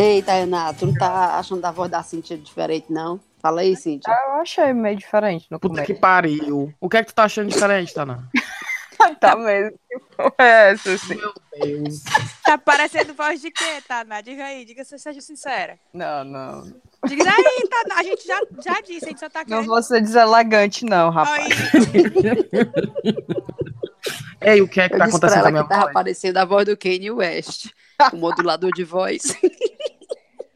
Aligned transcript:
Ei, 0.00 0.22
Tainá, 0.22 0.72
tu 0.72 0.86
não 0.86 0.94
tá 0.94 1.38
achando 1.38 1.64
a 1.64 1.70
voz 1.70 1.90
da 1.90 2.02
Cintia 2.02 2.36
diferente, 2.38 2.86
não? 2.90 3.20
Fala 3.40 3.60
aí, 3.60 3.76
Cintia. 3.76 4.12
Ah, 4.12 4.34
eu 4.36 4.40
achei 4.42 4.72
meio 4.72 4.96
diferente 4.96 5.46
no 5.50 5.58
Puta 5.60 5.74
começo. 5.74 5.86
que 5.92 5.98
pariu. 5.98 6.72
O 6.80 6.88
que 6.88 6.96
é 6.96 7.02
que 7.02 7.12
tu 7.12 7.14
tá 7.14 7.24
achando 7.24 7.48
diferente, 7.48 7.92
Tana? 7.94 8.28
Tá 9.18 9.34
mesmo. 9.34 9.78
Que 9.88 9.98
porra 10.14 10.34
é 10.40 10.72
essa, 10.72 10.92
assim? 10.92 11.14
Meu 11.14 11.32
Deus. 11.58 12.02
Tá 12.44 12.58
parecendo 12.58 13.14
voz 13.14 13.40
de 13.40 13.50
quê, 13.50 13.80
Taná? 13.88 14.20
Diga 14.20 14.44
aí, 14.44 14.62
diga 14.66 14.84
se 14.84 14.98
seja 14.98 15.22
sincera. 15.22 15.78
Não, 15.94 16.22
não. 16.22 16.64
Diga 17.08 17.24
aí, 17.30 17.66
Taná. 17.70 17.94
A 17.98 18.02
gente 18.02 18.26
já, 18.26 18.38
já 18.62 18.78
disse, 18.82 19.06
a 19.06 19.08
gente 19.08 19.20
só 19.20 19.30
tá 19.30 19.38
Não 19.40 19.46
querendo. 19.46 19.66
vou 19.68 19.82
ser 19.82 20.02
deselegante, 20.02 20.84
não, 20.84 21.08
rapaz. 21.10 21.48
Ei, 24.42 24.60
o 24.60 24.68
que 24.68 24.82
é 24.82 24.88
que 24.90 24.94
Eu 24.96 24.98
tá 24.98 25.04
acontecendo 25.06 25.30
com 25.30 25.36
a 25.36 25.40
ela 25.40 25.50
minha 25.50 25.62
que 25.62 25.68
tava 25.70 25.82
voz? 25.84 25.92
parecendo 25.94 26.38
a 26.38 26.44
voz 26.44 26.66
do 26.66 26.76
Kanye 26.76 27.10
West, 27.10 27.70
o 28.12 28.16
modulador 28.16 28.70
de 28.70 28.84
voz. 28.84 29.34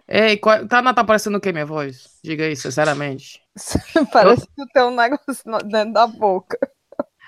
Ei, 0.07 0.37
qual... 0.37 0.67
Tana 0.67 0.93
tá 0.93 1.03
parecendo 1.03 1.39
o 1.39 1.41
que, 1.41 1.53
minha 1.53 1.67
voz? 1.67 2.19
Diga 2.23 2.45
aí, 2.45 2.57
sinceramente. 2.57 3.41
Parece 4.13 4.47
que 4.47 4.67
tem 4.73 4.83
um 4.83 4.95
negócio 4.95 5.45
dentro 5.67 5.93
da 5.93 6.07
boca. 6.07 6.59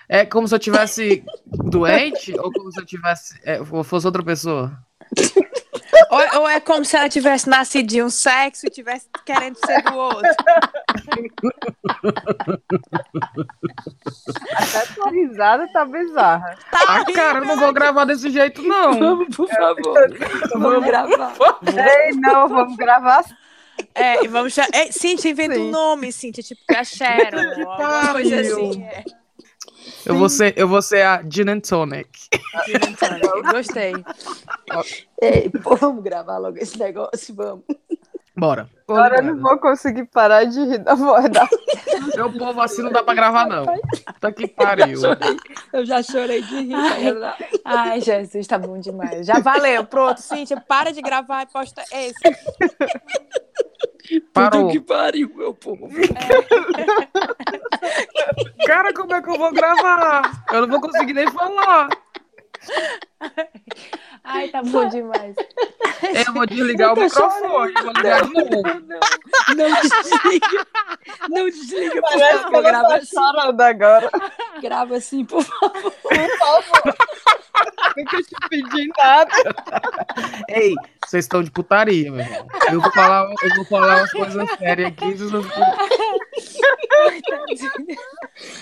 É 0.09 0.25
como 0.25 0.47
se 0.47 0.55
eu 0.55 0.59
tivesse 0.59 1.25
doente 1.47 2.33
ou 2.39 2.53
como 2.53 2.71
se 2.71 2.81
eu 2.81 2.87
tivesse. 2.87 3.41
É, 3.45 3.65
fosse 3.65 4.07
outra 4.07 4.23
pessoa? 4.23 4.79
ou, 6.11 6.41
ou 6.41 6.49
é 6.49 6.61
como 6.61 6.85
se 6.85 6.97
ela 6.97 7.09
tivesse 7.09 7.49
nascido 7.49 7.87
de 7.87 8.03
um 8.03 8.11
sexo 8.11 8.67
e 8.67 8.71
tivesse 8.71 9.09
querendo 9.25 9.57
ser 9.65 9.83
do 9.83 9.95
outro. 9.95 10.29
Até 14.55 14.87
tua 14.95 15.11
risada 15.11 15.69
tá 15.69 15.85
bizarra. 15.85 16.59
Ah, 16.73 17.05
cara, 17.13 17.39
eu 17.39 17.45
não 17.45 17.57
vou 17.57 17.73
gravar 17.73 18.05
desse 18.05 18.31
jeito, 18.31 18.63
não. 18.63 18.99
Vamos, 18.99 19.37
por 19.37 19.49
favor. 19.49 19.95
Vamos 20.55 20.85
gravar. 20.85 21.35
Ei, 21.67 22.13
não, 22.13 22.49
vamos 22.49 22.77
gravar 22.77 23.25
É, 23.95 24.25
e 24.25 24.29
vamos 24.29 24.53
chamar. 24.53 24.69
Ei, 24.75 24.93
Cintia, 24.93 25.31
inventa 25.31 25.55
Sim. 25.55 25.69
um 25.69 25.71
nome, 25.71 26.13
Cintia, 26.13 26.43
tipo 26.43 26.61
a 26.71 26.79
alguma 27.59 28.13
coisa 28.13 28.41
assim. 28.41 28.83
É. 28.83 29.26
Eu 30.07 30.17
vou 30.17 30.29
ser, 30.29 30.55
eu 30.57 30.69
vou 30.69 30.81
ser 30.81 31.03
a 31.03 31.23
Gin 31.29 31.51
and 31.51 31.61
Tonic. 31.61 32.09
Gostei. 33.53 33.93
Ei, 35.21 35.51
pô, 35.51 35.77
vamos 35.77 36.03
gravar 36.03 36.39
logo 36.39 36.59
esse 36.59 36.79
negócio, 36.79 37.35
vamos. 37.35 37.65
Bora. 38.37 38.69
Agora 38.87 39.17
eu 39.17 39.23
não 39.23 39.41
vou 39.41 39.59
conseguir 39.59 40.05
parar 40.05 40.45
de 40.45 40.61
rir 40.61 40.79
da 40.79 40.95
voz 40.95 41.29
da 41.31 41.49
Meu 42.15 42.31
povo 42.33 42.61
assim 42.61 42.83
não 42.83 42.93
dá 42.93 43.03
pra 43.03 43.15
gravar, 43.15 43.47
não. 43.47 43.65
Puta 43.65 44.31
que 44.31 44.47
pariu. 44.47 45.01
Eu 45.73 45.87
já 45.87 46.03
chorei 46.03 46.43
de 46.43 46.55
rir. 46.61 46.73
Tainá. 46.73 47.35
Ai, 47.65 48.01
Jesus, 48.01 48.47
tá 48.47 48.59
bom 48.59 48.79
demais. 48.79 49.27
Já 49.27 49.41
valeu, 49.41 49.85
pronto, 49.85 50.21
Cintia, 50.21 50.61
para 50.61 50.93
de 50.93 51.01
gravar 51.01 51.45
e 51.45 51.47
posta 51.47 51.83
esse. 51.91 52.21
Parou. 54.33 54.67
Puta 54.67 54.73
que 54.73 54.81
pariu, 54.81 55.33
meu 55.35 55.55
povo. 55.55 55.89
Cara, 58.67 58.93
como 58.93 59.15
é 59.15 59.23
que 59.23 59.31
eu 59.31 59.39
vou 59.39 59.53
gravar? 59.53 60.45
Eu 60.53 60.61
não 60.61 60.69
vou 60.69 60.81
conseguir 60.81 61.15
nem 61.15 61.31
falar. 61.33 61.89
Ai, 64.27 64.49
tá 64.49 64.63
bom 64.63 64.89
demais. 64.89 65.35
Eu 66.27 66.33
vou 66.35 66.47
desligar 66.47 66.93
o 66.93 67.01
microfone. 67.01 67.49
Vou 67.49 67.93
ligar 67.93 68.23
de 68.23 68.33
novo. 68.35 68.63
Não, 69.57 69.69
não 69.69 69.81
desliga. 69.81 70.67
Não 71.31 71.45
desliga, 71.49 72.03
por 72.03 72.11
Parece 72.11 72.37
que 72.39 72.43
favor. 72.43 72.63
Grava 72.63 72.89
tá 72.89 72.97
assim, 72.97 73.63
agora. 73.63 74.11
grava 74.61 74.97
assim, 74.97 75.25
por 75.25 75.43
favor. 75.43 75.93
Nunca 77.97 78.23
te 78.23 78.35
pedi 78.51 78.89
nada. 78.99 79.31
Ei, 80.49 80.75
vocês 81.07 81.25
estão 81.25 81.43
de 81.43 81.51
putaria, 81.51 82.11
meu 82.11 82.21
irmão. 82.25 82.47
Eu 82.71 82.81
vou 82.81 82.93
falar, 82.93 83.31
eu 83.43 83.55
vou 83.57 83.65
falar 83.67 83.97
umas 83.99 84.13
coisas 84.13 84.51
sérias 84.59 84.89
aqui. 84.89 85.15
vocês 85.15 85.31
vão- 85.31 85.43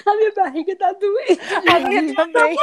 A 0.07 0.17
minha 0.17 0.33
barriga 0.35 0.77
tá 0.77 0.93
doendo. 0.93 1.41
A 1.75 1.81
minha 1.81 2.15
também. 2.15 2.57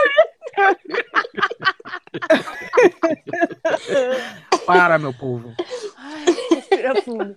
Para, 4.66 4.98
meu 5.00 5.14
povo. 5.14 5.54
Respira 6.52 7.02
fundo. 7.02 7.36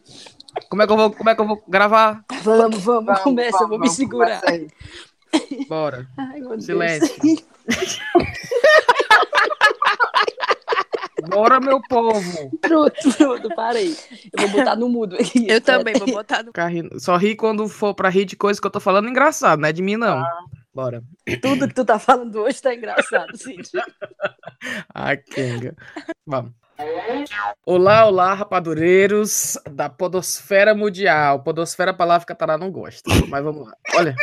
Como 0.68 0.82
é 0.82 0.86
que 0.86 0.92
eu 0.92 0.96
vou, 0.96 1.10
como 1.12 1.30
é 1.30 1.34
que 1.34 1.40
eu 1.40 1.46
vou 1.46 1.62
gravar? 1.66 2.24
Vamos, 2.42 2.78
vamos, 2.84 3.04
Vamos, 3.06 3.20
começa, 3.22 3.56
eu 3.64 3.68
vou 3.68 3.78
me 3.78 3.86
vamos, 3.86 3.96
segurar. 3.96 4.40
começa 4.40 4.50
aí. 4.50 4.68
Bora. 5.68 6.06
Ai, 6.16 6.38
meu 6.40 6.50
Deus. 6.50 6.64
Silêncio. 6.64 7.14
Bora, 11.34 11.58
meu 11.58 11.80
povo. 11.82 12.50
Pronto, 12.60 13.12
pronto, 13.18 13.48
parei. 13.56 13.96
Eu 14.32 14.48
vou 14.48 14.58
botar 14.58 14.76
no 14.76 14.88
mudo 14.88 15.16
aqui. 15.16 15.46
Eu 15.48 15.60
também 15.60 15.94
vou 15.94 16.06
botar 16.06 16.44
no. 16.44 16.52
Só 17.00 17.16
ri 17.16 17.34
quando 17.34 17.68
for 17.68 17.92
pra 17.92 18.08
rir 18.08 18.24
de 18.24 18.36
coisa 18.36 18.60
que 18.60 18.66
eu 18.66 18.70
tô 18.70 18.78
falando 18.78 19.08
engraçado, 19.08 19.60
não 19.60 19.68
é 19.68 19.72
de 19.72 19.82
mim, 19.82 19.96
não. 19.96 20.22
Bora. 20.72 21.02
Tudo 21.42 21.68
que 21.68 21.74
tu 21.74 21.84
tá 21.84 21.98
falando 21.98 22.40
hoje 22.40 22.62
tá 22.62 22.74
engraçado, 22.74 23.36
Cíntia. 23.36 23.84
Ai, 24.94 25.16
Kenga. 25.16 25.74
Vamos. 26.26 26.52
Olá, 27.64 28.06
olá, 28.06 28.34
rapadureiros 28.34 29.56
da 29.70 29.88
Podosfera 29.88 30.74
Mundial. 30.74 31.42
Podosfera, 31.42 31.92
a 31.92 31.94
palavra 31.94 32.26
que 32.26 32.32
a 32.32 32.36
Taná 32.36 32.58
não 32.58 32.70
gosta. 32.70 33.08
Mas 33.28 33.44
vamos 33.44 33.66
lá. 33.66 33.76
Olha. 33.94 34.14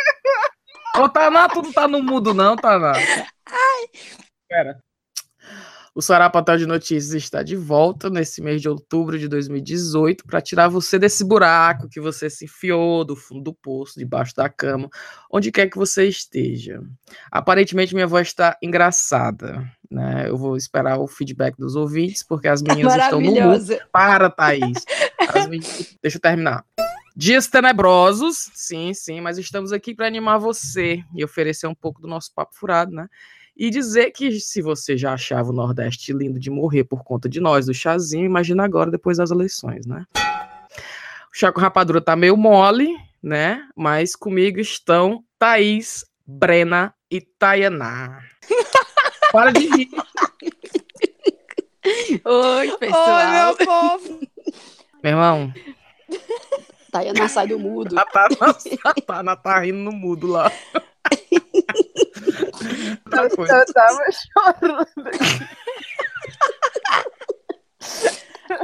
Ô, 0.98 1.08
Taná, 1.08 1.48
tu 1.48 1.62
não 1.62 1.72
tá 1.72 1.88
no 1.88 2.04
mudo, 2.04 2.34
não, 2.34 2.58
Taná? 2.58 2.94
Ai. 2.94 3.88
Pera. 4.50 4.82
O 5.94 6.02
Sarapatel 6.02 6.57
de 6.57 6.66
Notícias 6.66 7.13
está 7.13 7.44
de 7.44 7.56
volta 7.56 8.09
nesse 8.09 8.41
mês 8.41 8.62
de 8.62 8.69
outubro 8.69 9.19
de 9.19 9.28
2018 9.28 10.25
para 10.25 10.40
tirar 10.40 10.69
você 10.69 10.97
desse 10.97 11.22
buraco 11.25 11.90
que 11.90 12.00
você 12.00 12.29
se 12.29 12.46
enfiou 12.46 13.03
do 13.03 13.13
fundo 13.13 13.44
do 13.44 13.53
poço, 13.53 14.00
debaixo 14.00 14.34
da 14.34 14.47
cama, 14.47 14.90
onde 15.30 15.51
quer 15.51 15.69
que 15.69 15.78
você 15.78 16.07
esteja. 16.07 16.81
Aparentemente 17.30 17.94
minha 17.94 18.07
voz 18.07 18.28
está 18.30 18.57
engraçada, 18.63 19.69
né? 19.90 20.30
Eu 20.30 20.38
vou 20.38 20.56
esperar 20.56 20.97
o 20.97 21.07
feedback 21.07 21.57
dos 21.57 21.75
ouvintes, 21.75 22.24
porque 22.24 22.47
as 22.47 22.62
meninas 22.62 22.96
estão 22.96 23.19
no. 23.19 23.34
Maravilhosa. 23.34 23.80
Para, 23.91 24.30
Thaís. 24.30 24.85
As 25.19 25.47
meninas- 25.47 25.97
Deixa 26.01 26.18
eu 26.18 26.22
terminar. 26.22 26.66
Dias 27.13 27.47
tenebrosos, 27.47 28.50
sim, 28.53 28.94
sim, 28.94 29.19
mas 29.19 29.38
estamos 29.38 29.74
aqui 29.74 29.94
para 29.94 30.07
animar 30.07 30.38
você 30.38 31.03
e 31.13 31.24
oferecer 31.25 31.68
um 31.68 31.75
pouco 31.75 32.01
do 32.01 32.07
nosso 32.07 32.34
papo 32.34 32.56
furado, 32.56 32.91
né? 32.94 33.07
E 33.56 33.69
dizer 33.69 34.12
que 34.12 34.39
se 34.39 34.62
você 34.62 34.97
já 34.97 35.13
achava 35.13 35.50
o 35.50 35.53
Nordeste 35.53 36.13
lindo 36.13 36.39
de 36.39 36.50
morrer 36.50 36.84
por 36.84 37.03
conta 37.03 37.29
de 37.29 37.39
nós, 37.39 37.66
do 37.66 37.73
chazinho, 37.73 38.25
imagina 38.25 38.63
agora 38.63 38.89
depois 38.89 39.17
das 39.17 39.31
eleições, 39.31 39.85
né? 39.85 40.06
O 40.16 41.38
Chaco 41.38 41.59
Rapadura 41.59 42.01
tá 42.01 42.16
meio 42.16 42.35
mole, 42.35 42.88
né? 43.22 43.67
Mas 43.75 44.16
comigo 44.16 44.59
estão 44.59 45.23
Thaís, 45.38 46.06
Brena 46.25 46.94
e 47.09 47.22
Tayaná. 47.22 48.22
Para 49.31 49.51
de 49.51 49.68
rir. 49.68 49.89
Oi, 52.25 52.78
pessoal. 52.78 53.18
Oi, 53.18 53.31
meu 53.31 53.57
povo. 53.66 54.19
Meu 55.03 55.12
irmão, 55.13 55.53
Tayana 56.91 57.28
sai 57.29 57.47
do 57.47 57.57
mudo. 57.57 57.97
a 57.97 58.06
Tana, 58.06 58.56
a 58.83 58.94
Tana 58.94 59.35
tá 59.35 59.59
rindo 59.59 59.79
no 59.79 59.91
mudo 59.91 60.28
lá. 60.28 60.51
Coisa. 63.36 63.56
Eu 63.58 63.66
tava 63.74 64.04
chorando. 64.12 64.86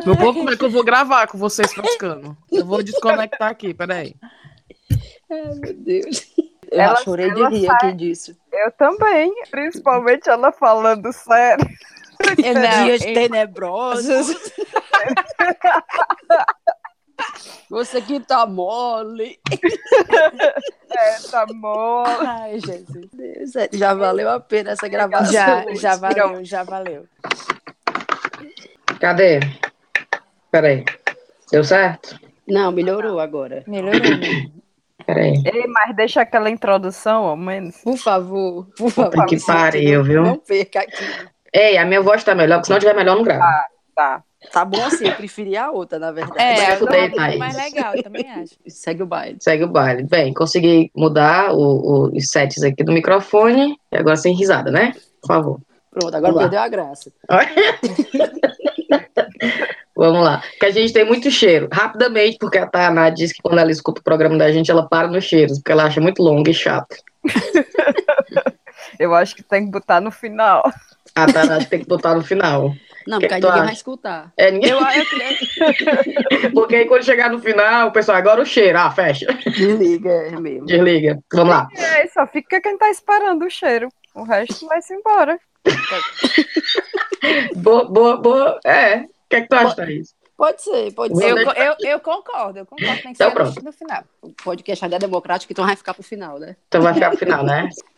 Meu 0.06 0.18
povo, 0.18 0.40
como 0.40 0.52
é 0.52 0.58
que 0.58 0.66
eu 0.66 0.69
vou 0.69 0.84
gravar 0.84 1.28
com 1.28 1.38
vocês 1.38 1.73
pescando? 1.73 2.35
Eu 2.52 2.66
vou 2.66 2.84
desconectar 2.84 3.49
aqui, 3.49 3.73
peraí. 3.73 4.16
Ai, 5.29 5.53
meu 5.59 5.73
Deus. 5.73 6.34
Eu 6.70 6.82
Ela- 6.82 6.97
chorei 6.97 7.34
de 7.34 7.44
rir 7.47 7.66
sai- 7.66 7.76
aqui 7.76 7.94
disso. 7.94 8.35
Eu 8.52 8.70
também, 8.73 9.34
principalmente 9.50 10.29
ela 10.29 10.52
falando 10.52 11.11
sério. 11.14 11.66
Não, 12.20 12.85
Dias 12.85 13.02
eu- 13.05 13.14
tenebrosos. 13.14 14.28
Você 17.69 18.02
que 18.02 18.19
tá 18.19 18.46
mole. 18.46 19.40
É, 20.90 21.19
tá 21.29 21.46
bom. 21.46 22.03
Ai, 22.08 22.59
Jesus. 22.59 23.08
Deus, 23.14 23.52
já 23.73 23.93
valeu 23.93 24.29
a 24.31 24.40
pena 24.40 24.72
essa 24.72 24.87
gravação. 24.87 25.31
Já, 25.31 25.66
hoje. 25.66 25.75
já 25.81 25.96
valeu, 25.97 26.46
já 26.46 26.64
valeu. 26.64 27.05
Cadê? 28.99 29.40
Peraí. 30.49 30.85
Deu 31.52 31.64
certo? 31.64 32.17
Não, 32.47 32.72
melhorou 32.72 33.19
agora. 33.19 33.64
Melhorou. 33.67 33.99
né? 33.99 34.49
Peraí. 35.05 35.34
Ei, 35.46 35.67
mas 35.67 35.96
deixa 35.96 36.22
aquela 36.22 36.49
introdução, 36.49 37.25
ao 37.25 37.37
menos. 37.37 37.78
Por 37.78 37.97
favor, 37.97 38.66
por 38.78 38.90
favor. 38.90 39.11
Puta 39.11 39.25
que 39.25 39.46
pariu, 39.46 39.99
não- 39.99 40.03
viu? 40.03 40.23
Não 40.23 40.37
perca 40.37 40.79
aqui. 40.79 41.03
Ei, 41.53 41.78
a 41.78 41.85
minha 41.85 42.02
voz 42.02 42.23
tá 42.23 42.34
melhor, 42.34 42.58
porque 42.58 42.67
se 42.67 42.72
não 42.72 42.79
tiver 42.79 42.96
melhor, 42.96 43.16
não 43.17 43.23
gravo. 43.23 43.43
Tá. 43.97 44.22
Tá 44.53 44.64
bom 44.64 44.79
assim, 44.85 45.08
eu 45.08 45.16
preferi 45.16 45.58
a 45.58 45.72
outra, 45.72 45.97
na 45.97 46.11
verdade. 46.11 46.40
É, 46.40 46.76
pouco 46.76 46.94
Thaís. 46.94 47.38
mais 47.40 47.55
legal, 47.58 47.96
eu 47.96 48.03
também 48.03 48.29
acho. 48.29 48.53
Segue 48.67 49.02
o 49.02 49.08
baile. 49.08 49.38
Segue 49.41 49.64
o 49.64 49.67
baile. 49.67 50.03
Bem, 50.03 50.32
consegui 50.35 50.91
mudar 50.96 51.52
o- 51.52 51.58
o- 52.05 52.16
os 52.16 52.28
sets 52.29 52.61
aqui 52.61 52.84
do 52.84 52.91
microfone. 52.91 53.76
E 53.91 53.97
agora 53.97 54.16
sem 54.16 54.35
risada, 54.35 54.70
né? 54.70 54.94
Por 55.20 55.28
favor. 55.28 55.59
Pronto, 55.90 56.16
agora 56.16 56.32
Vamos 56.32 56.35
lá. 56.35 56.41
perdeu 56.44 56.59
a 56.59 56.67
graça. 56.70 57.11
Vamos 59.96 60.23
lá. 60.23 60.43
Que 60.59 60.67
a 60.67 60.72
gente 60.72 60.93
tem 60.93 61.03
muito 61.05 61.32
cheiro. 61.32 61.67
Rapidamente, 61.73 62.38
porque 62.40 62.59
a 62.59 62.67
Tainá 62.67 63.09
disse 63.09 63.34
que 63.34 63.41
quando 63.41 63.58
ela 63.59 63.72
escuta 63.72 64.00
o 64.00 64.03
programa 64.03 64.38
da 64.38 64.52
gente, 64.52 64.70
ela 64.70 64.88
para 64.88 65.08
nos 65.08 65.23
cheiros, 65.23 65.58
porque 65.58 65.72
ela 65.72 65.85
acha 65.85 66.00
muito 66.00 66.22
longo 66.22 66.47
e 66.47 66.53
chato. 66.53 66.96
Eu 69.00 69.14
acho 69.16 69.35
que 69.35 69.43
tem 69.43 69.66
que 69.66 69.72
botar 69.72 70.00
no 70.00 70.11
final. 70.11 70.64
A 71.16 71.26
Tainá 71.32 71.58
tem 71.66 71.79
que 71.79 71.88
botar 71.88 72.14
no 72.14 72.23
final. 72.23 72.73
Não, 73.07 73.19
Que 73.19 73.27
porque 73.27 73.33
aí 73.35 73.41
ninguém 73.41 73.55
acha? 73.55 73.63
vai 73.65 73.73
escutar. 73.73 74.33
É, 74.37 74.51
ninguém... 74.51 74.69
Eu, 74.71 74.79
eu, 74.79 76.51
Porque 76.53 76.75
aí 76.75 76.85
quando 76.85 77.03
chegar 77.03 77.29
no 77.31 77.39
final, 77.39 77.87
o 77.87 77.91
pessoal, 77.91 78.17
agora 78.17 78.41
o 78.41 78.45
cheiro. 78.45 78.77
Ah, 78.77 78.91
fecha. 78.91 79.25
Desliga, 79.45 80.09
é 80.11 80.31
mesmo. 80.39 80.65
Desliga. 80.65 81.19
Vamos 81.33 81.53
lá. 81.53 81.67
É, 81.75 82.07
só 82.07 82.25
fica 82.27 82.59
quem 82.61 82.77
tá 82.77 82.89
esperando 82.89 83.45
o 83.45 83.49
cheiro. 83.49 83.89
O 84.13 84.23
resto 84.23 84.65
vai-se 84.67 84.93
embora. 84.93 85.39
Boa, 87.55 87.85
boa, 87.85 88.17
boa. 88.17 88.59
É. 88.65 88.97
O 88.99 89.07
que 89.29 89.35
é 89.35 89.41
que 89.41 89.47
tu 89.49 89.55
acha, 89.55 89.75
Thaís? 89.75 90.15
Pode 90.37 90.61
ser, 90.61 90.93
pode 90.93 91.13
Vamos 91.15 91.25
ser. 91.25 91.47
eu, 91.57 91.63
eu, 91.63 91.75
eu 91.81 91.99
concordo, 91.99 92.59
eu 92.59 92.65
concordo. 92.65 92.93
Tem 93.01 93.01
que 93.01 93.09
Então 93.09 93.29
ser 93.29 93.33
pronto. 93.35 93.63
no 93.63 93.71
final. 93.71 94.03
O 94.21 94.29
podcast 94.31 94.85
ainda 94.85 94.95
é 94.97 94.99
democrático, 94.99 95.51
então 95.51 95.65
vai 95.65 95.75
ficar 95.75 95.93
pro 95.95 96.03
final, 96.03 96.37
né? 96.39 96.55
Então 96.67 96.81
vai 96.81 96.93
ficar 96.93 97.09
pro 97.09 97.17
final, 97.17 97.43
né? 97.43 97.67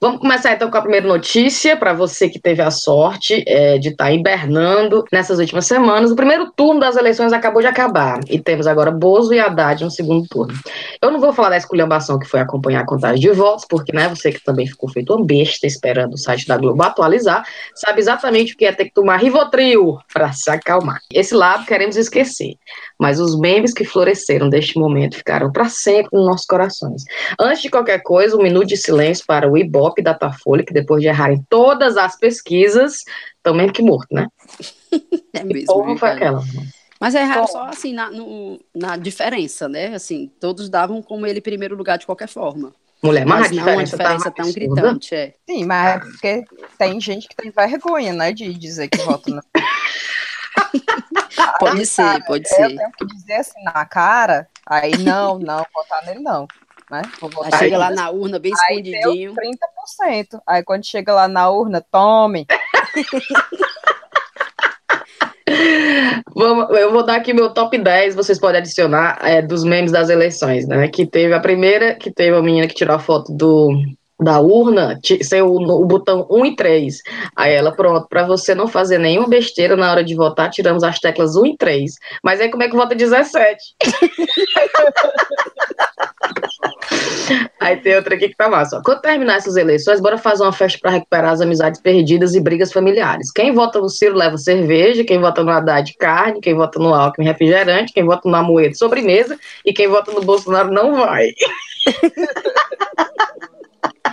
Vamos 0.00 0.20
começar 0.20 0.52
então 0.52 0.70
com 0.70 0.76
a 0.76 0.82
primeira 0.82 1.06
notícia 1.06 1.76
para 1.76 1.92
você 1.92 2.28
que 2.28 2.40
teve 2.40 2.60
a 2.60 2.70
sorte 2.70 3.44
é, 3.46 3.78
de 3.78 3.90
estar 3.90 4.12
hibernando 4.12 5.04
nessas 5.12 5.38
últimas 5.38 5.66
semanas. 5.66 6.10
O 6.10 6.16
primeiro 6.16 6.50
turno 6.54 6.80
das 6.80 6.96
eleições 6.96 7.32
acabou 7.32 7.62
de 7.62 7.68
acabar 7.68 8.20
e 8.28 8.38
temos 8.38 8.66
agora 8.66 8.90
Bozo 8.90 9.32
e 9.32 9.38
Haddad 9.38 9.84
no 9.84 9.90
segundo 9.90 10.26
turno. 10.28 10.54
Eu 11.00 11.10
não 11.10 11.20
vou 11.20 11.32
falar 11.32 11.50
da 11.50 11.56
esculhambação 11.56 12.18
que 12.18 12.26
foi 12.26 12.40
acompanhar 12.40 12.80
a 12.80 12.86
contagem 12.86 13.20
de 13.20 13.30
votos, 13.30 13.64
porque 13.68 13.92
né, 13.94 14.08
você 14.08 14.32
que 14.32 14.42
também 14.42 14.66
ficou 14.66 14.88
feito 14.90 15.14
uma 15.14 15.24
besta 15.24 15.66
esperando 15.66 16.14
o 16.14 16.18
site 16.18 16.46
da 16.46 16.56
Globo 16.56 16.82
atualizar, 16.82 17.46
sabe 17.74 18.00
exatamente 18.00 18.54
o 18.54 18.56
que 18.56 18.64
é 18.64 18.72
ter 18.72 18.86
que 18.86 18.92
tomar 18.92 19.18
Rivotril 19.18 19.98
para 20.12 20.32
se 20.32 20.50
acalmar. 20.50 20.98
Esse 21.12 21.34
lado 21.34 21.64
queremos 21.64 21.96
esquecer, 21.96 22.56
mas 22.98 23.20
os 23.20 23.38
memes 23.38 23.72
que 23.72 23.84
floresceram 23.84 24.48
deste 24.48 24.78
momento 24.78 25.16
ficaram 25.16 25.50
para 25.52 25.68
sempre 25.68 26.10
nos 26.12 26.26
nossos 26.26 26.46
corações. 26.46 27.04
Antes 27.38 27.62
de 27.62 27.70
qualquer 27.70 28.02
coisa, 28.02 28.36
um 28.36 28.42
minuto 28.42 28.66
de 28.66 28.76
silêncio 28.76 29.24
para 29.26 29.43
o 29.46 29.56
Ibope 29.56 30.02
da 30.02 30.12
Datafolha, 30.12 30.64
que 30.64 30.72
depois 30.72 31.02
de 31.02 31.08
errarem 31.08 31.44
todas 31.48 31.96
as 31.96 32.16
pesquisas, 32.18 32.98
estão 33.36 33.54
mesmo 33.54 33.72
que 33.72 33.82
morto, 33.82 34.08
né? 34.12 34.26
É 35.32 35.42
mesmo. 35.42 35.84
viu, 35.84 35.98
foi 35.98 36.10
aquela? 36.10 36.40
Mas 37.00 37.14
é 37.16 37.22
errado 37.22 37.40
Bom. 37.40 37.46
só 37.48 37.64
assim 37.64 37.92
na, 37.92 38.08
no- 38.08 38.60
na 38.74 38.96
diferença, 38.96 39.68
né? 39.68 39.94
Assim, 39.94 40.30
todos 40.40 40.68
davam 40.68 41.02
como 41.02 41.26
ele 41.26 41.40
em 41.40 41.42
primeiro 41.42 41.74
lugar 41.76 41.98
de 41.98 42.06
qualquer 42.06 42.28
forma. 42.28 42.72
Mulher, 43.02 43.26
mas, 43.26 43.50
Mas 43.50 43.58
a 43.58 43.66
não 43.66 43.72
uma 43.74 43.84
diferença, 43.84 44.30
tá 44.30 44.36
tão 44.36 44.44
absurda. 44.46 44.80
gritante, 44.80 45.14
é. 45.14 45.34
Sim, 45.46 45.64
mas 45.64 45.96
é 45.96 45.98
porque 45.98 46.44
tem 46.78 47.00
gente 47.00 47.28
que 47.28 47.36
tem 47.36 47.50
vergonha, 47.50 48.12
né, 48.12 48.32
de 48.32 48.54
dizer 48.54 48.88
que 48.88 48.98
vota 49.02 49.30
no. 49.30 49.42
Pode 51.58 51.84
ser, 51.86 52.24
pode 52.24 52.48
Eu 52.48 52.54
ser. 52.54 52.76
tenho 52.76 52.92
que 52.92 53.06
dizer 53.06 53.34
assim 53.34 53.62
na 53.64 53.84
cara, 53.84 54.48
aí 54.66 54.96
não, 54.98 55.38
não, 55.38 55.64
votar 55.74 56.04
nele 56.06 56.20
não. 56.20 56.46
Né? 56.90 57.02
Vou 57.20 57.30
Aí 57.44 57.52
chega 57.58 57.78
lá 57.78 57.90
na 57.90 58.10
urna 58.10 58.38
bem 58.38 58.52
Aí 58.68 58.82
deu 58.82 58.92
escondidinho. 58.94 59.34
30%. 59.34 60.40
Aí 60.46 60.62
quando 60.62 60.84
chega 60.84 61.12
lá 61.12 61.26
na 61.26 61.48
urna, 61.48 61.84
tome. 61.90 62.46
Vamos, 66.34 66.76
eu 66.76 66.90
vou 66.90 67.04
dar 67.04 67.16
aqui 67.16 67.32
meu 67.32 67.50
top 67.50 67.78
10, 67.78 68.14
vocês 68.14 68.38
podem 68.40 68.60
adicionar, 68.60 69.18
é, 69.22 69.40
dos 69.40 69.62
memes 69.62 69.92
das 69.92 70.08
eleições, 70.08 70.66
né? 70.66 70.88
Que 70.88 71.06
teve 71.06 71.32
a 71.32 71.40
primeira, 71.40 71.94
que 71.94 72.10
teve 72.10 72.36
a 72.36 72.42
menina 72.42 72.66
que 72.66 72.74
tirou 72.74 72.96
a 72.96 72.98
foto 72.98 73.32
do, 73.32 73.70
da 74.20 74.40
urna, 74.40 74.98
sem 75.22 75.42
o, 75.42 75.54
o 75.54 75.84
botão 75.84 76.26
1 76.30 76.46
e 76.46 76.56
3. 76.56 76.98
Aí 77.36 77.52
ela, 77.52 77.72
pronto, 77.72 78.08
para 78.08 78.24
você 78.24 78.54
não 78.54 78.66
fazer 78.66 78.98
nenhuma 78.98 79.28
besteira 79.28 79.76
na 79.76 79.90
hora 79.90 80.02
de 80.02 80.14
votar, 80.14 80.50
tiramos 80.50 80.82
as 80.82 80.98
teclas 80.98 81.36
1 81.36 81.46
e 81.46 81.56
3. 81.56 81.92
Mas 82.22 82.40
aí 82.40 82.50
como 82.50 82.62
é 82.62 82.68
que 82.68 82.76
vota 82.76 82.94
17? 82.94 83.76
Aí 87.60 87.76
tem 87.78 87.96
outra 87.96 88.14
aqui 88.14 88.28
que 88.28 88.36
tá 88.36 88.48
massa. 88.48 88.78
ó. 88.78 88.82
Quando 88.82 89.00
terminar 89.00 89.36
essas 89.36 89.56
eleições, 89.56 90.00
bora 90.00 90.18
fazer 90.18 90.42
uma 90.42 90.52
festa 90.52 90.78
para 90.80 90.90
recuperar 90.90 91.32
as 91.32 91.40
amizades 91.40 91.80
perdidas 91.80 92.34
e 92.34 92.40
brigas 92.40 92.72
familiares. 92.72 93.30
Quem 93.32 93.52
vota 93.52 93.80
no 93.80 93.88
Ciro 93.88 94.14
leva 94.16 94.36
cerveja, 94.36 95.04
quem 95.04 95.18
vota 95.18 95.42
no 95.42 95.50
Haddad 95.50 95.94
carne, 95.98 96.40
quem 96.40 96.54
vota 96.54 96.78
no 96.78 96.92
Alckmin 96.92 97.26
refrigerante, 97.26 97.92
quem 97.92 98.04
vota 98.04 98.28
no 98.28 98.36
Amoedo 98.36 98.76
sobremesa 98.76 99.38
e 99.64 99.72
quem 99.72 99.88
vota 99.88 100.12
no 100.12 100.20
Bolsonaro 100.20 100.70
não 100.70 100.94
vai. 100.96 101.30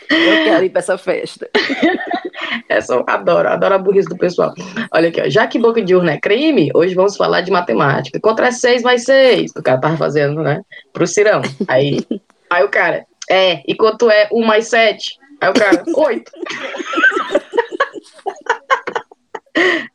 Eu 0.09 0.43
quero 0.43 0.65
ir 0.65 0.69
pra 0.69 0.79
essa 0.79 0.97
festa. 0.97 1.49
Essa 2.69 2.93
eu 2.93 3.03
adoro, 3.07 3.47
adoro 3.47 3.75
a 3.75 3.77
burrice 3.77 4.09
do 4.09 4.17
pessoal. 4.17 4.53
Olha 4.91 5.09
aqui, 5.09 5.21
ó. 5.21 5.29
já 5.29 5.47
que 5.47 5.59
boca 5.59 5.81
de 5.81 5.95
urna 5.95 6.13
é 6.13 6.19
crime, 6.19 6.71
hoje 6.73 6.95
vamos 6.95 7.15
falar 7.15 7.41
de 7.41 7.51
matemática. 7.51 8.19
Contra 8.19 8.51
6 8.51 8.83
mais 8.83 9.03
6. 9.03 9.51
O 9.57 9.63
cara 9.63 9.79
tava 9.79 9.97
fazendo, 9.97 10.41
né? 10.41 10.61
Pro 10.93 11.07
Cirão. 11.07 11.41
Aí, 11.67 12.05
aí 12.49 12.63
o 12.63 12.69
cara, 12.69 13.05
é, 13.29 13.61
e 13.67 13.75
quanto 13.75 14.09
é 14.09 14.27
1 14.31 14.45
mais 14.45 14.67
7? 14.67 15.19
Aí 15.41 15.49
o 15.49 15.53
cara, 15.53 15.83
8. 15.95 16.31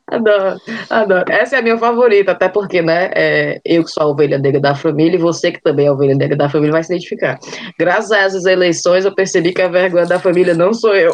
Adoro, 0.09 0.57
adoro. 0.89 1.25
Essa 1.29 1.57
é 1.57 1.59
a 1.59 1.61
minha 1.61 1.77
favorita, 1.77 2.31
até 2.31 2.47
porque, 2.47 2.81
né, 2.81 3.11
é, 3.13 3.59
eu 3.65 3.83
que 3.83 3.91
sou 3.91 4.03
a 4.03 4.07
ovelha 4.07 4.37
negra 4.37 4.61
da 4.61 4.73
família 4.73 5.17
e 5.17 5.21
você 5.21 5.51
que 5.51 5.61
também 5.61 5.85
é 5.85 5.89
a 5.89 5.93
ovelha 5.93 6.15
negra 6.15 6.37
da 6.37 6.47
família 6.47 6.71
vai 6.71 6.83
se 6.83 6.93
identificar. 6.93 7.37
Graças 7.77 8.11
a 8.11 8.19
essas 8.19 8.45
eleições, 8.45 9.03
eu 9.03 9.13
percebi 9.13 9.51
que 9.51 9.61
a 9.61 9.67
vergonha 9.67 10.05
da 10.05 10.17
família 10.17 10.53
não 10.53 10.73
sou 10.73 10.95
eu. 10.95 11.13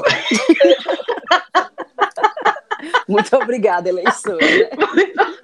Muito 3.07 3.35
obrigada, 3.35 3.89
eleição. 3.89 4.37
né? 4.37 4.69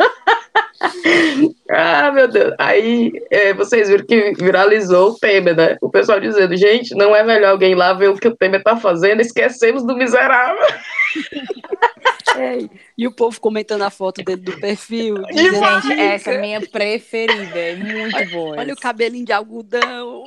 Ah, 1.70 2.12
meu 2.12 2.28
Deus. 2.28 2.54
Aí 2.58 3.12
é, 3.30 3.54
vocês 3.54 3.90
viram 3.90 4.06
que 4.06 4.34
viralizou 4.34 5.12
o 5.12 5.16
Temer, 5.16 5.56
né? 5.56 5.78
O 5.82 5.90
pessoal 5.90 6.20
dizendo, 6.20 6.56
gente, 6.58 6.96
não 6.96 7.16
é 7.16 7.24
melhor 7.24 7.52
alguém 7.52 7.76
lá 7.76 7.94
ver 7.94 8.10
o 8.10 8.16
que 8.16 8.28
o 8.28 8.36
Temer 8.36 8.64
tá 8.64 8.76
fazendo, 8.76 9.22
esquecemos 9.22 9.86
do 9.86 9.96
miserável. 9.96 10.66
É, 12.38 12.70
E 12.98 13.08
o 13.08 13.12
povo 13.12 13.40
comentando 13.40 13.81
a 13.84 13.90
foto 13.90 14.24
dele 14.24 14.42
do 14.42 14.60
perfil. 14.60 15.16
dizendo, 15.31 15.81
Gente, 15.81 16.00
essa 16.00 16.31
é 16.31 16.38
a 16.38 16.42
minha 16.42 16.62
preferida. 16.68 17.59
É 17.59 17.76
muito 17.76 18.31
boa. 18.31 18.57
Olha 18.57 18.74
o 18.74 18.78
cabelinho 18.78 19.26
de 19.26 19.33
algodão. 19.33 20.24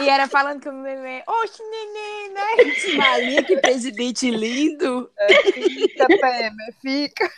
E 0.00 0.08
era 0.08 0.26
falando 0.28 0.60
que 0.60 0.68
o 0.68 0.82
bebê. 0.82 1.22
Oxe, 1.26 1.62
neném, 1.62 2.30
né? 2.32 2.96
Maria, 2.96 3.42
que 3.42 3.56
presidente 3.58 4.30
lindo. 4.30 5.10
Fica, 5.52 6.06
Temer, 6.06 6.74
fica. 6.80 7.30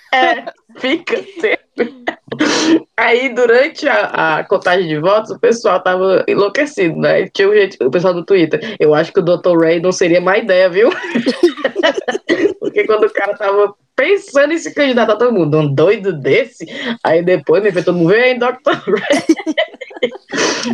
Fica 0.79 1.17
sempre. 1.41 2.05
Aí, 2.97 3.29
durante 3.33 3.89
a, 3.89 4.39
a 4.39 4.45
contagem 4.45 4.89
de 4.89 4.99
votos, 4.99 5.31
o 5.31 5.39
pessoal 5.39 5.81
tava 5.81 6.25
enlouquecido, 6.27 6.97
né? 6.97 7.29
Tinha 7.29 7.49
um 7.49 7.55
gente, 7.55 7.77
o 7.83 7.91
pessoal 7.91 8.13
do 8.13 8.25
Twitter. 8.25 8.77
Eu 8.81 8.95
acho 8.95 9.13
que 9.13 9.21
o 9.21 9.23
Dr. 9.25 9.57
Ray 9.61 9.81
não 9.81 9.93
seria 9.93 10.21
má 10.21 10.37
ideia, 10.39 10.69
viu? 10.69 10.91
Porque 12.61 12.85
quando 12.87 13.05
o 13.05 13.13
cara 13.13 13.35
tava 13.37 13.73
pensando 13.95 14.53
em 14.53 14.59
se 14.59 14.75
candidatar, 14.75 15.17
todo 15.17 15.33
mundo, 15.33 15.59
um 15.59 15.73
doido 15.75 16.13
desse. 16.13 16.67
Aí 17.05 17.23
depois, 17.25 17.63
me 17.63 17.73
fez 17.73 17.85
todo 17.85 17.97
mundo, 17.97 18.11
vem, 18.11 18.39
Dr. 18.39 18.47
Ray. 18.75 19.25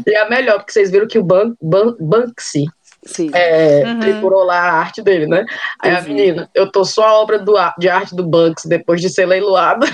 e 0.06 0.16
a 0.16 0.28
melhor, 0.28 0.59
porque 0.59 0.73
vocês 0.73 0.90
viram 0.90 1.06
que 1.06 1.18
o 1.18 1.23
Ban 1.25 1.54
Ban 1.61 1.94
Banksy 2.00 2.66
Sim. 3.06 3.30
é, 3.35 3.83
Uhum. 3.85 4.00
triturou 4.00 4.44
lá 4.44 4.59
a 4.59 4.73
arte 4.73 5.02
dele, 5.02 5.26
né? 5.26 5.44
Aí 5.80 5.94
a 5.94 6.00
menina, 6.02 6.50
eu 6.54 6.71
tô 6.71 6.85
só 6.85 7.04
a 7.06 7.21
obra 7.21 7.38
do, 7.38 7.54
de 7.78 7.88
arte 7.88 8.14
do 8.14 8.25
Banks 8.25 8.64
depois 8.64 9.00
de 9.00 9.09
ser 9.09 9.26
leiloada. 9.26 9.87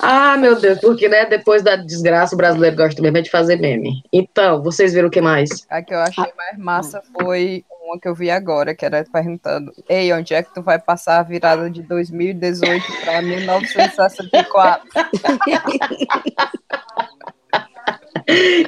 Ah, 0.00 0.36
meu 0.36 0.58
Deus, 0.60 0.80
porque, 0.80 1.08
né, 1.08 1.26
depois 1.26 1.62
da 1.62 1.76
desgraça, 1.76 2.34
o 2.34 2.38
brasileiro 2.38 2.76
gosta 2.76 3.00
mesmo 3.00 3.18
é 3.18 3.22
de 3.22 3.30
fazer 3.30 3.56
meme. 3.56 4.02
Então, 4.12 4.62
vocês 4.62 4.92
viram 4.92 5.08
o 5.08 5.10
que 5.10 5.20
mais? 5.20 5.66
A 5.70 5.82
que 5.82 5.94
eu 5.94 6.00
achei 6.00 6.32
mais 6.36 6.58
massa 6.58 7.02
foi 7.12 7.64
uma 7.88 7.98
que 7.98 8.06
eu 8.08 8.14
vi 8.14 8.30
agora, 8.30 8.74
que 8.74 8.84
era 8.84 9.04
perguntando: 9.10 9.72
Ei, 9.88 10.12
onde 10.12 10.34
é 10.34 10.42
que 10.42 10.52
tu 10.52 10.62
vai 10.62 10.78
passar 10.78 11.20
a 11.20 11.22
virada 11.22 11.70
de 11.70 11.82
2018 11.82 12.84
para 13.04 13.22
1964? 13.22 14.88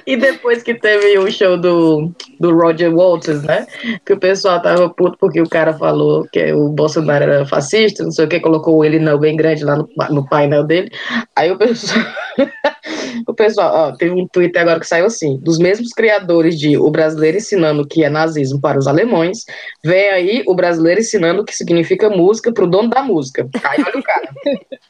E 0.07 0.17
depois 0.17 0.63
que 0.63 0.75
teve 0.75 1.19
o 1.19 1.31
show 1.31 1.57
do, 1.59 2.11
do 2.39 2.57
Roger 2.57 2.95
Waters, 2.95 3.43
né? 3.43 3.67
Que 4.07 4.15
o 4.15 4.19
pessoal 4.19 4.61
tava 4.63 4.89
puto 4.89 5.19
porque 5.21 5.41
o 5.41 5.49
cara 5.49 5.75
falou 5.75 6.27
que 6.33 6.53
o 6.55 6.71
Bolsonaro 6.71 7.25
era 7.25 7.47
fascista, 7.47 8.03
não 8.03 8.11
sei 8.11 8.25
o 8.25 8.29
que, 8.29 8.41
colocou 8.41 8.83
ele 8.83 8.99
não 8.99 9.19
bem 9.19 9.37
grande 9.37 9.63
lá 9.63 9.77
no, 9.77 9.89
no 10.11 10.27
painel 10.27 10.65
dele. 10.65 10.91
Aí 11.37 11.51
o 11.51 11.59
pessoal. 11.59 12.05
o 13.29 13.35
pessoal, 13.35 13.73
ó, 13.75 13.93
teve 13.97 14.15
um 14.15 14.27
tweet 14.29 14.57
agora 14.57 14.81
que 14.81 14.87
saiu 14.87 15.05
assim: 15.05 15.39
dos 15.43 15.59
mesmos 15.59 15.91
criadores 15.91 16.59
de 16.59 16.79
O 16.79 16.91
Brasileiro 16.91 17.37
Ensinando 17.37 17.87
que 17.87 18.03
é 18.03 18.09
nazismo 18.09 18.61
para 18.61 18.79
os 18.79 18.87
alemães, 18.87 19.45
vem 19.85 20.09
aí 20.09 20.43
o 20.47 20.55
brasileiro 20.55 21.01
ensinando 21.01 21.43
o 21.43 21.45
que 21.45 21.55
significa 21.55 22.09
música 22.09 22.51
para 22.53 22.65
o 22.65 22.67
dono 22.67 22.89
da 22.89 23.03
música. 23.03 23.47
Aí 23.63 23.85
olha 23.87 23.99
o 23.99 24.03
cara. 24.03 24.29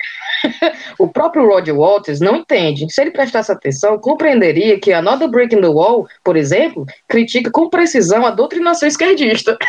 O 0.99 1.09
próprio 1.09 1.47
Roger 1.47 1.77
Waters 1.77 2.21
não 2.21 2.37
entende. 2.37 2.87
Se 2.91 3.00
ele 3.00 3.11
prestasse 3.11 3.53
atenção, 3.53 3.99
compreenderia 3.99 4.60
que 4.81 4.93
Another 4.93 5.29
Brick 5.29 5.55
in 5.55 5.61
the 5.61 5.69
Wall, 5.69 6.07
por 6.25 6.37
exemplo, 6.37 6.87
critica 7.09 7.50
com 7.50 7.69
precisão 7.69 8.25
a 8.26 8.31
doutrinação 8.31 8.88
esquerdista. 8.88 9.57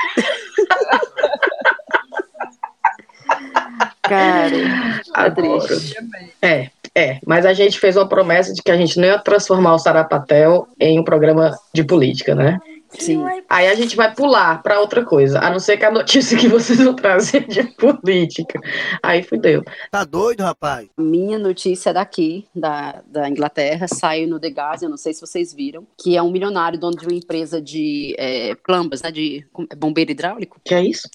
Cara, 4.02 4.56
é 4.56 5.02
Adoro. 5.14 5.76
É, 6.42 6.70
é, 6.94 7.20
mas 7.26 7.46
a 7.46 7.54
gente 7.54 7.80
fez 7.80 7.96
uma 7.96 8.08
promessa 8.08 8.54
de 8.54 8.62
que 8.62 8.72
a 8.72 8.76
gente 8.76 9.00
não 9.00 9.08
ia 9.08 9.20
transformar 9.20 9.74
o 9.76 9.80
Sarapatel 9.80 10.68
em 10.80 11.00
um 11.00 11.04
programa 11.04 11.58
de 11.74 11.84
política, 11.84 12.36
né? 12.36 12.60
Sim. 13.00 13.24
Aí 13.50 13.68
a 13.68 13.76
gente 13.76 13.96
vai 13.96 14.14
pular 14.14 14.62
pra 14.62 14.80
outra 14.80 15.04
coisa, 15.04 15.40
a 15.40 15.50
não 15.50 15.60
ser 15.60 15.78
que 15.78 15.86
a 15.86 15.92
notícia 15.92 16.38
que 16.38 16.48
vocês 16.48 16.80
vão 16.80 16.94
trazer 16.96 17.48
de 17.48 17.64
política. 17.76 18.60
Aí 19.02 19.24
fudeu. 19.24 19.64
Tá 19.90 20.04
doido, 20.04 20.42
rapaz? 20.42 20.88
Minha 20.98 21.40
notícia 21.40 21.90
é 21.92 21.94
daqui, 21.94 22.46
da, 22.56 23.02
da 23.08 23.30
Inglaterra, 23.30 23.88
saiu 23.88 24.28
no 24.28 24.40
The 24.40 24.50
Guardian, 24.50 24.90
não 24.90 24.98
sei 24.98 25.14
se 25.14 25.22
vocês 25.22 25.54
viram, 25.54 25.88
que 26.02 26.16
é 26.16 26.22
um 26.22 26.32
milionário 26.32 26.80
dono 26.80 26.98
de 26.98 27.06
uma 27.06 27.16
empresa 27.16 27.62
de 27.62 28.16
é, 28.18 28.56
plumbas, 28.56 29.02
né, 29.02 29.12
de 29.12 29.46
é 29.72 29.76
bombeiro 29.76 30.12
hidráulico? 30.12 30.60
Que 30.64 30.76
é 30.76 30.84
isso? 30.84 31.10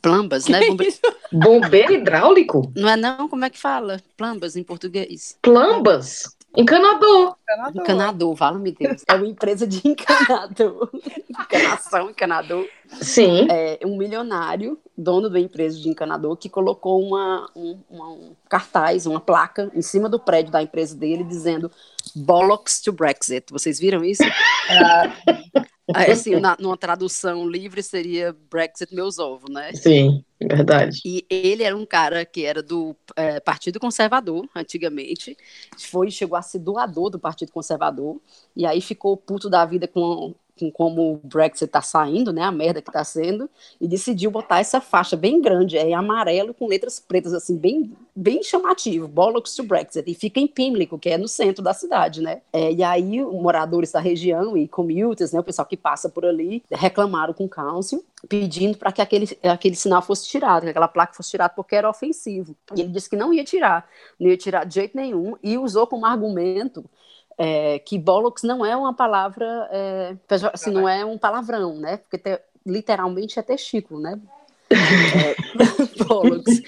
Plumbas, 0.00 0.46
né? 0.46 0.60
Bombe- 0.66 0.94
Bombeiro 1.32 1.92
hidráulico? 1.92 2.72
Não 2.76 2.88
é 2.88 2.96
não? 2.96 3.28
Como 3.28 3.44
é 3.44 3.50
que 3.50 3.58
fala? 3.58 4.00
Plumbas 4.16 4.56
em 4.56 4.62
português. 4.62 5.36
Plambas? 5.42 6.36
Encanador. 6.56 7.36
Encanador. 7.42 7.82
Encanador, 7.82 8.36
fala-me 8.36 8.72
Deus. 8.72 9.02
É 9.08 9.14
uma 9.14 9.26
empresa 9.26 9.66
de 9.66 9.80
encanador. 9.86 10.90
Encanação, 11.30 12.10
encanador. 12.10 12.66
Sim. 13.00 13.46
É 13.50 13.78
um 13.84 13.96
milionário, 13.96 14.78
dono 14.96 15.30
da 15.30 15.38
empresa 15.38 15.78
de 15.78 15.88
encanador, 15.88 16.36
que 16.36 16.48
colocou 16.48 17.00
uma, 17.02 17.48
um, 17.54 17.78
uma- 17.88 18.08
um 18.10 18.32
cartaz, 18.48 19.06
uma 19.06 19.20
placa 19.20 19.70
em 19.74 19.82
cima 19.82 20.08
do 20.08 20.18
prédio 20.18 20.50
da 20.52 20.62
empresa 20.62 20.96
dele, 20.96 21.22
dizendo 21.24 21.70
Bollocks 22.16 22.80
to 22.80 22.92
Brexit. 22.92 23.46
Vocês 23.50 23.78
viram 23.78 24.04
isso? 24.04 24.22
Aí, 24.68 25.64
assim, 25.94 26.36
na, 26.36 26.56
numa 26.58 26.76
tradução 26.76 27.48
livre 27.48 27.82
seria 27.82 28.34
Brexit 28.50 28.94
meus 28.94 29.18
ovos, 29.18 29.50
né? 29.50 29.72
Sim, 29.72 30.24
verdade. 30.40 31.00
E 31.04 31.24
ele 31.28 31.62
era 31.62 31.76
um 31.76 31.86
cara 31.86 32.24
que 32.24 32.44
era 32.44 32.62
do 32.62 32.96
eh, 33.16 33.40
Partido 33.40 33.80
Conservador, 33.80 34.48
antigamente. 34.54 35.36
Foi, 35.78 36.10
chegou 36.10 36.36
a 36.36 36.42
ser 36.42 36.58
doador 36.58 37.10
do 37.10 37.18
Partido 37.18 37.52
Conservador. 37.52 38.20
E 38.56 38.66
aí 38.66 38.80
ficou 38.80 39.16
puto 39.16 39.48
da 39.48 39.64
vida 39.64 39.88
com, 39.88 40.34
com 40.60 40.70
como 40.70 41.14
o 41.14 41.20
Brexit 41.24 41.70
tá 41.70 41.80
saindo, 41.80 42.32
né? 42.32 42.42
A 42.42 42.52
merda 42.52 42.82
que 42.82 42.92
tá 42.92 43.02
sendo. 43.02 43.48
E 43.80 43.88
decidiu 43.88 44.30
botar 44.30 44.60
essa 44.60 44.80
faixa 44.80 45.16
bem 45.16 45.40
grande, 45.40 45.78
é, 45.78 45.88
em 45.88 45.94
amarelo, 45.94 46.52
com 46.52 46.66
letras 46.66 47.00
pretas, 47.00 47.32
assim, 47.32 47.56
bem, 47.56 47.96
bem 48.14 48.42
chamativo. 48.42 49.08
Bollocks 49.08 49.56
to 49.56 49.64
Brexit. 49.64 50.10
E 50.10 50.14
fica 50.14 50.38
em 50.38 50.46
Pimlico, 50.46 50.98
que 50.98 51.08
é 51.08 51.16
no 51.16 51.26
centro 51.26 51.64
da 51.64 51.72
cidade, 51.72 52.20
né? 52.20 52.42
É, 52.52 52.72
e 52.72 52.82
aí, 52.82 53.24
moradores 53.24 53.90
da 53.90 54.00
região 54.00 54.56
e 54.56 54.68
commuters, 54.68 55.32
né? 55.32 55.40
O 55.40 55.44
pessoal 55.44 55.66
que 55.66 55.76
passa 55.76 56.08
por 56.08 56.24
ali, 56.24 56.62
reclamaram 56.70 57.32
com 57.32 57.44
o 57.44 57.48
council 57.48 58.04
pedindo 58.28 58.76
para 58.76 58.92
que 58.92 59.00
aquele, 59.00 59.26
aquele 59.42 59.74
sinal 59.74 60.02
fosse 60.02 60.28
tirado, 60.28 60.64
que 60.64 60.68
aquela 60.68 60.88
placa 60.88 61.14
fosse 61.14 61.30
tirada 61.30 61.54
porque 61.54 61.74
era 61.74 61.88
ofensivo. 61.88 62.54
E 62.76 62.80
ele 62.80 62.90
disse 62.90 63.08
que 63.08 63.16
não 63.16 63.32
ia 63.32 63.44
tirar, 63.44 63.88
não 64.18 64.28
ia 64.28 64.36
tirar 64.36 64.64
de 64.64 64.74
jeito 64.74 64.96
nenhum, 64.96 65.36
e 65.42 65.56
usou 65.56 65.86
como 65.86 66.04
argumento 66.04 66.84
é, 67.40 67.78
que 67.80 67.98
bollocks 67.98 68.42
não 68.44 68.64
é 68.66 68.76
uma 68.76 68.94
palavra, 68.94 69.46
é, 69.72 70.16
assim, 70.52 70.70
não 70.72 70.88
é 70.88 71.04
um 71.04 71.18
palavrão, 71.18 71.78
né? 71.80 71.98
Porque 71.98 72.18
te- 72.18 72.42
literalmente 72.66 73.38
é 73.38 73.42
testículo, 73.42 74.00
né? 74.00 74.20
É. 74.70 75.36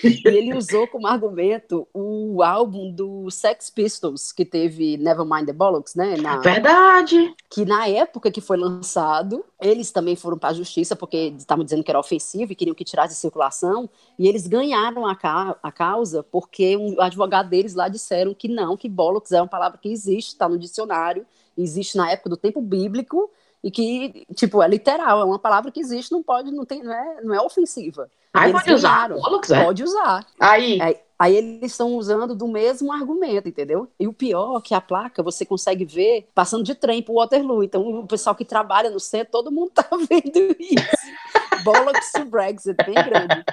E 0.05 0.29
ele 0.29 0.55
usou 0.57 0.87
como 0.87 1.07
argumento 1.07 1.87
o 1.93 2.43
álbum 2.43 2.91
do 2.93 3.31
Sex 3.31 3.71
Pistols, 3.71 4.33
que 4.33 4.45
teve 4.45 4.97
Nevermind 4.97 5.47
the 5.47 5.53
Bollocks, 5.53 5.95
né? 5.95 6.17
Na, 6.17 6.39
Verdade. 6.39 7.35
que 7.51 7.65
na 7.65 7.89
época 7.89 8.31
que 8.31 8.41
foi 8.41 8.57
lançado, 8.57 9.45
eles 9.61 9.91
também 9.91 10.15
foram 10.17 10.39
para 10.39 10.51
a 10.51 10.55
justiça 10.55 10.95
porque 10.95 11.35
estavam 11.37 11.65
dizendo 11.65 11.83
que 11.83 11.91
era 11.91 11.99
ofensivo 11.99 12.53
e 12.53 12.55
queriam 12.55 12.75
que 12.75 12.85
tirasse 12.85 13.15
de 13.15 13.21
circulação, 13.21 13.89
e 14.19 14.29
eles 14.29 14.47
ganharam 14.47 15.07
a, 15.07 15.17
ca- 15.17 15.57
a 15.63 15.73
causa 15.73 16.23
porque 16.23 16.77
um 16.77 17.01
advogado 17.01 17.49
deles 17.49 17.75
lá 17.75 17.89
disseram 17.89 18.35
que 18.35 18.49
não, 18.49 18.77
que 18.77 18.89
bollocks 18.89 19.33
é 19.33 19.41
uma 19.41 19.49
palavra 19.49 19.79
que 19.79 19.91
existe, 19.91 20.29
está 20.29 20.49
no 20.49 20.59
dicionário, 20.59 21.27
existe 21.57 21.97
na 21.97 22.11
época 22.11 22.31
do 22.31 22.37
tempo 22.37 22.61
bíblico 22.61 23.31
e 23.63 23.71
que, 23.71 24.27
tipo, 24.35 24.63
é 24.63 24.69
literal, 24.69 25.21
é 25.21 25.25
uma 25.25 25.39
palavra 25.39 25.71
que 25.71 25.81
existe, 25.81 26.11
não 26.13 26.23
pode, 26.23 26.51
não 26.51 26.65
tem, 26.65 26.83
não 26.83 26.93
é, 26.93 27.23
não 27.23 27.35
é 27.35 27.41
ofensiva. 27.41 28.11
Aí 28.33 28.51
Eles 28.51 28.63
pode 28.63 28.75
usar. 28.75 28.89
ganharam. 29.09 29.21
Bollocks, 29.21 29.51
é. 29.51 29.65
Pode 29.65 29.85
usar. 29.85 30.27
Aí. 30.41 30.81
Aí, 30.81 30.97
aí 31.19 31.37
eles 31.37 31.71
estão 31.71 31.95
usando 31.97 32.35
do 32.35 32.49
mesmo 32.49 32.91
argumento, 32.91 33.49
entendeu? 33.49 33.87
E 34.01 34.09
o 34.09 34.13
pior 34.13 34.59
é 34.59 34.61
que 34.61 34.75
a 34.75 34.81
placa 34.81 35.23
você 35.23 35.45
consegue 35.45 35.85
ver 35.85 36.29
passando 36.35 36.65
de 36.65 36.75
trem 36.75 37.03
para 37.03 37.15
Waterloo. 37.15 37.63
Então 37.63 38.01
o 38.01 38.07
pessoal 38.07 38.35
que 38.35 38.45
trabalha 38.45 38.91
no 38.91 38.99
centro, 38.99 39.33
todo 39.33 39.53
mundo 39.53 39.71
tá 39.71 39.87
vendo 40.09 40.57
isso. 40.59 41.63
Bollocks 41.63 42.11
to 42.13 42.25
Brexit, 42.25 42.77
bem 42.85 42.95
grande. 42.95 43.45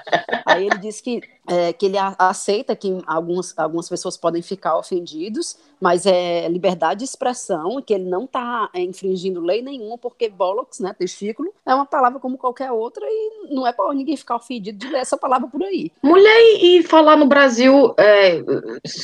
Aí 0.45 0.65
ele 0.65 0.77
disse 0.77 1.03
que, 1.03 1.21
é, 1.47 1.73
que 1.73 1.85
ele 1.85 1.97
aceita 2.17 2.75
que 2.75 2.97
algumas, 3.05 3.53
algumas 3.57 3.87
pessoas 3.87 4.17
podem 4.17 4.41
ficar 4.41 4.77
ofendidos, 4.77 5.57
mas 5.79 6.05
é 6.05 6.48
liberdade 6.48 7.00
de 7.00 7.05
expressão, 7.05 7.81
que 7.81 7.93
ele 7.93 8.05
não 8.05 8.25
está 8.25 8.69
infringindo 8.75 9.41
lei 9.41 9.62
nenhuma, 9.62 9.98
porque 9.98 10.29
bollocks, 10.29 10.79
né, 10.79 10.93
testículo, 10.98 11.53
é 11.65 11.74
uma 11.74 11.86
palavra 11.86 12.19
como 12.19 12.38
qualquer 12.38 12.71
outra 12.71 13.05
e 13.07 13.53
não 13.53 13.65
é 13.65 13.71
para 13.71 13.93
ninguém 13.93 14.17
ficar 14.17 14.36
ofendido 14.36 14.77
de 14.77 14.88
ler 14.88 15.00
essa 15.00 15.17
palavra 15.17 15.48
por 15.48 15.63
aí. 15.63 15.91
Mulher, 16.01 16.38
e, 16.62 16.83
falar 16.83 17.15
no 17.15 17.25
Brasil 17.25 17.93
é, 17.98 18.41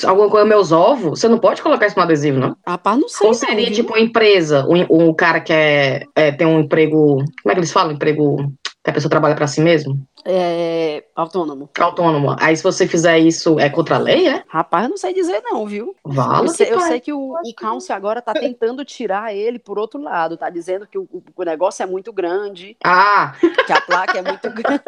alguma 0.05 0.29
coisa, 0.29 0.46
meus 0.46 0.72
ovos, 0.72 1.20
você 1.20 1.27
não 1.27 1.39
pode 1.39 1.62
colocar 1.62 1.88
isso 1.88 1.98
no 1.98 2.03
adesivo, 2.03 2.39
não? 2.39 2.58
Rapaz, 2.65 3.00
não 3.00 3.08
sei 3.08 3.27
Ou 3.27 3.34
não, 3.34 3.39
seria 3.39 3.65
viu? 3.67 3.75
tipo 3.75 3.94
uma 3.94 4.00
empresa, 4.00 4.65
um, 4.67 5.08
um 5.08 5.13
cara 5.13 5.39
que 5.39 5.53
é, 5.53 6.03
é, 6.15 6.32
tem 6.32 6.48
um 6.48 6.62
emprego. 6.62 7.17
Como 7.17 7.51
é 7.51 7.53
que 7.53 7.60
eles 7.60 7.72
falam? 7.72 7.94
Emprego. 7.94 8.51
Que 8.86 8.92
a 8.92 8.94
pessoa 8.94 9.10
trabalha 9.10 9.34
pra 9.34 9.48
si 9.48 9.62
mesmo? 9.62 10.00
É, 10.24 11.04
autônomo. 11.15 11.68
Autônomo. 11.80 12.36
Aí 12.39 12.56
se 12.56 12.62
você 12.62 12.88
fizer 12.88 13.18
isso, 13.18 13.60
é 13.60 13.68
contra 13.68 13.96
a 13.96 13.98
lei, 13.98 14.27
é? 14.27 14.44
Rapaz, 14.48 14.84
eu 14.84 14.92
não 14.92 14.98
sei 14.98 15.12
dizer 15.12 15.42
não, 15.44 15.65
viu? 15.65 15.96
Vala 16.06 16.46
Eu 16.46 16.50
sei, 16.50 16.68
que 16.68 16.74
eu 16.74 16.80
sei 16.82 17.00
que 17.00 17.12
o, 17.12 17.34
o 17.34 17.56
Council 17.60 17.96
agora 17.96 18.22
tá 18.22 18.32
tentando 18.32 18.86
tirar 18.86 19.34
ele 19.34 19.58
por 19.58 19.80
outro 19.80 20.00
lado, 20.00 20.38
tá 20.38 20.51
dizendo 20.51 20.86
que 20.86 21.00
o, 21.00 21.08
o 21.36 21.44
negócio 21.44 21.82
é 21.82 21.88
muito 21.88 22.13
grande, 22.13 22.77
Ah, 22.84 23.34
que 23.65 23.74
a 23.74 23.82
placa 23.82 24.20
é 24.20 24.22
muito 24.22 24.50
grande 24.54 24.82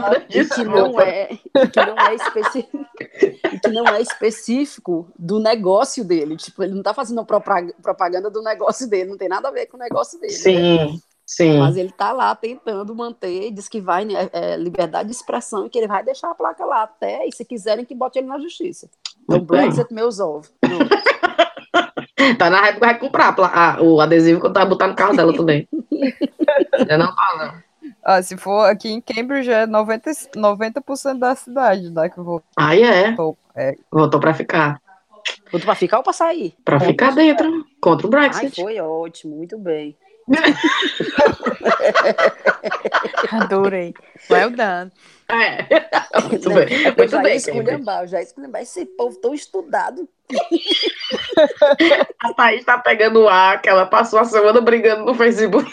não 0.00 0.12
e 0.28 0.44
que 0.48 0.64
não 0.64 1.00
é, 1.00 1.26
que 1.72 1.86
não 1.86 1.98
é 2.00 2.14
específico, 2.16 2.86
que 3.62 3.68
não 3.70 3.86
é 3.86 4.02
específico 4.02 5.08
do 5.16 5.38
negócio 5.38 6.04
dele. 6.04 6.36
Tipo, 6.36 6.64
ele 6.64 6.74
não 6.74 6.82
tá 6.82 6.92
fazendo 6.92 7.24
propag- 7.24 7.74
propaganda 7.80 8.28
do 8.28 8.42
negócio 8.42 8.88
dele, 8.88 9.10
não 9.10 9.16
tem 9.16 9.28
nada 9.28 9.46
a 9.48 9.52
ver 9.52 9.66
com 9.66 9.76
o 9.76 9.80
negócio 9.80 10.18
dele. 10.20 10.32
né? 10.32 10.98
Sim. 11.28 11.58
Mas 11.58 11.76
ele 11.76 11.92
tá 11.92 12.10
lá 12.10 12.34
tentando 12.34 12.94
manter, 12.94 13.50
diz 13.50 13.68
que 13.68 13.82
vai, 13.82 14.02
né, 14.06 14.30
é, 14.32 14.56
liberdade 14.56 15.10
de 15.10 15.14
expressão 15.14 15.66
e 15.66 15.68
que 15.68 15.76
ele 15.76 15.86
vai 15.86 16.02
deixar 16.02 16.30
a 16.30 16.34
placa 16.34 16.64
lá 16.64 16.84
até, 16.84 17.26
e 17.28 17.32
se 17.32 17.44
quiserem 17.44 17.84
que 17.84 17.94
bote 17.94 18.18
ele 18.18 18.26
na 18.26 18.38
justiça. 18.38 18.88
Então. 19.24 19.38
Brexit, 19.40 19.92
meus 19.92 20.18
ovos. 20.20 20.50
Tá 22.38 22.50
na 22.50 22.66
época 22.66 22.86
vai 22.86 22.98
comprar 22.98 23.34
a 23.38 23.74
a- 23.76 23.82
o 23.82 24.00
adesivo 24.00 24.40
que 24.40 24.46
eu 24.46 24.52
tava 24.52 24.66
botando 24.66 24.90
no 24.90 24.96
carro 24.96 25.16
dela 25.16 25.32
também. 25.34 25.68
eu 26.88 26.98
não 26.98 27.14
falo. 27.14 27.52
Ah, 28.04 28.22
se 28.22 28.36
for 28.36 28.64
aqui 28.68 28.90
em 28.90 29.00
Cambridge 29.00 29.50
é 29.50 29.66
90%, 29.66 30.34
90 30.36 30.82
da 31.14 31.34
cidade, 31.34 31.90
né? 31.90 32.08
Que 32.08 32.18
eu 32.18 32.24
vou. 32.24 32.42
Aí 32.56 32.82
é. 32.82 33.14
É. 33.54 33.74
Voltou 33.90 34.18
pra 34.20 34.34
ficar. 34.34 34.80
Vou 35.52 35.60
pra 35.60 35.74
ficar 35.74 35.98
ou 35.98 36.02
pra 36.02 36.12
sair? 36.12 36.54
Pra 36.64 36.80
ficar 36.80 37.14
dentro. 37.14 37.64
Contra 37.80 38.06
o 38.06 38.10
Ai, 38.16 38.28
Brexit. 38.28 38.60
foi 38.60 38.78
ótimo, 38.80 39.36
muito 39.36 39.56
bem. 39.58 39.96
Adorei. 43.32 43.94
Well 44.30 44.50
done. 44.50 44.92
É. 45.28 45.66
Muito 46.28 46.50
bem. 46.50 46.84
Eu 46.84 46.94
Muito 46.96 47.10
já 47.10 47.22
bem, 47.22 47.36
esculhambar, 47.36 48.06
já 48.06 48.22
esculhambar. 48.22 48.62
Esse 48.62 48.86
povo 48.86 49.18
tão 49.18 49.34
estudado. 49.34 50.08
A 52.22 52.34
Thaís 52.34 52.64
tá 52.64 52.78
pegando 52.78 53.22
o 53.22 53.28
ar, 53.28 53.60
que 53.60 53.68
ela 53.68 53.86
passou 53.86 54.18
a 54.18 54.24
semana 54.24 54.60
brigando 54.60 55.04
no 55.04 55.14
Facebook. 55.14 55.70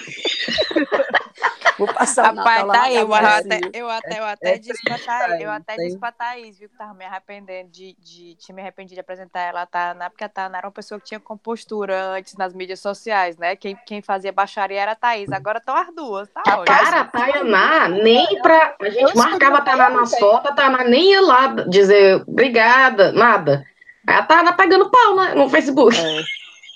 Vou 1.78 1.88
passar 1.94 2.34
o 2.34 2.38
Rapaz, 2.38 2.60
Natal 2.60 2.68
tá 2.68 2.78
na 2.78 2.84
aí, 2.86 2.96
eu 2.96 3.14
até, 3.14 3.60
eu 3.74 3.90
até, 3.90 4.20
eu 4.20 4.24
até 4.26 4.54
é 4.54 4.58
disse 4.58 4.82
pra 4.84 4.94
triste, 4.94 5.06
Thaís, 5.08 5.42
eu 5.42 5.52
até 5.52 5.76
tem- 5.76 5.86
disse 5.88 6.00
pra 6.00 6.12
Thaís, 6.12 6.58
viu, 6.58 6.70
que 6.70 6.78
tava 6.78 6.94
me 6.94 7.04
arrependendo 7.04 7.70
de, 7.70 7.96
de, 8.00 8.36
tinha 8.36 8.56
me 8.56 8.62
arrependido 8.62 8.96
de 8.96 9.02
apresentar 9.02 9.42
ela 9.42 9.64
a 9.64 9.66
Tana, 9.66 10.10
porque 10.10 10.24
a 10.24 10.30
Tana 10.30 10.58
era 10.58 10.68
uma 10.68 10.72
pessoa 10.72 11.00
que 11.00 11.06
tinha 11.08 11.20
compostura 11.20 12.02
antes 12.12 12.36
nas 12.38 12.54
mídias 12.54 12.80
sociais, 12.80 13.36
né? 13.38 13.56
Quem, 13.58 13.76
quem 13.86 14.02
fazia 14.02 14.32
baixaria 14.32 14.80
era 14.82 14.94
a 14.94 14.96
Thaís, 14.96 15.30
agora 15.32 15.58
estão 15.58 15.76
as 15.76 15.94
duas, 15.94 16.30
tá 16.30 16.42
ótimo. 16.48 16.66
Cara, 16.66 17.02
a 17.02 17.06
Tayaná, 17.06 17.90
nem 17.90 18.42
pra. 18.42 18.76
A 18.82 18.86
Eu 18.86 18.92
gente 18.92 19.18
marcava 19.18 19.58
a 19.58 19.62
Tayaná 19.62 19.90
nas 19.90 20.18
fotos, 20.18 20.52
a 20.52 20.54
Tayaná 20.54 20.84
nem 20.86 21.12
ia 21.12 21.22
lá 21.22 21.48
dizer 21.68 22.24
obrigada, 22.28 23.12
nada. 23.12 23.66
Aí 24.08 24.16
a 24.16 24.24
Tayaná 24.24 24.54
pegando 24.54 24.90
pau 24.90 25.16
né, 25.16 25.34
no 25.36 25.50
Facebook. 25.50 25.98
É. 25.98 26.22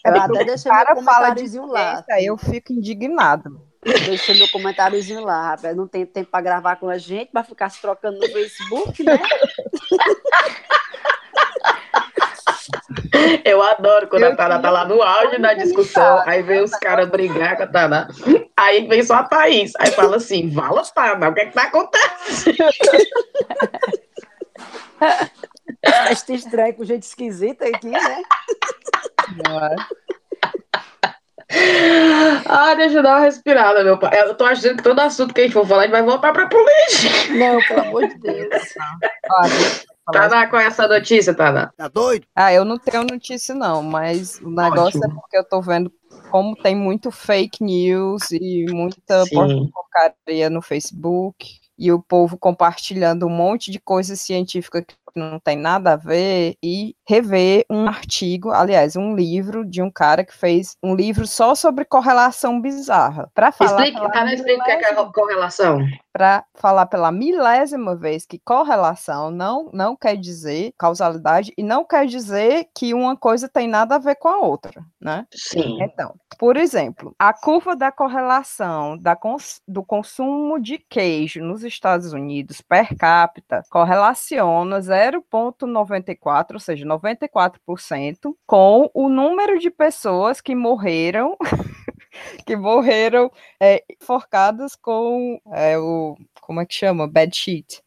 Eu 0.06 0.16
até 0.22 0.44
deixei 0.44 0.72
O 0.72 0.76
meu 0.76 0.86
cara 0.86 0.96
fala 1.04 1.30
de 1.30 1.36
comentáriozinho 1.36 1.66
lá. 1.68 2.04
eu 2.22 2.38
fico 2.38 2.74
indignado. 2.74 3.69
Deixei 3.84 4.38
meu 4.38 4.50
comentáriozinho 4.50 5.24
lá, 5.24 5.52
rapaz. 5.52 5.76
Não 5.76 5.88
tem 5.88 6.06
tempo 6.06 6.30
pra 6.30 6.42
gravar 6.42 6.76
com 6.76 6.90
a 6.90 6.98
gente, 6.98 7.32
vai 7.34 7.44
ficar 7.44 7.70
se 7.70 7.82
trocando 7.82 8.20
no 8.20 8.28
Facebook, 8.28 9.04
né? 9.04 9.20
Eu 13.44 13.62
adoro 13.62 14.08
quando 14.08 14.24
Eu 14.24 14.34
a 14.34 14.36
Tayaná 14.36 14.60
tá 14.60 14.70
lá 14.70 14.86
no 14.86 15.02
auge 15.02 15.38
da 15.40 15.54
discussão, 15.54 16.24
aí 16.26 16.42
vem 16.44 16.62
os 16.62 16.72
caras 16.72 17.10
brigar 17.10 17.58
com 17.58 17.64
a 17.64 17.68
Tayaná. 17.68 18.08
Aí 18.56 18.88
vem 18.88 19.04
só 19.04 19.16
a 19.16 19.24
Thaís. 19.24 19.74
Aí 19.80 19.92
fala 19.92 20.18
assim: 20.18 20.50
Vala, 20.50 20.84
Tana, 20.94 21.30
o 21.30 21.34
que 21.34 21.42
é 21.42 21.46
que 21.48 21.54
tá 21.54 21.64
acontecendo? 21.64 22.58
Este 26.12 26.34
estranho 26.34 26.74
com 26.76 26.84
gente 26.84 27.04
esquisita 27.04 27.66
aqui, 27.66 27.88
né? 27.88 28.22
Não 29.46 29.66
é? 29.66 29.76
Ah, 32.46 32.74
deixa 32.74 32.98
eu 32.98 33.04
dar 33.04 33.18
uma 33.18 33.26
respirada, 33.26 33.84
meu 33.84 33.98
pai. 33.98 34.20
Eu 34.22 34.34
tô 34.36 34.44
achando 34.46 34.78
que 34.78 34.84
todo 34.84 35.00
assunto 35.00 35.34
que 35.34 35.42
a 35.42 35.44
gente 35.44 35.54
for 35.54 35.68
falar, 35.68 35.82
a 35.82 35.86
gente 35.86 35.92
vai 35.92 36.04
voltar 36.04 36.32
pra 36.32 36.48
política. 36.48 37.34
Não, 37.34 37.60
pelo 37.62 37.82
amor 37.82 38.08
de 38.08 38.18
Deus. 38.20 38.50
Eu 38.50 39.90
falar 40.14 40.30
Tana, 40.30 40.48
qual 40.48 40.62
é 40.62 40.66
essa 40.66 40.88
notícia, 40.88 41.34
Tana? 41.34 41.72
Tá 41.78 41.88
doido? 41.88 42.26
Ah, 42.36 42.52
eu 42.52 42.66
não 42.66 42.80
tenho 42.80 43.04
notícia, 43.04 43.54
não, 43.54 43.84
mas 43.84 44.40
o 44.42 44.50
negócio 44.50 45.00
Ótimo. 45.00 45.06
é 45.06 45.10
porque 45.10 45.38
eu 45.38 45.44
tô 45.44 45.62
vendo 45.62 45.92
como 46.32 46.56
tem 46.56 46.76
muito 46.76 47.12
fake 47.12 47.64
news 47.64 48.32
e 48.32 48.66
muita 48.72 49.24
porcaria 49.32 50.50
no 50.50 50.62
Facebook 50.62 51.60
e 51.78 51.92
o 51.92 52.02
povo 52.02 52.38
compartilhando 52.38 53.26
um 53.26 53.30
monte 53.30 53.72
de 53.72 53.80
coisa 53.80 54.16
científica 54.16 54.84
que 54.84 54.96
não 55.16 55.40
tem 55.40 55.56
nada 55.56 55.94
a 55.94 55.96
ver 55.96 56.56
e 56.64 56.96
rever 57.08 57.66
um 57.70 57.88
artigo, 57.88 58.52
aliás, 58.52 58.96
um 58.96 59.16
livro 59.16 59.66
de 59.66 59.82
um 59.82 59.92
cara 59.92 60.24
que 60.24 60.36
fez 60.36 60.76
um 60.84 60.96
livro 60.96 61.26
só 61.26 61.56
sobre 61.56 61.86
correlação 61.86 62.62
bizarra. 62.62 63.30
Para 63.34 63.52
falar 63.52 63.84
Explica, 63.84 64.00
pela 64.00 64.12
Tana, 64.12 64.34
explica 64.34 64.62
o 64.62 64.66
que 64.66 64.72
é, 64.72 64.92
é 64.92 65.06
correlação. 65.12 65.80
Para 66.12 66.44
falar 66.56 66.86
pela 66.88 67.12
milésima 67.12 67.96
vez 67.96 68.26
que 68.26 68.40
correlação 68.40 69.30
não, 69.32 69.70
não 69.74 69.96
quer 69.96 70.16
dizer 70.18 70.74
causalidade 70.78 71.54
e 71.58 71.64
não 71.64 71.86
quer 71.86 72.06
dizer 72.06 72.68
que 72.76 72.94
uma 72.94 73.16
coisa 73.16 73.48
tem 73.48 73.68
nada 73.68 73.96
a 73.96 74.00
ver 74.00 74.16
com 74.16 74.28
a 74.28 74.38
outra, 74.40 74.84
né? 75.00 75.26
Sim. 75.34 75.78
Então, 75.82 76.16
por 76.38 76.58
exemplo, 76.58 77.16
a 77.20 77.34
curva 77.34 77.76
da 77.76 77.92
correlação 77.92 78.98
da 78.98 79.16
cons- 79.16 79.62
do 79.68 79.84
consumo 79.84 80.60
de 80.60 80.78
queijo 80.78 81.44
nos 81.44 81.64
Estados 81.64 82.14
Unidos 82.14 82.62
per 82.62 82.96
capita 82.98 83.64
correlaciona 83.70 84.80
0,94, 84.82 86.54
ou 86.56 86.60
seja, 86.60 86.86
94%, 86.86 88.34
com 88.46 88.90
o 88.94 89.10
número 89.10 89.60
de 89.60 89.70
pessoas 89.70 90.42
que 90.42 90.56
morreram. 90.56 91.38
que 92.46 92.56
morreram 92.56 93.32
é, 93.60 93.84
com 94.82 95.40
é, 95.54 95.78
o. 95.78 96.18
Como 96.42 96.62
é 96.62 96.66
que 96.66 96.74
chama? 96.74 97.08
Bed 97.08 97.36
sheet. 97.36 97.82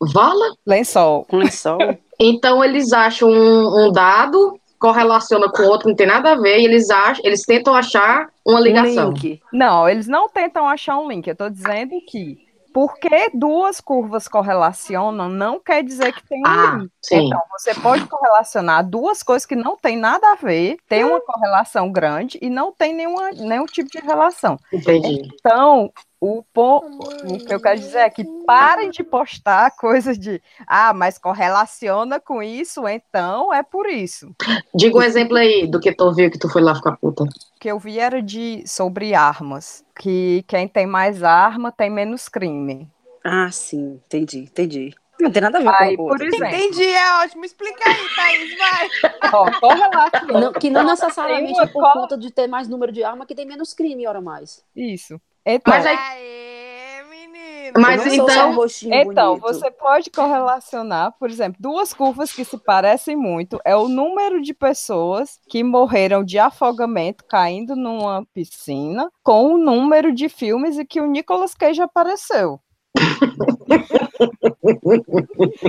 Vala? 0.00 0.54
Lençol. 0.66 1.26
Lençol. 1.32 1.78
Então 2.20 2.64
eles 2.64 2.92
acham 2.92 3.30
um, 3.30 3.86
um 3.86 3.92
dado, 3.92 4.58
correlaciona 4.76 5.48
com 5.52 5.62
o 5.62 5.68
outro, 5.68 5.88
não 5.88 5.94
tem 5.94 6.04
nada 6.08 6.32
a 6.32 6.34
ver, 6.34 6.58
e 6.58 6.64
eles 6.64 6.90
acham, 6.90 7.24
eles 7.24 7.42
tentam 7.42 7.72
achar 7.76 8.28
uma 8.44 8.58
Um 8.58 8.62
ligação. 8.62 9.10
link. 9.10 9.40
Não, 9.52 9.88
eles 9.88 10.08
não 10.08 10.28
tentam 10.28 10.66
achar 10.68 10.98
um 10.98 11.08
link. 11.08 11.28
Eu 11.28 11.32
estou 11.34 11.48
dizendo 11.48 11.94
que 12.08 12.47
porque 12.72 13.30
duas 13.34 13.80
curvas 13.80 14.28
correlacionam, 14.28 15.28
não 15.28 15.58
quer 15.60 15.82
dizer 15.82 16.12
que 16.12 16.26
tem 16.26 16.40
um 16.40 16.46
Ah, 16.46 16.76
link. 16.78 16.90
sim. 17.02 17.26
Então, 17.26 17.40
você 17.50 17.74
pode 17.74 18.06
correlacionar 18.06 18.88
duas 18.88 19.22
coisas 19.22 19.46
que 19.46 19.56
não 19.56 19.76
tem 19.76 19.96
nada 19.96 20.32
a 20.32 20.34
ver, 20.36 20.76
tem 20.88 21.04
uma 21.04 21.20
correlação 21.20 21.90
grande 21.90 22.38
e 22.40 22.48
não 22.50 22.72
tem 22.72 22.94
nenhuma, 22.94 23.30
nenhum 23.32 23.66
tipo 23.66 23.90
de 23.90 23.98
relação. 23.98 24.58
Entendi. 24.72 25.28
Então, 25.34 25.92
o, 26.20 26.42
po- 26.52 26.84
o 27.24 27.38
que 27.44 27.54
eu 27.54 27.60
quero 27.60 27.78
dizer 27.78 27.98
é 27.98 28.10
que 28.10 28.24
parem 28.46 28.90
de 28.90 29.04
postar 29.04 29.70
coisas 29.76 30.18
de 30.18 30.42
ah, 30.66 30.92
mas 30.92 31.18
correlaciona 31.18 32.18
com 32.20 32.42
isso, 32.42 32.86
então 32.88 33.52
é 33.54 33.62
por 33.62 33.86
isso. 33.88 34.34
Diga 34.74 34.98
um 34.98 35.02
exemplo 35.02 35.36
aí 35.36 35.66
do 35.66 35.78
que 35.80 35.92
tu 35.92 36.04
ouviu 36.04 36.30
que 36.30 36.38
tu 36.38 36.48
foi 36.48 36.62
lá 36.62 36.74
ficar 36.74 36.96
puta. 36.96 37.24
O 37.24 37.28
que 37.60 37.68
eu 37.70 37.78
vi 37.78 37.98
era 37.98 38.20
de 38.22 38.62
sobre 38.66 39.14
armas, 39.14 39.84
que 39.98 40.44
quem 40.48 40.66
tem 40.66 40.86
mais 40.86 41.22
arma 41.22 41.70
tem 41.70 41.90
menos 41.90 42.28
crime. 42.28 42.88
Ah, 43.24 43.50
sim, 43.50 44.00
entendi, 44.06 44.38
entendi. 44.40 44.94
Não 45.20 45.32
tem 45.32 45.42
nada 45.42 45.58
a 45.58 45.60
ver 45.60 45.68
Aí, 45.80 45.96
com 45.96 46.04
o 46.04 46.06
por 46.06 46.12
outro. 46.12 46.26
exemplo, 46.28 46.46
Entendi, 46.46 46.84
é 46.84 47.14
ótimo. 47.24 47.44
Explica 47.44 47.84
aí, 47.84 48.08
Thaís, 48.14 48.56
vai. 48.56 48.88
ó, 49.34 49.50
correlaciona. 49.60 50.40
Não- 50.40 50.52
que 50.52 50.70
não 50.70 50.84
necessariamente 50.84 51.60
é 51.60 51.66
por 51.66 51.82
co- 51.82 51.92
conta 51.92 52.16
de 52.16 52.30
ter 52.32 52.46
mais 52.46 52.68
número 52.68 52.92
de 52.92 53.02
arma 53.02 53.26
que 53.26 53.34
tem 53.34 53.44
menos 53.44 53.74
crime, 53.74 54.06
ora 54.06 54.20
mais. 54.20 54.64
Isso. 54.76 55.20
Então, 55.50 55.72
Mas 55.72 55.86
aí- 55.86 55.96
Aê, 55.96 57.02
menino. 57.08 57.72
Mas 57.78 58.06
então- 58.06 58.50
um 58.50 58.92
Então, 58.92 59.38
bonito. 59.38 59.40
você 59.40 59.70
pode 59.70 60.10
correlacionar, 60.10 61.14
por 61.18 61.30
exemplo, 61.30 61.56
duas 61.58 61.94
curvas 61.94 62.30
que 62.32 62.44
se 62.44 62.58
parecem 62.58 63.16
muito. 63.16 63.58
É 63.64 63.74
o 63.74 63.88
número 63.88 64.42
de 64.42 64.52
pessoas 64.52 65.38
que 65.48 65.64
morreram 65.64 66.22
de 66.22 66.38
afogamento 66.38 67.24
caindo 67.26 67.74
numa 67.74 68.24
piscina 68.34 69.10
com 69.22 69.54
o 69.54 69.58
número 69.58 70.12
de 70.14 70.28
filmes 70.28 70.78
em 70.78 70.84
que 70.84 71.00
o 71.00 71.06
Nicolas 71.06 71.54
Cage 71.54 71.80
apareceu. 71.80 72.60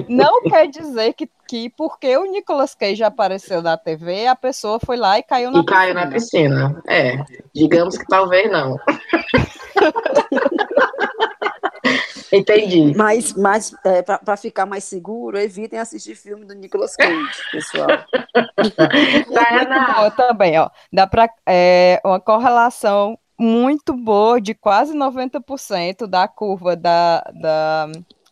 Não 0.07 0.41
quer 0.43 0.67
dizer 0.67 1.13
que, 1.13 1.29
que 1.47 1.69
porque 1.69 2.17
o 2.17 2.25
Nicolas 2.25 2.73
Cage 2.75 3.03
apareceu 3.03 3.61
na 3.61 3.77
TV, 3.77 4.27
a 4.27 4.35
pessoa 4.35 4.79
foi 4.79 4.97
lá 4.97 5.19
e 5.19 5.23
caiu 5.23 5.51
na 5.51 5.59
E 5.59 5.65
caiu 5.65 5.93
na 5.93 6.07
piscina. 6.07 6.73
piscina. 6.73 6.83
É, 6.87 7.23
digamos 7.53 7.97
que 7.97 8.05
talvez 8.07 8.51
não. 8.51 8.77
Entendi. 12.31 12.93
Mas, 12.95 13.33
mas 13.33 13.73
é, 13.83 14.01
para 14.03 14.37
ficar 14.37 14.65
mais 14.65 14.83
seguro, 14.83 15.39
evitem 15.39 15.79
assistir 15.79 16.15
filme 16.15 16.45
do 16.45 16.53
Nicolas 16.53 16.95
Cage, 16.95 17.27
pessoal. 17.51 17.87
muito 18.57 19.33
Tayana, 19.33 19.93
boa 19.93 20.11
também, 20.11 20.59
ó. 20.59 20.69
Dá 20.93 21.07
para 21.07 21.27
é, 21.47 21.99
uma 22.05 22.19
correlação 22.19 23.17
muito 23.39 23.93
boa 23.93 24.41
de 24.41 24.53
quase 24.53 24.93
90% 24.93 26.05
da 26.05 26.27
curva 26.27 26.75
da, 26.75 27.21
da 27.33 27.87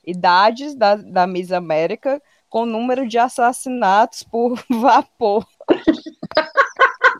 idades 0.05 0.75
da, 0.75 0.95
da 0.95 1.25
Miss 1.25 1.51
América 1.51 2.21
com 2.49 2.63
o 2.63 2.65
número 2.65 3.07
de 3.07 3.17
assassinatos 3.17 4.23
por 4.23 4.59
vapor. 4.69 5.45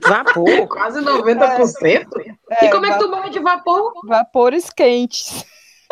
Vapor. 0.06 0.68
quase 0.68 1.02
90%. 1.02 2.06
E 2.62 2.70
como 2.70 2.86
é 2.86 2.94
que 2.94 3.00
tu 3.00 3.10
morre 3.10 3.30
de 3.30 3.40
vapor? 3.40 3.94
Vapores 4.06 4.70
quentes. 4.70 5.46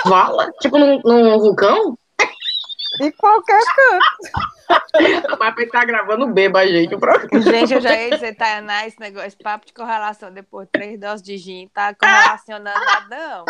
Vala? 0.06 0.52
Tipo 0.60 0.78
num, 0.78 1.02
num 1.04 1.40
vulcão? 1.40 1.98
Em 3.02 3.12
qualquer 3.12 3.62
canto. 3.76 4.56
Mas 5.40 5.54
pra 5.54 5.64
ele 5.64 5.72
tá 5.72 5.86
gravando 5.86 6.28
beba, 6.28 6.66
gente. 6.68 6.96
O 6.96 7.00
programa. 7.00 7.42
Gente, 7.42 7.74
eu 7.74 7.82
já 7.82 7.96
ia 7.96 8.10
dizer, 8.12 8.36
Tainá, 8.36 8.88
esse 8.88 9.00
negócio, 9.00 9.28
esse 9.28 9.38
papo 9.38 9.66
de 9.66 9.74
correlação 9.74 10.32
depois 10.32 10.68
de 10.68 10.72
três 10.72 11.00
doses 11.00 11.22
de 11.22 11.38
gin, 11.38 11.70
tá 11.74 11.94
correlacionando 11.94 12.80
nada, 12.86 13.08
não. 13.10 13.46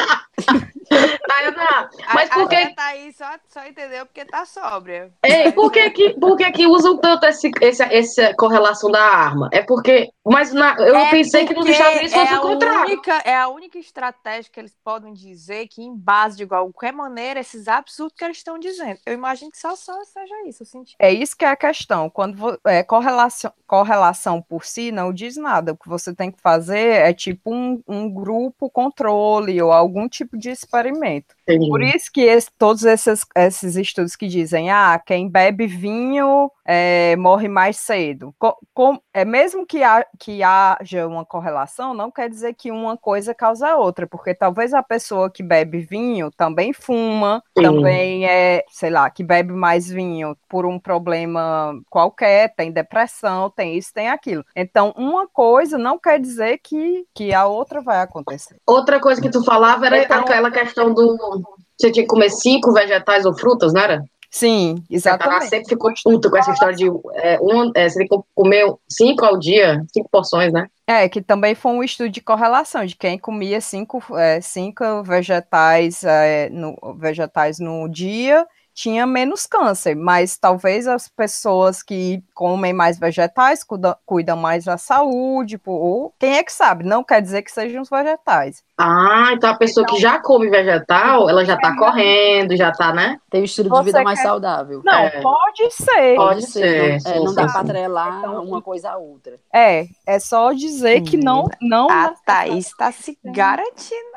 Tayana, 1.36 1.90
mas 2.14 2.32
a, 2.32 2.34
por 2.36 2.50
que, 2.50 2.56
minha 2.56 2.76
Thaís 2.76 3.16
só, 3.18 3.26
só 3.48 3.66
entendeu 3.66 4.06
porque 4.06 4.26
tá 4.26 4.46
sóbria. 4.46 5.12
ei, 5.24 5.52
por 5.52 5.72
que, 5.72 5.90
que, 5.92 6.10
por 6.20 6.38
que, 6.38 6.52
que 6.52 6.68
usam 6.68 6.98
tanto 6.98 7.26
esse, 7.26 7.52
esse, 7.62 7.84
essa 7.84 8.34
correlação 8.36 8.90
da 8.92 9.02
arma? 9.02 9.50
É 9.52 9.62
porque. 9.62 10.10
Mas 10.28 10.52
na- 10.52 10.76
eu 10.80 10.96
É 10.96 11.12
pensei 11.12 11.46
que 11.46 11.54
nos 11.54 11.68
Estados 11.70 11.96
Unidos 11.98 12.14
fosse 12.14 12.34
é 12.34 12.36
o 12.36 12.40
a 12.40 12.42
contrário. 12.42 12.82
Única, 12.94 13.14
é 13.26 13.36
a 13.36 13.48
única 13.48 13.78
estratégia 13.78 14.50
que 14.52 14.60
eles 14.60 14.76
podem 14.84 15.14
dizer 15.14 15.68
que, 15.68 15.84
em 15.84 15.96
base 15.96 16.36
de 16.38 16.48
qualquer 16.48 16.92
maneira, 16.92 17.40
esses 17.40 17.68
absurdos 17.68 18.16
que 18.18 18.26
eles 18.26 18.38
estão 18.38 18.58
dizendo. 18.58 19.00
Eu 19.06 19.14
imagino 19.14 19.52
que 19.52 19.58
só, 19.60 19.76
só 19.76 19.94
seja 20.04 20.34
isso, 20.48 20.64
eu 20.64 20.68
senti. 20.68 20.96
É 21.00 21.12
isso 21.14 21.38
que 21.38 21.46
é 21.46 21.50
a 21.50 21.56
questão. 21.56 22.10
Quando 22.10 22.60
é, 22.66 22.82
correlação, 22.84 23.52
correlação 23.68 24.42
por 24.42 24.66
si 24.66 24.92
não 24.92 25.14
diz 25.14 25.38
nada. 25.38 25.74
O 25.74 25.78
que 25.78 25.88
você 25.88 26.14
tem 26.14 26.32
que 26.32 26.42
fazer 26.42 26.76
é 26.96 27.14
tipo 27.14 27.54
um, 27.54 27.82
um 27.88 28.10
grupo 28.12 28.70
controle 28.70 29.62
ou 29.62 29.72
algum 29.72 30.08
tipo 30.10 30.38
de 30.38 30.50
experimento. 30.50 31.25
Zeit. 31.28 31.45
Entendi. 31.48 31.70
Por 31.70 31.82
isso 31.82 32.10
que 32.12 32.22
esse- 32.22 32.50
todos 32.58 32.84
esses, 32.84 33.24
esses 33.36 33.76
estudos 33.76 34.16
que 34.16 34.28
dizem, 34.28 34.72
ah, 34.72 35.00
quem 35.06 35.30
bebe 35.30 35.68
vinho 35.68 36.52
é, 36.68 37.16
morre 37.18 37.48
mais 37.48 37.78
cedo. 37.78 38.34
Co- 38.40 38.58
com- 38.74 39.00
é 39.14 39.24
mesmo 39.24 39.68
que, 39.68 39.84
ha- 39.84 40.06
que 40.20 40.42
haja 40.42 41.06
uma 41.08 41.24
correlação, 41.24 41.94
não 41.94 42.10
quer 42.10 42.28
dizer 42.28 42.56
que 42.56 42.72
uma 42.72 42.98
coisa 42.98 43.36
causa 43.36 43.68
a 43.70 43.78
outra, 43.78 44.08
porque 44.08 44.34
talvez 44.34 44.74
a 44.74 44.82
pessoa 44.82 45.30
que 45.30 45.44
bebe 45.44 45.82
vinho 45.82 46.32
também 46.32 46.74
fuma, 46.74 47.44
Sim. 47.56 47.64
também 47.64 48.26
é, 48.28 48.64
sei 48.70 48.90
lá, 48.90 49.08
que 49.12 49.24
bebe 49.24 49.54
mais 49.54 49.88
vinho 49.88 50.36
por 50.50 50.66
um 50.66 50.80
problema 50.80 51.80
qualquer, 51.88 52.56
tem 52.56 52.72
depressão, 52.72 53.52
tem 53.52 53.78
isso, 53.78 53.94
tem 53.94 54.10
aquilo. 54.10 54.44
Então, 54.56 54.92
uma 54.98 55.28
coisa 55.28 55.78
não 55.78 56.00
quer 56.00 56.20
dizer 56.20 56.60
que, 56.64 57.06
que 57.14 57.32
a 57.32 57.46
outra 57.46 57.80
vai 57.82 58.02
acontecer. 58.02 58.56
Outra 58.66 59.00
coisa 59.00 59.22
que 59.22 59.30
tu 59.30 59.44
falava 59.44 59.86
era 59.86 60.00
Então- 60.00 60.22
aquela 60.22 60.50
questão 60.50 60.92
do. 60.92 61.35
Você 61.78 61.92
tinha 61.92 62.04
que 62.04 62.10
comer 62.10 62.30
cinco 62.30 62.72
vegetais 62.72 63.26
ou 63.26 63.38
frutas, 63.38 63.74
não 63.74 63.82
era? 63.82 64.04
Sim, 64.36 64.84
exatamente. 64.90 65.48
sempre 65.48 65.70
ficou 65.70 65.94
puta 66.04 66.30
com 66.30 66.38
essa 66.38 66.52
história 66.52 66.76
de 66.76 66.88
é, 67.14 67.40
um, 67.42 67.72
é, 67.74 67.88
você 67.88 68.00
tem 68.00 68.08
que 68.08 68.18
comer 68.34 68.66
cinco 68.90 69.24
ao 69.24 69.40
dia, 69.40 69.82
cinco 69.94 70.10
porções, 70.10 70.52
né? 70.52 70.68
É, 70.86 71.08
que 71.08 71.22
também 71.22 71.56
foi 71.56 71.72
um 71.72 71.82
estudo 71.82 72.10
de 72.10 72.20
correlação, 72.20 72.86
de 72.86 72.98
quem 72.98 73.18
comia 73.18 73.62
cinco, 73.62 74.04
é, 74.18 74.42
cinco 74.42 75.02
vegetais, 75.04 76.04
é, 76.04 76.50
no, 76.50 76.76
vegetais 76.98 77.60
no 77.60 77.88
dia 77.88 78.46
tinha 78.76 79.08
menos 79.08 79.46
câncer, 79.48 79.96
mas 79.96 80.38
talvez 80.38 80.86
as 80.86 81.08
pessoas 81.08 81.82
que 81.82 82.22
comem 82.34 82.74
mais 82.74 83.00
vegetais 83.00 83.64
cuidam, 83.64 83.96
cuidam 84.06 84.36
mais 84.38 84.66
da 84.66 84.78
saúde, 84.78 85.60
ou 85.66 86.14
quem 86.20 86.36
é 86.36 86.44
que 86.44 86.52
sabe? 86.52 86.84
Não 86.84 87.02
quer 87.04 87.22
dizer 87.22 87.42
que 87.42 87.52
sejam 87.52 87.82
os 87.82 87.90
vegetais. 87.90 88.62
Ah, 88.78 89.30
então 89.32 89.50
a 89.52 89.58
pessoa 89.58 89.84
Então- 89.86 89.96
que 89.96 90.02
já 90.02 90.20
come 90.22 90.50
vegetal, 90.50 91.30
ela 91.30 91.46
já 91.46 91.56
tá 91.58 91.74
correndo, 91.78 92.58
já 92.58 92.74
tá, 92.74 92.92
né? 92.94 93.18
Tem 93.30 93.40
um 93.42 93.46
estilo 93.46 93.70
Você 93.70 93.80
de 93.80 93.86
vida 93.86 94.04
mais 94.04 94.20
quer- 94.20 94.28
saudável. 94.28 94.82
Não, 94.84 94.94
É. 94.94 95.22
pode 95.22 95.72
ser. 95.72 96.16
Pode 96.18 96.42
ser, 96.46 97.02
Não, 97.06 97.12
é, 97.12 97.20
não 97.20 97.34
dá 97.34 97.48
pra 97.48 97.62
atrelar 97.62 98.20
Então, 98.20 98.44
uma 98.44 98.62
coisa 98.62 98.92
à 98.92 98.98
outra. 98.98 99.40
É, 99.54 99.86
é 100.06 100.20
só 100.20 100.52
dizer 100.52 101.02
que 101.02 101.16
não, 101.16 101.46
não 101.62 101.90
A 101.90 102.14
Thaís 102.26 102.70
tá 102.78 102.92
se 102.92 103.18
garantindo. 103.24 104.16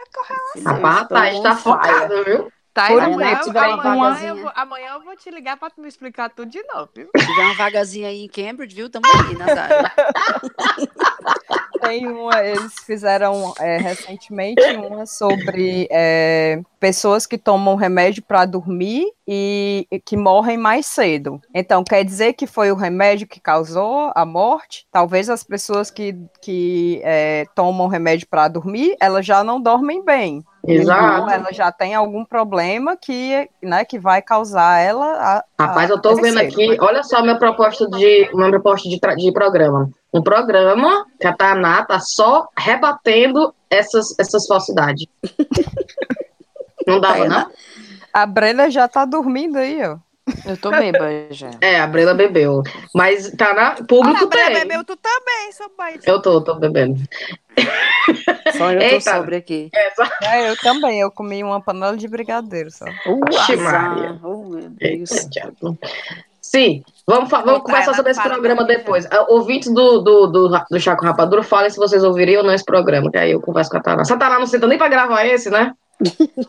Rapaz, 0.64 0.66
a 0.66 1.02
estou 1.02 1.08
Thaís 1.16 1.40
tá 1.40 1.54
focada, 1.54 2.24
viu? 2.24 2.48
Thaís, 2.78 2.92
Por 2.92 3.02
amanhã, 3.02 3.40
tiver 3.40 3.60
uma 3.60 3.82
amanhã, 3.82 4.00
vagazinha. 4.04 4.28
eu 4.28 4.36
vou, 4.36 4.52
amanhã 4.54 4.90
eu 4.94 5.02
vou 5.02 5.16
te 5.16 5.30
ligar 5.32 5.56
pra 5.56 5.68
tu 5.68 5.80
me 5.80 5.88
explicar 5.88 6.30
tudo 6.30 6.48
de 6.48 6.62
novo, 6.62 6.88
viu? 6.94 7.08
Se 7.16 7.26
tiver 7.26 7.42
uma 7.42 7.54
vagazinha 7.54 8.06
aí 8.06 8.24
em 8.24 8.28
Cambridge, 8.28 8.72
viu? 8.76 8.88
Tamo 8.88 9.04
aí, 9.04 9.36
Nazário. 9.36 9.90
Tem 11.82 12.06
uma, 12.06 12.44
eles 12.44 12.74
fizeram 12.84 13.52
é, 13.58 13.78
recentemente 13.78 14.62
uma 14.76 15.06
sobre 15.06 15.88
é, 15.90 16.60
pessoas 16.78 17.26
que 17.26 17.38
tomam 17.38 17.74
remédio 17.76 18.22
para 18.22 18.44
dormir 18.44 19.06
e, 19.26 19.86
e 19.90 19.98
que 19.98 20.16
morrem 20.16 20.56
mais 20.56 20.86
cedo. 20.86 21.40
Então, 21.54 21.82
quer 21.82 22.04
dizer 22.04 22.34
que 22.34 22.46
foi 22.46 22.70
o 22.70 22.76
remédio 22.76 23.26
que 23.26 23.40
causou 23.40 24.12
a 24.14 24.24
morte? 24.24 24.86
Talvez 24.92 25.28
as 25.28 25.42
pessoas 25.42 25.90
que, 25.90 26.16
que 26.42 27.00
é, 27.02 27.44
tomam 27.54 27.88
remédio 27.88 28.26
para 28.28 28.48
dormir, 28.48 28.96
elas 29.00 29.24
já 29.26 29.42
não 29.42 29.60
dormem 29.60 30.04
bem. 30.04 30.44
Então, 30.68 30.82
Exato. 30.82 31.30
ela 31.30 31.50
já 31.50 31.72
tem 31.72 31.94
algum 31.94 32.26
problema 32.26 32.94
que, 32.94 33.48
né, 33.62 33.86
que 33.86 33.98
vai 33.98 34.20
causar 34.20 34.78
ela 34.78 35.06
a. 35.06 35.44
Rapaz, 35.58 35.90
a 35.90 35.94
eu 35.94 35.98
tô 35.98 36.14
vendo 36.16 36.38
aqui, 36.38 36.76
olha 36.78 37.02
só 37.02 37.22
minha 37.22 37.38
proposta 37.38 37.88
de, 37.88 38.28
minha 38.34 38.50
proposta 38.50 38.86
de, 38.86 38.98
de 38.98 39.32
programa. 39.32 39.88
Um 40.12 40.22
programa 40.22 41.06
que 41.18 41.26
a 41.26 41.32
Taná 41.32 41.86
tá 41.86 41.98
só 42.00 42.48
rebatendo 42.56 43.54
essas, 43.70 44.14
essas 44.18 44.46
falsidades. 44.46 45.06
Não 46.86 47.00
dava, 47.00 47.26
não? 47.26 47.50
A 48.12 48.26
Brenda 48.26 48.70
já 48.70 48.88
tá 48.88 49.04
dormindo 49.04 49.56
aí, 49.56 49.82
ó. 49.82 49.96
Eu 50.44 50.56
tô 50.56 50.70
bêbada 50.70 51.28
já. 51.30 51.50
É, 51.60 51.80
a 51.80 51.86
Brenda 51.86 52.14
bebeu. 52.14 52.62
Mas 52.94 53.30
tá 53.32 53.54
na 53.54 53.70
público 53.72 54.18
Olha, 54.20 54.26
Bré, 54.26 54.44
tem. 54.46 54.54
bebeu 54.60 54.84
tu 54.84 54.96
também, 54.96 55.52
seu 55.52 55.70
pai. 55.70 55.98
Eu 56.04 56.20
tô, 56.20 56.40
tô 56.42 56.54
bebendo. 56.54 57.00
Só 58.52 58.72
eu 58.72 58.78
tô 58.78 58.84
Eita. 58.84 59.16
sobre 59.16 59.36
aqui. 59.36 59.70
É, 60.22 60.50
eu 60.50 60.56
também, 60.56 61.00
eu 61.00 61.10
comi 61.10 61.42
uma 61.42 61.60
panela 61.60 61.96
de 61.96 62.08
brigadeiro 62.08 62.70
só. 62.70 62.84
Uh, 63.06 63.20
azar. 63.36 63.96
Maria. 63.96 64.20
Oh, 64.22 64.44
meu 64.44 64.68
Deus. 64.70 65.10
Sim, 66.40 66.82
vamos, 67.06 67.28
vamos 67.28 67.62
conversar 67.62 67.94
sobre 67.94 68.12
esse 68.12 68.22
programa 68.22 68.62
mim, 68.62 68.68
depois. 68.68 69.06
Ah, 69.10 69.26
Ouvintes 69.28 69.72
do, 69.72 69.98
do, 69.98 70.26
do, 70.26 70.48
do 70.48 70.80
Chaco 70.80 71.04
Rapadura, 71.04 71.42
falem 71.42 71.68
se 71.68 71.76
vocês 71.76 72.02
ouviriam 72.02 72.40
ou 72.40 72.46
não 72.46 72.54
esse 72.54 72.64
programa, 72.64 73.10
que 73.10 73.18
aí 73.18 73.32
eu 73.32 73.40
converso 73.40 73.70
com 73.70 73.76
a 73.76 73.80
a 73.80 74.16
Taná 74.16 74.38
não 74.38 74.46
senta 74.46 74.66
nem 74.66 74.78
pra 74.78 74.88
gravar 74.88 75.26
esse, 75.26 75.50
né? 75.50 75.74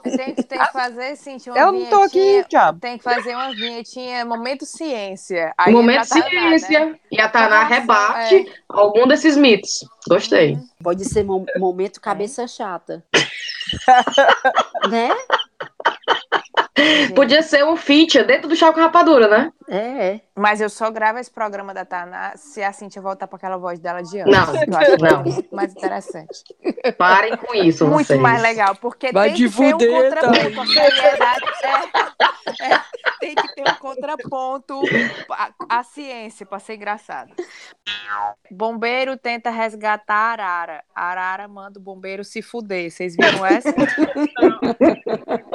Tem, 0.04 0.36
que- 0.36 0.44
tem 0.44 0.60
que 0.60 0.72
fazer, 0.72 1.16
Cintia, 1.16 1.52
uma 1.54 1.60
Eu 1.60 1.72
não 1.72 1.86
tô 1.88 2.04
aqui, 2.04 2.46
diabo. 2.48 2.80
Tem 2.80 2.98
que 2.98 3.04
fazer 3.04 3.34
uma 3.36 3.50
vinhetinha, 3.52 4.24
momento 4.24 4.66
ciência. 4.66 5.54
Aí 5.58 5.74
Momento 5.74 6.04
é 6.04 6.08
pra 6.08 6.22
Taná, 6.22 6.30
ciência. 6.60 6.86
né? 6.86 6.96
E 7.12 7.20
a 7.20 7.28
Taná 7.30 7.62
Nossa, 7.64 7.74
rebate 7.74 8.52
algum 8.70 9.08
desses 9.08 9.36
mitos. 9.36 9.84
Gostei. 10.08 10.58
Pode 10.84 11.04
ser 11.06 11.24
mo- 11.24 11.46
momento 11.58 12.00
cabeça 12.00 12.48
chata. 12.48 13.04
né? 14.90 15.10
Podia 17.16 17.42
ser 17.42 17.64
um 17.66 17.76
feature 17.76 18.24
dentro 18.24 18.48
do 18.48 18.56
Chaco 18.56 18.80
Rapadura, 18.80 19.28
né? 19.28 19.52
É, 19.68 19.78
é. 20.08 20.22
Mas 20.36 20.62
eu 20.62 20.70
só 20.70 20.90
gravo 20.90 21.20
esse 21.20 21.30
programa 21.30 21.74
da 21.74 21.86
Taná 21.86 22.34
se 22.36 22.64
a 22.64 22.72
Cintia 22.74 23.02
voltar 23.02 23.28
para 23.28 23.38
aquela 23.38 23.58
voz 23.58 23.80
dela 23.80 24.02
de 24.02 24.24
Não, 24.24 24.42
antes. 24.42 24.64
que 24.64 24.70
eu 24.70 24.78
acho 24.78 24.98
não. 24.98 25.48
mais 25.52 25.72
interessante. 25.72 26.44
Parem 26.98 27.38
com 27.38 27.54
isso, 27.54 27.86
Muito 27.86 28.08
vocês. 28.08 28.20
mais 28.20 28.42
legal, 28.42 28.76
porque 28.76 29.12
Vai 29.12 29.30
tem 29.30 29.38
te 29.38 29.50
que 29.50 29.58
ter 29.58 29.76
um 29.76 29.78
contraponto. 29.78 30.62
A 30.62 30.66
seriedade 30.66 31.46
é, 31.64 32.74
é, 32.74 32.82
tem 33.20 33.36
que 33.36 33.56
ter 33.56 33.62
um 33.70 33.76
contraponto 33.76 34.82
à, 35.30 35.50
à 35.70 35.84
ciência 35.84 36.46
para 36.46 36.60
ser 36.60 36.76
engraçado. 36.76 37.32
Bombeiro 38.50 39.18
tenta 39.18 39.50
resgatar 39.52 40.16
a 40.16 40.32
Arara. 40.32 40.84
A 40.96 41.06
Arara 41.12 41.48
manda 41.48 41.80
o 41.80 41.82
bombeiro 41.82 42.24
se 42.24 42.42
fuder. 42.42 42.90
Vocês 42.90 43.16
viram 43.16 43.46
essa? 43.46 43.70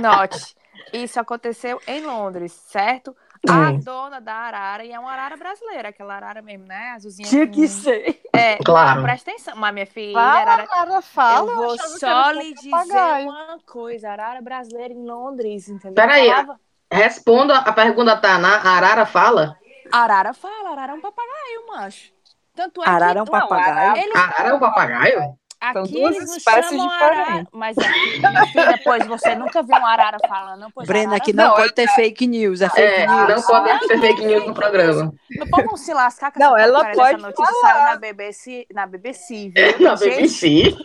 Note, 0.00 0.54
isso 0.92 1.20
aconteceu 1.20 1.80
em 1.86 2.04
Londres, 2.04 2.52
certo? 2.52 3.14
A 3.48 3.70
Hum. 3.70 3.78
dona 3.80 4.20
da 4.20 4.34
arara, 4.34 4.84
e 4.84 4.92
é 4.92 4.98
uma 4.98 5.10
arara 5.12 5.34
brasileira, 5.36 5.88
aquela 5.88 6.14
arara 6.14 6.42
mesmo, 6.42 6.66
né? 6.66 6.90
Azulzinha. 6.94 7.26
Tinha 7.26 7.46
que 7.46 7.66
ser. 7.68 8.20
É, 8.34 8.56
Claro. 8.62 8.96
não, 8.96 9.02
presta 9.04 9.30
atenção. 9.30 9.56
Mas 9.56 9.72
minha 9.72 9.86
filha, 9.86 10.12
Fala, 10.12 10.40
arara, 10.40 10.66
cara, 10.66 11.00
fala. 11.02 11.50
eu 11.50 11.56
vou 11.56 11.76
que 11.78 11.88
só 11.98 12.30
lhe 12.32 12.52
dizer 12.54 12.70
papagaio. 12.70 13.28
uma 13.30 13.58
coisa. 13.66 14.10
Arara 14.10 14.42
brasileira 14.42 14.92
em 14.92 15.04
Londres, 15.06 15.68
entendeu? 15.70 15.94
Peraí, 15.94 16.28
Falava- 16.28 16.60
Responda 16.92 17.56
a 17.58 17.72
pergunta 17.72 18.14
da 18.14 18.20
Taná. 18.20 18.56
A 18.56 18.70
Arara 18.76 19.06
fala? 19.06 19.56
Arara 19.92 20.34
fala, 20.34 20.70
arara 20.72 20.92
é 20.92 20.94
um 20.96 21.00
papagaio, 21.00 21.66
macho. 21.68 22.12
Tanto 22.54 22.82
é 22.82 22.88
Arara 22.88 23.20
é 23.20 23.22
um 23.22 23.24
que 23.24 23.30
papagaio. 23.30 23.96
eles, 23.96 24.16
A 24.16 24.20
Arara 24.24 24.48
é 24.48 24.54
um 24.54 24.58
papagaio? 24.60 25.38
São 25.72 25.82
aqui 25.82 25.92
duas 25.92 26.16
eles 26.16 26.28
não 26.30 26.36
espécies 26.38 26.70
chamam 26.70 26.90
arara. 26.90 27.46
Mas 27.52 27.76
aqui, 27.76 28.10
filha, 28.52 28.80
pois 28.82 29.06
você 29.06 29.34
nunca 29.34 29.62
viu 29.62 29.76
uma 29.76 29.90
arara 29.92 30.16
falando, 30.26 30.60
não? 30.60 30.70
Pois 30.70 30.88
Brena, 30.88 31.08
arara 31.08 31.16
aqui 31.22 31.32
não, 31.34 31.48
Não, 31.48 31.54
pode 31.54 31.74
ter 31.74 31.86
fake 31.88 32.26
news. 32.26 32.60
É 32.62 32.68
fake 32.70 32.80
É, 32.82 33.06
news. 33.06 33.28
não 33.28 33.42
pode 33.42 33.88
ter 33.88 34.00
fake 34.00 34.24
news 34.24 34.46
no 34.46 34.54
programa. 34.54 35.12
Não 35.30 35.76
se 35.76 35.92
lascar 35.92 36.32
com 36.32 36.40
Não, 36.40 36.56
essa 36.56 36.66
ela 36.66 36.80
pode 36.94 36.96
dessa 36.96 37.18
notícia 37.18 37.54
saiu 37.60 37.84
na 37.84 37.96
BBC, 37.96 38.66
na 38.72 38.86
BBC, 38.86 39.52
viu? 39.54 39.80
Na 39.90 39.96
Gente, 39.96 40.16
BBC. 40.16 40.76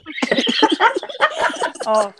Ó, 1.88 2.02
eu 2.02 2.14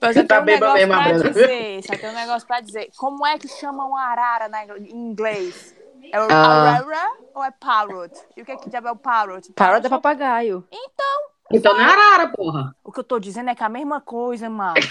Você 0.00 0.20
só 0.20 0.26
tá 0.26 0.28
tenho 0.28 0.42
um 0.42 0.44
bêbada 0.44 0.74
negócio 0.74 0.88
mesmo, 0.88 0.92
pra 0.92 1.02
Brenda. 1.02 1.30
dizer, 1.30 1.82
só 1.84 1.96
tenho 1.96 2.12
um 2.12 2.14
negócio 2.14 2.46
pra 2.46 2.60
dizer. 2.60 2.88
Como 2.96 3.26
é 3.26 3.38
que 3.38 3.48
chamam 3.48 3.96
arara 3.96 4.48
na, 4.48 4.64
em 4.64 4.90
inglês? 4.94 5.74
É 6.12 6.20
o 6.20 6.28
Ah. 6.30 6.76
arara 6.78 7.10
ou 7.34 7.42
é 7.42 7.50
parrot? 7.50 8.12
E 8.36 8.42
o 8.42 8.44
que 8.44 8.52
é 8.52 8.56
que 8.56 8.68
diabo 8.70 8.88
é 8.88 8.92
o 8.92 8.96
parrot? 8.96 9.52
Parrot 9.54 9.84
é 9.86 9.88
papagaio. 9.90 10.64
Então 10.70 11.20
não 11.50 11.80
é 11.80 11.84
Arara, 11.84 12.28
porra. 12.28 12.76
O 12.82 12.90
que 12.90 13.00
eu 13.00 13.04
tô 13.04 13.18
dizendo 13.18 13.50
é 13.50 13.54
que 13.54 13.62
é 13.62 13.66
a 13.66 13.68
mesma 13.68 14.00
coisa, 14.00 14.50
macho. 14.50 14.88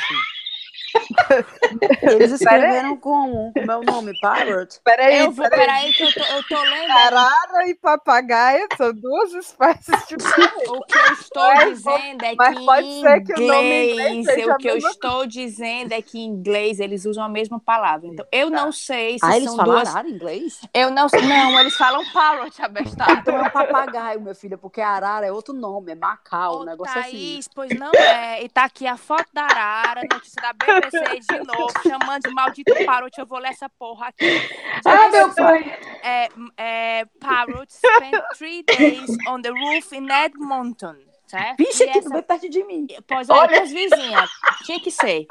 Eles 2.02 2.32
escreveram? 2.32 2.98
Como 2.98 3.52
é 3.56 3.76
o 3.76 3.84
nome? 3.84 4.18
Parrot? 4.20 4.80
Peraí, 4.84 5.20
eu 5.20 5.32
vou, 5.32 5.48
peraí. 5.50 5.66
peraí 5.66 5.94
que 5.94 6.04
eu 6.04 6.14
tô, 6.14 6.20
eu 6.24 6.44
tô 6.48 6.62
lendo. 6.62 6.92
Arara 6.92 7.68
e 7.68 7.76
papagaio 7.76 8.68
são 8.78 8.94
duas 8.94 9.34
espécies 9.34 10.08
diferentes. 10.08 10.66
O 10.76 10.82
que 10.86 10.98
eu 10.98 11.14
estou 11.14 11.44
Mas 11.44 11.70
dizendo 11.70 12.24
é 12.26 12.36
mas 12.36 12.58
que 12.58 12.66
pode 12.66 12.88
em 12.88 13.02
ser 13.02 13.22
que 13.24 13.34
o 13.34 13.48
nome 13.48 13.62
em 13.70 13.92
inglês 13.92 14.12
inglês, 14.16 14.26
seja 14.26 14.54
o 14.54 14.58
que 14.58 14.68
eu 14.68 14.78
estou 14.78 15.26
dizendo 15.28 15.92
é 15.94 16.02
que 16.02 16.18
em 16.20 16.26
inglês 16.26 16.80
eles 16.80 17.06
usam 17.06 17.24
a 17.24 17.30
mesma 17.30 17.60
palavra. 17.60 18.08
Então, 18.08 18.26
eu 18.32 18.50
não 18.50 18.72
sei 18.72 19.20
se 19.20 19.26
Ah, 19.26 19.36
eles 19.38 19.48
são 19.50 19.58
falam 19.58 19.76
duas. 19.76 19.90
arara 19.90 20.08
em 20.08 20.12
inglês? 20.14 20.62
Eu 20.74 20.90
não 20.92 21.08
Não, 21.28 21.60
eles 21.60 21.76
falam 21.76 22.04
parrot, 22.12 22.62
abestado. 22.62 23.20
Então 23.22 23.38
é 23.38 23.42
um 23.44 23.50
papagaio, 23.50 24.22
minha 24.22 24.36
filha, 24.36 24.58
porque 24.58 24.82
arara 24.82 25.26
é 25.26 25.32
outro 25.32 25.54
nome, 25.54 25.92
é 25.92 25.96
Macau, 25.96 26.60
um 26.60 26.62
Ô, 26.62 26.66
negócio 26.66 27.00
assim. 27.00 27.12
Thaís, 27.12 27.48
pois 27.48 27.70
não 27.80 27.92
é. 27.94 28.44
E 28.44 28.50
tá 28.50 28.64
aqui 28.66 28.86
a 28.88 28.98
foto 28.98 29.28
da 29.34 29.44
Arara, 29.44 30.02
notícia 30.12 30.42
da 30.42 30.54
BBC 30.54 30.85
de 30.92 31.38
novo, 31.46 31.74
chamando 31.84 32.22
de 32.24 32.34
maldito 32.34 32.74
parrot. 32.86 33.18
Eu 33.18 33.26
vou 33.26 33.40
ler 33.40 33.50
essa 33.50 33.70
porra 33.70 34.08
aqui. 34.08 34.42
Ah, 34.86 35.10
meu 35.10 35.34
pai. 35.34 35.80
É, 36.04 36.30
é, 36.58 37.06
parrot 37.20 37.68
spent 37.72 38.24
three 38.38 38.64
days 38.64 39.10
on 39.28 39.42
the 39.42 39.50
roof 39.50 39.94
in 39.96 40.08
Edmonton. 40.12 40.96
Certo? 41.28 41.58
Vixe, 41.58 41.84
E 41.84 41.90
aqui 41.90 41.98
essa- 42.00 42.10
bem 42.10 42.22
perto 42.22 42.50
de 42.50 42.64
mim. 42.64 42.86
Pois 43.08 43.28
é, 43.30 43.60
as 43.60 43.72
vizinhas. 43.72 44.30
Tinha 44.64 44.80
que 44.80 44.92
ser. 44.92 45.26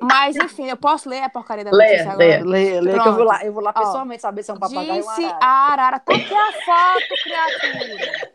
Mas, 0.00 0.36
enfim, 0.36 0.68
eu 0.68 0.76
posso 0.76 1.08
ler 1.08 1.22
a 1.22 1.28
porcaria 1.28 1.64
da 1.64 1.70
Leia, 1.70 1.90
notícia 2.04 2.12
agora? 2.12 2.44
leia. 2.44 2.80
Lê 2.80 2.92
que 3.00 3.08
eu 3.08 3.14
vou 3.14 3.24
lá, 3.24 3.44
eu 3.44 3.52
vou 3.52 3.62
lá 3.62 3.72
Ó, 3.74 3.80
pessoalmente 3.80 4.22
saber 4.22 4.42
se 4.42 4.50
é 4.50 4.54
um 4.54 4.58
papagaio 4.58 4.88
ou 4.88 4.94
Disse 5.00 5.20
uma 5.24 5.28
arara. 5.34 5.38
a 5.44 5.72
arara. 5.72 5.98
Tá 6.00 6.14
aqui 6.14 6.34
a 6.34 6.52
foto, 6.52 7.08
criatura. 7.22 8.30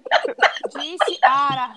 Disse 0.79 1.19
a 1.23 1.31
arara. 1.31 1.73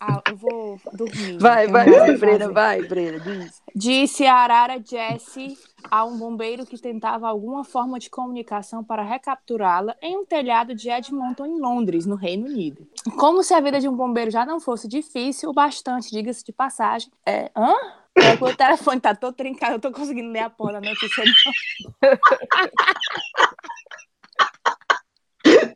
Ah, 0.00 0.22
eu 0.28 0.36
vou 0.36 0.80
dormir. 0.92 1.38
Vai, 1.38 1.66
vai, 1.66 1.90
vai, 1.90 2.16
Brena, 2.16 2.52
vai, 2.52 2.82
Brena, 2.82 3.18
diz. 3.20 3.62
Disse 3.74 4.26
a 4.26 4.34
arara 4.34 4.80
Jessie 4.82 5.58
a 5.90 6.04
um 6.04 6.16
bombeiro 6.16 6.66
que 6.66 6.78
tentava 6.78 7.28
alguma 7.28 7.64
forma 7.64 7.98
de 7.98 8.08
comunicação 8.08 8.84
para 8.84 9.02
recapturá-la 9.02 9.96
em 10.00 10.16
um 10.16 10.24
telhado 10.24 10.74
de 10.74 10.90
Edmonton, 10.90 11.46
em 11.46 11.60
Londres, 11.60 12.06
no 12.06 12.14
Reino 12.14 12.46
Unido. 12.46 12.86
Como 13.18 13.42
se 13.42 13.54
a 13.54 13.60
vida 13.60 13.80
de 13.80 13.88
um 13.88 13.96
bombeiro 13.96 14.30
já 14.30 14.46
não 14.46 14.60
fosse 14.60 14.86
difícil, 14.86 15.50
o 15.50 15.54
bastante, 15.54 16.10
diga-se 16.10 16.44
de 16.44 16.52
passagem. 16.52 17.10
É, 17.26 17.50
hã? 17.56 17.74
É 18.16 18.44
o 18.44 18.56
telefone 18.56 19.00
tá 19.00 19.14
todo 19.14 19.34
trincado, 19.34 19.74
eu 19.74 19.80
tô 19.80 19.92
conseguindo 19.92 20.30
ler 20.30 20.40
a 20.40 20.50
porra 20.50 20.74
da 20.74 20.80
notícia. 20.80 21.24
não. 21.24 21.32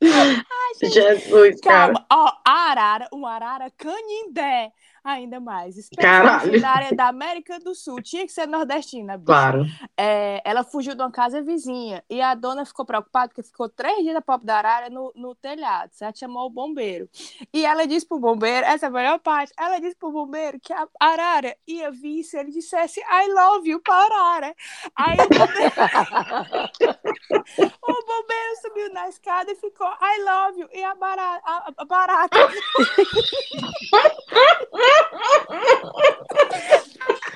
Jesus, 0.82 1.60
cara. 1.60 1.92
Calma, 1.92 2.06
ó, 2.10 2.32
a 2.44 2.70
arara, 2.70 3.08
uma 3.12 3.30
arara 3.32 3.70
canindé. 3.70 4.72
Ainda 5.04 5.40
mais. 5.40 5.76
Especialmente 5.76 6.60
na 6.60 6.70
área 6.70 6.94
da 6.94 7.08
América 7.08 7.58
do 7.58 7.74
Sul. 7.74 8.00
Tinha 8.02 8.26
que 8.26 8.32
ser 8.32 8.46
nordestina, 8.46 9.16
bicho. 9.16 9.26
Claro. 9.26 9.66
É, 9.96 10.40
ela 10.44 10.64
fugiu 10.64 10.94
de 10.94 11.02
uma 11.02 11.10
casa 11.10 11.42
vizinha 11.42 12.04
e 12.08 12.20
a 12.20 12.34
dona 12.34 12.64
ficou 12.64 12.84
preocupada 12.84 13.28
porque 13.28 13.42
ficou 13.42 13.68
três 13.68 13.98
dias 13.98 14.14
da 14.14 14.22
pobre 14.22 14.46
da 14.46 14.56
arara 14.56 14.90
no, 14.90 15.12
no 15.14 15.34
telhado, 15.34 15.90
certo? 15.92 16.18
Chamou 16.18 16.46
o 16.46 16.50
bombeiro. 16.50 17.08
E 17.52 17.64
ela 17.64 17.86
disse 17.86 18.06
pro 18.06 18.18
bombeiro, 18.18 18.66
essa 18.66 18.86
é 18.86 18.88
a 18.88 18.92
melhor 18.92 19.18
parte, 19.18 19.52
ela 19.58 19.80
disse 19.80 19.96
pro 19.96 20.12
bombeiro 20.12 20.60
que 20.60 20.72
a 20.72 20.86
arara 21.00 21.56
ia 21.66 21.90
vir 21.90 22.22
se 22.22 22.38
ele 22.38 22.50
dissesse 22.50 23.00
I 23.00 23.32
love 23.32 23.68
you 23.68 23.80
pra 23.80 23.94
arara. 23.94 24.54
Aí 24.96 25.14
o 25.14 25.28
bombeiro, 25.28 25.72
o 27.82 28.06
bombeiro 28.06 28.56
subiu 28.60 28.92
na 28.92 29.08
escada 29.08 29.50
e 29.50 29.56
ficou 29.56 29.86
I 29.86 30.22
love 30.22 30.60
you. 30.60 30.68
E 30.72 30.84
a 30.84 30.94
barata, 30.94 31.74
a 31.76 31.84
barata 31.84 32.38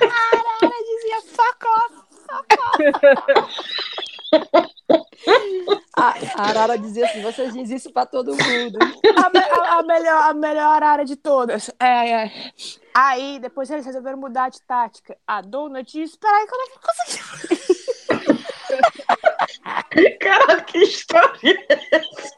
a 0.00 0.36
arara 0.36 0.76
dizia 0.84 1.20
fuck 1.34 1.66
off. 1.66 2.06
A, 5.96 6.08
a 6.36 6.48
Arara 6.48 6.76
dizia 6.78 7.06
assim: 7.06 7.22
você 7.22 7.50
diz 7.50 7.70
isso 7.70 7.90
pra 7.92 8.04
todo 8.06 8.32
mundo. 8.32 8.78
a, 8.80 9.30
me- 9.30 9.38
a- 9.38 9.78
a 9.78 9.82
melhor, 9.82 10.22
a 10.30 10.34
melhor 10.34 10.82
área 10.82 11.04
de 11.04 11.16
todas. 11.16 11.70
É, 11.80 12.24
é. 12.24 12.32
Aí, 12.94 13.38
depois 13.38 13.70
eles 13.70 13.86
resolveram 13.86 14.18
mudar 14.18 14.50
de 14.50 14.60
tática. 14.62 15.16
A 15.26 15.40
dona 15.40 15.82
disse: 15.82 16.18
Peraí, 16.18 16.46
que 16.46 16.54
eu 16.54 16.58
não 16.58 16.66
vou 16.68 16.78
conseguir. 16.82 17.76
Caralho, 20.20 20.64
que 20.64 20.78
história 20.78 21.66
é 21.68 21.80
essa? 21.96 22.36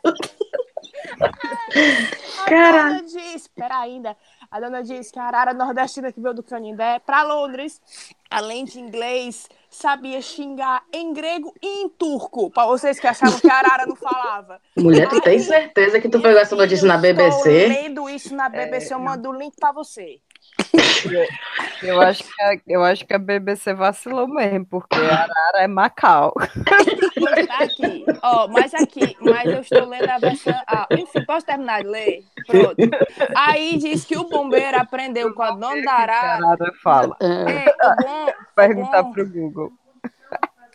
A 2.38 2.44
Caralho. 2.48 2.88
dona 2.96 3.02
disse: 3.02 3.48
Pera 3.50 3.78
ainda. 3.80 4.16
A 4.50 4.60
dona 4.60 4.82
disse 4.82 5.12
que 5.12 5.18
a 5.18 5.24
arara 5.24 5.52
nordestina 5.52 6.10
que 6.10 6.20
veio 6.20 6.34
do 6.34 6.42
Canindé 6.42 6.98
para 7.00 7.22
Londres, 7.22 7.82
além 8.30 8.64
de 8.64 8.80
inglês, 8.80 9.46
sabia 9.68 10.22
xingar 10.22 10.84
em 10.90 11.12
grego 11.12 11.52
e 11.62 11.82
em 11.82 11.88
turco. 11.90 12.50
Para 12.50 12.66
vocês 12.66 12.98
que 12.98 13.06
achavam 13.06 13.38
que 13.38 13.50
a 13.50 13.58
arara 13.58 13.84
não 13.86 13.94
falava. 13.94 14.58
Mulher, 14.74 15.06
tu 15.10 15.20
tem 15.20 15.38
certeza 15.38 16.00
que 16.00 16.08
tu 16.08 16.22
pegou 16.22 16.40
essa 16.40 16.56
notícia 16.56 16.88
na 16.88 16.94
Eu 16.94 17.00
BBC? 17.00 17.68
lendo 17.68 18.08
isso 18.08 18.34
na 18.34 18.48
BBC, 18.48 18.94
eu 18.94 18.98
mando 18.98 19.28
o 19.28 19.32
link 19.34 19.54
para 19.60 19.72
você. 19.72 20.18
Eu 21.82 22.00
acho, 22.00 22.24
que 22.24 22.42
a, 22.42 22.56
eu 22.66 22.82
acho 22.84 23.06
que 23.06 23.14
a 23.14 23.18
BBC 23.18 23.72
vacilou 23.74 24.26
mesmo, 24.28 24.66
porque 24.66 24.96
a 24.96 25.22
Arara 25.22 25.58
é 25.62 25.66
Macau. 25.68 26.32
Tá 27.46 27.58
aqui. 27.64 28.04
Ó, 28.22 28.48
mas 28.48 28.74
aqui, 28.74 29.16
mas 29.20 29.44
eu 29.46 29.60
estou 29.60 29.86
lendo 29.88 30.08
a 30.10 30.18
versão. 30.18 30.54
Ah, 30.66 30.86
enfim, 30.90 31.24
posso 31.24 31.46
terminar 31.46 31.82
de 31.82 31.88
ler? 31.88 32.24
Pronto. 32.46 32.76
Aí 33.36 33.78
diz 33.78 34.04
que 34.04 34.16
o 34.16 34.28
bombeiro 34.28 34.78
aprendeu 34.78 35.32
com 35.34 35.42
a 35.42 35.50
dona 35.52 35.82
da 35.82 35.92
A 35.92 35.94
arara. 36.02 36.46
Arara 36.46 36.72
fala. 36.82 37.16
É, 37.20 37.68
É, 37.68 37.70
o 37.70 38.02
bom. 38.02 38.32
Perguntar 38.54 39.02
bom- 39.02 39.12
pro 39.12 39.28
Google. 39.28 39.72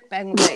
Perguntei. 0.09 0.55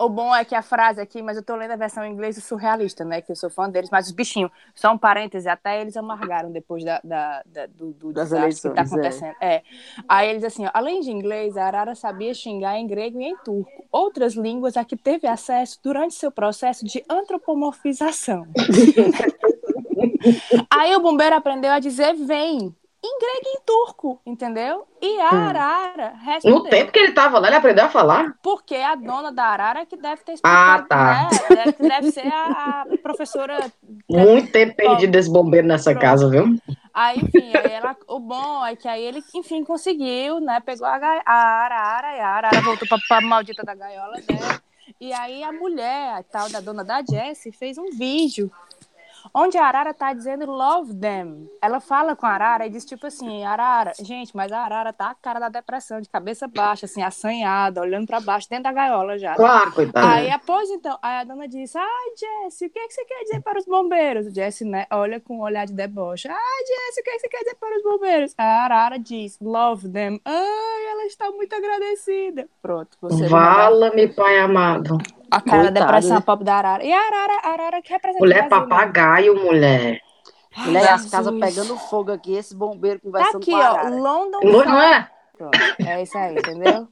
O 0.00 0.08
bom 0.08 0.34
é 0.34 0.44
que 0.46 0.54
a 0.54 0.62
frase 0.62 0.98
aqui, 1.00 1.20
mas 1.20 1.36
eu 1.36 1.42
tô 1.42 1.54
lendo 1.54 1.72
a 1.72 1.76
versão 1.76 2.02
em 2.04 2.10
inglês 2.12 2.36
do 2.36 2.40
surrealista, 2.40 3.04
né? 3.04 3.20
Que 3.20 3.32
eu 3.32 3.36
sou 3.36 3.50
fã 3.50 3.68
deles, 3.68 3.90
mas 3.90 4.06
os 4.06 4.12
bichinhos, 4.12 4.50
só 4.74 4.90
um 4.92 4.98
parêntese, 4.98 5.46
até 5.48 5.80
eles 5.80 5.96
amargaram 5.96 6.50
depois 6.50 6.82
da, 6.82 7.00
da- 7.04 7.42
da- 7.44 7.66
do, 7.66 7.92
do 7.92 8.12
Das 8.12 8.30
desastre 8.30 8.70
que 8.70 8.74
tá 8.74 8.76
eleições, 8.76 8.76
é. 8.76 8.80
acontecendo. 8.94 9.36
É. 9.40 9.62
Aí 10.08 10.30
eles 10.30 10.42
assim, 10.42 10.64
ó, 10.64 10.70
além 10.72 11.00
de 11.00 11.10
inglês, 11.10 11.54
a 11.56 11.66
Arara 11.66 11.94
sabia 11.94 12.32
xingar 12.32 12.78
em 12.78 12.86
grego 12.86 13.20
e 13.20 13.24
em 13.24 13.36
turco. 13.44 13.70
Outras 13.92 14.32
línguas 14.34 14.76
a 14.78 14.84
que 14.86 14.96
teve 14.96 15.26
acesso 15.28 15.78
durante 15.82 16.14
seu 16.14 16.30
processo 16.32 16.82
de 16.84 17.04
antropomorfização. 17.08 18.46
Aí 20.70 20.94
o 20.96 21.00
bombeiro 21.00 21.36
aprendeu 21.36 21.72
a 21.72 21.78
dizer 21.78 22.14
vem. 22.14 22.74
Em 23.02 23.18
grego 23.18 23.42
e 23.46 23.56
em 23.56 23.60
turco, 23.64 24.20
entendeu? 24.26 24.86
E 25.00 25.20
a 25.20 25.32
Hum. 25.32 25.48
Arara 25.48 26.12
respondeu. 26.22 26.62
No 26.64 26.68
tempo 26.68 26.92
que 26.92 26.98
ele 26.98 27.12
tava 27.12 27.38
lá, 27.38 27.48
ele 27.48 27.56
aprendeu 27.56 27.86
a 27.86 27.88
falar? 27.88 28.34
Porque 28.42 28.76
a 28.76 28.94
dona 28.94 29.32
da 29.32 29.44
Arara 29.44 29.86
que 29.86 29.96
deve 29.96 30.22
ter 30.22 30.32
Ah, 30.32 30.34
explicado, 30.34 30.88
tá. 30.88 31.04
né? 31.06 31.30
Deve, 31.54 31.88
deve 31.88 32.12
ser 32.12 32.26
a, 32.26 32.82
a 32.82 32.86
professora. 33.02 33.72
Muito 34.08 34.52
tempo 34.52 34.74
perdido 34.76 35.16
esse 35.16 35.30
bombeiro 35.30 35.66
nessa 35.66 35.92
Pronto. 35.92 36.02
casa, 36.02 36.28
viu? 36.28 36.44
Aí, 36.92 37.20
enfim, 37.20 37.54
aí 37.54 37.70
ela, 37.70 37.96
o 38.08 38.18
bom 38.18 38.66
é 38.66 38.74
que 38.76 38.88
aí 38.88 39.02
ele, 39.02 39.22
enfim, 39.34 39.64
conseguiu, 39.64 40.40
né? 40.40 40.60
Pegou 40.60 40.86
a, 40.86 40.96
a 41.24 41.32
Arara 41.64 42.16
e 42.16 42.20
a 42.20 42.28
Arara 42.28 42.60
voltou 42.60 42.86
pra, 42.88 42.98
pra 43.08 43.20
maldita 43.20 43.62
da 43.62 43.74
gaiola 43.74 44.20
dela. 44.20 44.60
E 45.00 45.12
aí 45.12 45.42
a 45.42 45.52
mulher, 45.52 46.14
a 46.16 46.22
tal 46.22 46.48
da 46.50 46.60
dona 46.60 46.84
da 46.84 47.00
Jessie, 47.02 47.52
fez 47.52 47.78
um 47.78 47.90
vídeo 47.90 48.50
onde 49.34 49.58
a 49.58 49.64
Arara 49.64 49.94
tá 49.94 50.12
dizendo 50.12 50.46
love 50.46 50.94
them. 50.94 51.48
Ela 51.62 51.80
fala 51.80 52.16
com 52.16 52.26
a 52.26 52.30
Arara 52.30 52.66
e 52.66 52.70
diz 52.70 52.84
tipo 52.84 53.06
assim, 53.06 53.44
Arara, 53.44 53.92
gente, 54.00 54.34
mas 54.36 54.50
a 54.52 54.60
Arara 54.60 54.92
tá 54.92 55.10
a 55.10 55.14
cara 55.14 55.38
da 55.38 55.48
depressão, 55.48 56.00
de 56.00 56.08
cabeça 56.08 56.46
baixa, 56.46 56.86
assim, 56.86 57.02
assanhada, 57.02 57.80
olhando 57.80 58.06
pra 58.06 58.20
baixo, 58.20 58.48
dentro 58.48 58.64
da 58.64 58.72
gaiola 58.72 59.18
já. 59.18 59.34
Claro, 59.34 59.72
coitado. 59.72 60.06
Aí, 60.06 60.30
após 60.30 60.70
então, 60.70 60.98
aí 61.02 61.20
a 61.20 61.24
dona 61.24 61.48
disse: 61.48 61.78
Ai, 61.78 62.10
Jesse, 62.16 62.66
o 62.66 62.70
que, 62.70 62.78
é 62.78 62.86
que 62.86 62.94
você 62.94 63.04
quer 63.04 63.22
dizer 63.24 63.40
para 63.42 63.58
os 63.58 63.66
bombeiros? 63.66 64.32
Jesse, 64.32 64.64
né, 64.64 64.86
olha 64.90 65.20
com 65.20 65.38
um 65.38 65.42
olhar 65.42 65.66
de 65.66 65.72
deboche: 65.72 66.28
Ai, 66.28 66.64
Jesse, 66.66 67.00
o 67.00 67.04
que, 67.04 67.10
é 67.10 67.12
que 67.14 67.20
você 67.20 67.28
quer 67.28 67.38
dizer 67.38 67.56
para 67.56 67.76
os 67.76 67.82
bombeiros? 67.82 68.34
A 68.36 68.64
Arara 68.64 68.98
diz: 68.98 69.38
Love 69.40 69.88
them. 69.88 70.20
Ai, 70.24 70.86
ela 70.90 71.04
está 71.06 71.30
muito 71.30 71.54
agradecida. 71.54 72.48
Pronto, 72.62 72.96
você? 73.00 73.26
Vala-me, 73.26 74.08
pai 74.08 74.38
amado. 74.38 74.98
A 75.30 75.40
cara 75.40 75.70
da 75.70 75.80
depressão 75.80 76.16
né? 76.16 76.22
pobre 76.24 76.44
da 76.44 76.54
Arara. 76.56 76.84
E 76.84 76.92
a 76.92 76.98
Arara, 76.98 77.40
a 77.42 77.48
Arara 77.50 77.82
que 77.82 77.92
representa 77.92 78.24
Mulher 78.24 78.46
o 78.46 78.48
Brasil, 78.48 78.66
né? 78.66 78.70
papagaio, 78.70 79.34
mulher. 79.44 80.00
Mulher, 80.56 80.88
as 80.92 81.06
casas 81.10 81.38
pegando 81.38 81.76
fogo 81.78 82.10
aqui, 82.12 82.34
esse 82.34 82.54
bombeiro 82.54 82.98
Tá 82.98 83.04
conversando 83.04 83.36
aqui, 83.42 83.50
com 83.52 83.56
a 83.56 83.60
ó, 83.60 83.76
Arara. 83.76 83.90
London 83.90 84.40
Não, 84.42 84.64
não 84.64 84.82
é? 84.82 85.10
Pronto, 85.38 85.58
é 85.86 86.02
isso 86.02 86.18
aí, 86.18 86.34
entendeu? 86.36 86.88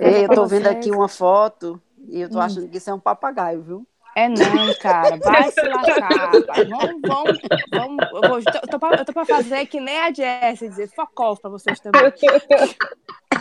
Ei, 0.00 0.24
eu 0.24 0.28
tô 0.30 0.46
vendo 0.46 0.62
vocês. 0.64 0.76
aqui 0.76 0.90
uma 0.90 1.08
foto 1.08 1.80
e 2.08 2.20
eu 2.22 2.30
tô 2.30 2.38
Hum. 2.38 2.42
achando 2.42 2.68
que 2.68 2.78
isso 2.78 2.88
é 2.88 2.94
um 2.94 3.00
papagaio, 3.00 3.62
viu? 3.62 3.86
É 4.14 4.28
não, 4.28 4.74
cara. 4.80 5.16
Vai 5.16 5.50
se 5.50 5.60
lascar. 5.62 6.30
Vamos, 6.68 7.00
vamos, 7.06 7.38
vamos. 7.70 8.04
Eu, 8.12 8.28
vou, 8.28 8.42
tô, 8.42 8.60
tô 8.68 8.78
pra, 8.78 8.94
eu 8.96 9.04
tô 9.06 9.12
pra 9.12 9.24
fazer 9.24 9.64
que 9.66 9.80
nem 9.80 9.98
a 10.00 10.12
Jessie, 10.12 10.68
dizer 10.68 10.90
off 11.18 11.40
pra 11.40 11.50
vocês 11.50 11.80
também. 11.80 12.02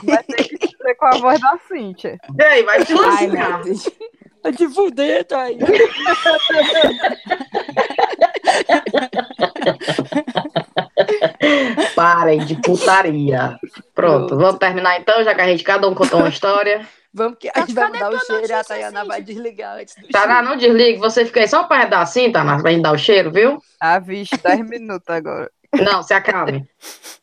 Vai 0.03 0.23
ter 0.23 0.43
que 0.57 0.67
ser 0.77 0.95
com 0.95 1.05
a 1.05 1.17
voz 1.17 1.39
da 1.41 1.57
Cíntia. 1.67 2.17
E 2.39 2.41
aí, 2.43 2.63
vai 2.63 2.83
te 2.85 2.93
Ai, 2.93 3.27
lascar. 3.27 3.63
meu 3.65 3.75
Deus. 4.43 4.43
É 4.43 4.51
de 4.51 4.67
fuder, 4.73 5.25
tá 5.25 5.41
aí. 5.43 5.57
Parem 11.95 12.39
de 12.45 12.55
putaria. 12.61 13.57
Pronto, 13.93 14.27
Pronto. 14.27 14.37
vamos 14.37 14.59
terminar 14.59 14.99
então, 14.99 15.23
já 15.23 15.33
que 15.35 15.41
a 15.41 15.47
gente 15.47 15.63
cada 15.63 15.87
um 15.87 15.95
contou 15.95 16.19
uma 16.19 16.29
história. 16.29 16.87
Vamos 17.13 17.37
que 17.39 17.49
a 17.49 17.51
Tá 17.51 17.61
gente 17.61 17.73
vai 17.73 17.87
mudar 17.91 18.09
o 18.09 18.19
cheiro 18.25 18.47
e 18.47 18.53
a 18.53 18.63
Tayana 18.63 19.03
vai 19.03 19.21
desligar 19.21 19.77
antes 19.77 19.95
do 19.95 20.07
Taná, 20.07 20.35
cheiro. 20.35 20.47
não 20.49 20.55
desligue, 20.55 20.97
você 20.99 21.25
fica 21.25 21.41
aí 21.41 21.47
só 21.47 21.63
um 21.63 21.67
pedacinho, 21.67 22.31
Taná, 22.31 22.61
pra 22.61 22.71
gente 22.71 22.83
dar 22.83 22.93
o 22.93 22.97
cheiro, 22.97 23.31
viu? 23.31 23.61
Ah, 23.81 23.99
vixe, 23.99 24.37
10 24.37 24.69
minutos 24.69 25.09
agora. 25.09 25.51
Não, 25.73 26.01
se 26.03 26.13
acalme. 26.13 26.65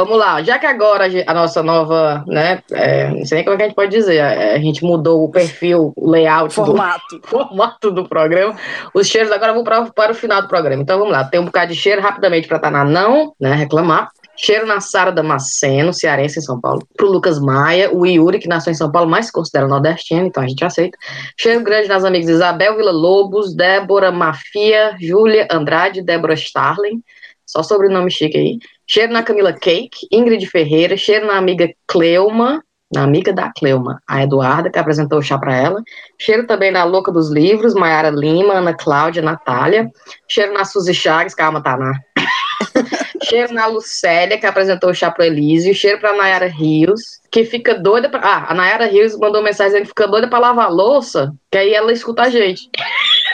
Vamos 0.00 0.16
lá, 0.16 0.42
já 0.42 0.58
que 0.58 0.64
agora 0.64 1.04
a 1.26 1.34
nossa 1.34 1.62
nova, 1.62 2.24
né, 2.26 2.62
é, 2.72 3.10
não 3.10 3.26
sei 3.26 3.36
nem 3.36 3.44
como 3.44 3.54
é 3.54 3.56
que 3.58 3.62
a 3.64 3.66
gente 3.66 3.74
pode 3.74 3.90
dizer, 3.90 4.16
é, 4.16 4.54
a 4.54 4.58
gente 4.58 4.82
mudou 4.82 5.22
o 5.22 5.30
perfil, 5.30 5.92
o 5.94 6.10
layout 6.10 6.48
do 6.48 6.64
Formato. 6.64 7.20
formato 7.28 7.90
do 7.90 8.08
programa, 8.08 8.56
os 8.94 9.06
cheiros 9.06 9.30
agora 9.30 9.52
vão 9.52 9.62
para, 9.62 9.84
para 9.90 10.12
o 10.12 10.14
final 10.14 10.40
do 10.40 10.48
programa. 10.48 10.82
Então 10.82 10.98
vamos 10.98 11.12
lá, 11.12 11.24
tem 11.24 11.38
um 11.38 11.44
bocado 11.44 11.74
de 11.74 11.78
cheiro 11.78 12.00
rapidamente 12.00 12.48
para 12.48 12.58
Taná 12.58 12.82
não 12.82 13.34
né, 13.38 13.52
reclamar. 13.52 14.08
Cheiro 14.34 14.66
na 14.66 14.80
Sara 14.80 15.12
Damasceno, 15.12 15.92
cearense 15.92 16.38
em 16.38 16.42
São 16.42 16.58
Paulo. 16.58 16.82
Pro 16.96 17.12
Lucas 17.12 17.38
Maia, 17.38 17.94
o 17.94 18.06
Yuri, 18.06 18.38
que 18.38 18.48
nasceu 18.48 18.70
em 18.70 18.74
São 18.74 18.90
Paulo, 18.90 19.10
mas 19.10 19.26
se 19.26 19.32
considera 19.32 19.68
nordestino, 19.68 20.24
então 20.24 20.42
a 20.42 20.48
gente 20.48 20.64
aceita. 20.64 20.96
Cheiro 21.36 21.62
grande 21.62 21.88
nas 21.88 22.04
amigas 22.04 22.30
Isabel 22.30 22.74
Vila 22.74 22.90
Lobos, 22.90 23.54
Débora 23.54 24.10
Mafia, 24.10 24.96
Júlia 24.98 25.46
Andrade, 25.50 26.00
Débora 26.00 26.32
Starling, 26.32 27.02
só 27.50 27.62
sobrenome 27.62 28.10
chique 28.10 28.36
aí. 28.36 28.58
Cheiro 28.86 29.12
na 29.12 29.22
Camila 29.22 29.52
Cake, 29.52 30.06
Ingrid 30.10 30.46
Ferreira, 30.46 30.96
cheiro 30.96 31.26
na 31.26 31.36
amiga 31.36 31.68
Cleuma, 31.86 32.62
na 32.92 33.02
amiga 33.02 33.32
da 33.32 33.52
Cleuma, 33.52 34.00
a 34.08 34.22
Eduarda, 34.22 34.70
que 34.70 34.78
apresentou 34.78 35.18
o 35.18 35.22
chá 35.22 35.36
para 35.38 35.56
ela. 35.56 35.82
Cheiro 36.18 36.46
também 36.46 36.70
na 36.70 36.84
Louca 36.84 37.10
dos 37.10 37.30
Livros, 37.30 37.74
Maiara 37.74 38.10
Lima, 38.10 38.54
Ana 38.54 38.74
Cláudia, 38.74 39.22
Natália. 39.22 39.90
Cheiro 40.28 40.52
na 40.52 40.64
Suzy 40.64 40.94
Chagas, 40.94 41.34
calma, 41.34 41.62
Taná. 41.62 41.92
Cheiro 43.22 43.52
na 43.52 43.66
Lucélia, 43.66 44.38
que 44.38 44.46
apresentou 44.46 44.90
o 44.90 44.94
chá 44.94 45.10
pro 45.10 45.24
Elísio. 45.24 45.74
Cheiro 45.74 46.00
pra 46.00 46.16
Nayara 46.16 46.46
Rios, 46.46 47.20
que 47.30 47.44
fica 47.44 47.74
doida 47.74 48.08
pra... 48.08 48.20
Ah, 48.20 48.46
a 48.50 48.54
Nayara 48.54 48.86
Rios 48.86 49.16
mandou 49.18 49.42
mensagem 49.42 49.72
dizendo 49.72 49.82
que 49.82 49.90
fica 49.90 50.08
doida 50.08 50.28
pra 50.28 50.38
lavar 50.38 50.72
louça, 50.72 51.32
que 51.50 51.58
aí 51.58 51.74
ela 51.74 51.92
escuta 51.92 52.22
a 52.22 52.30
gente. 52.30 52.68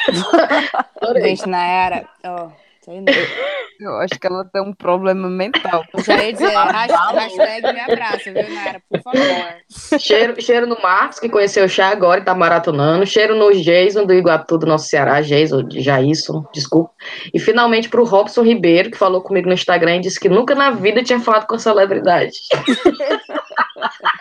Gente, 1.22 1.48
na 1.48 1.64
era, 1.64 2.08
ó, 2.24 2.48
Sei 2.86 3.00
não. 3.00 3.12
Eu 3.78 3.96
acho 3.98 4.18
que 4.18 4.26
ela 4.26 4.44
tem 4.44 4.62
um 4.62 4.72
problema 4.72 5.28
mental. 5.28 5.84
Eu 5.92 6.02
já 6.02 6.22
ia 6.22 6.32
dizer, 6.32 6.48
hashtag, 6.48 7.14
hashtag 7.14 7.72
me 7.74 7.80
abraça, 7.80 8.32
viu, 8.32 8.54
Nara? 8.54 8.82
Por 8.88 9.02
favor. 9.02 9.98
Cheiro, 9.98 10.40
cheiro 10.40 10.66
no 10.66 10.80
Marcos, 10.80 11.18
que 11.18 11.28
conheceu 11.28 11.64
o 11.64 11.68
chá 11.68 11.88
agora 11.88 12.20
e 12.20 12.24
tá 12.24 12.34
maratonando. 12.34 13.04
Cheiro 13.04 13.34
no 13.34 13.52
Jason, 13.52 14.06
do 14.06 14.14
Iguatu, 14.14 14.56
do 14.56 14.66
nosso 14.66 14.88
Ceará, 14.88 15.20
Jason, 15.20 15.68
Jailson, 15.68 16.46
desculpa. 16.54 16.90
E 17.34 17.40
finalmente 17.40 17.88
pro 17.88 18.04
Robson 18.04 18.42
Ribeiro, 18.42 18.90
que 18.90 18.96
falou 18.96 19.20
comigo 19.20 19.48
no 19.48 19.54
Instagram 19.54 19.96
e 19.96 20.00
disse 20.00 20.20
que 20.20 20.28
nunca 20.28 20.54
na 20.54 20.70
vida 20.70 21.02
tinha 21.02 21.20
falado 21.20 21.46
com 21.46 21.56
a 21.56 21.58
celebridade. 21.58 22.38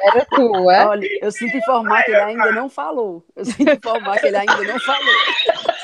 Era 0.04 0.26
tu, 0.26 0.72
é? 0.72 0.86
Olha, 0.86 1.08
eu 1.22 1.32
sinto 1.32 1.56
informar 1.56 2.04
que 2.04 2.12
ele 2.12 2.22
ainda 2.22 2.52
não 2.52 2.68
falou. 2.68 3.24
Eu 3.36 3.46
sinto 3.46 3.72
informar 3.72 4.20
que 4.20 4.28
ele 4.28 4.38
ainda 4.38 4.62
não 4.64 4.80
falou. 4.80 5.75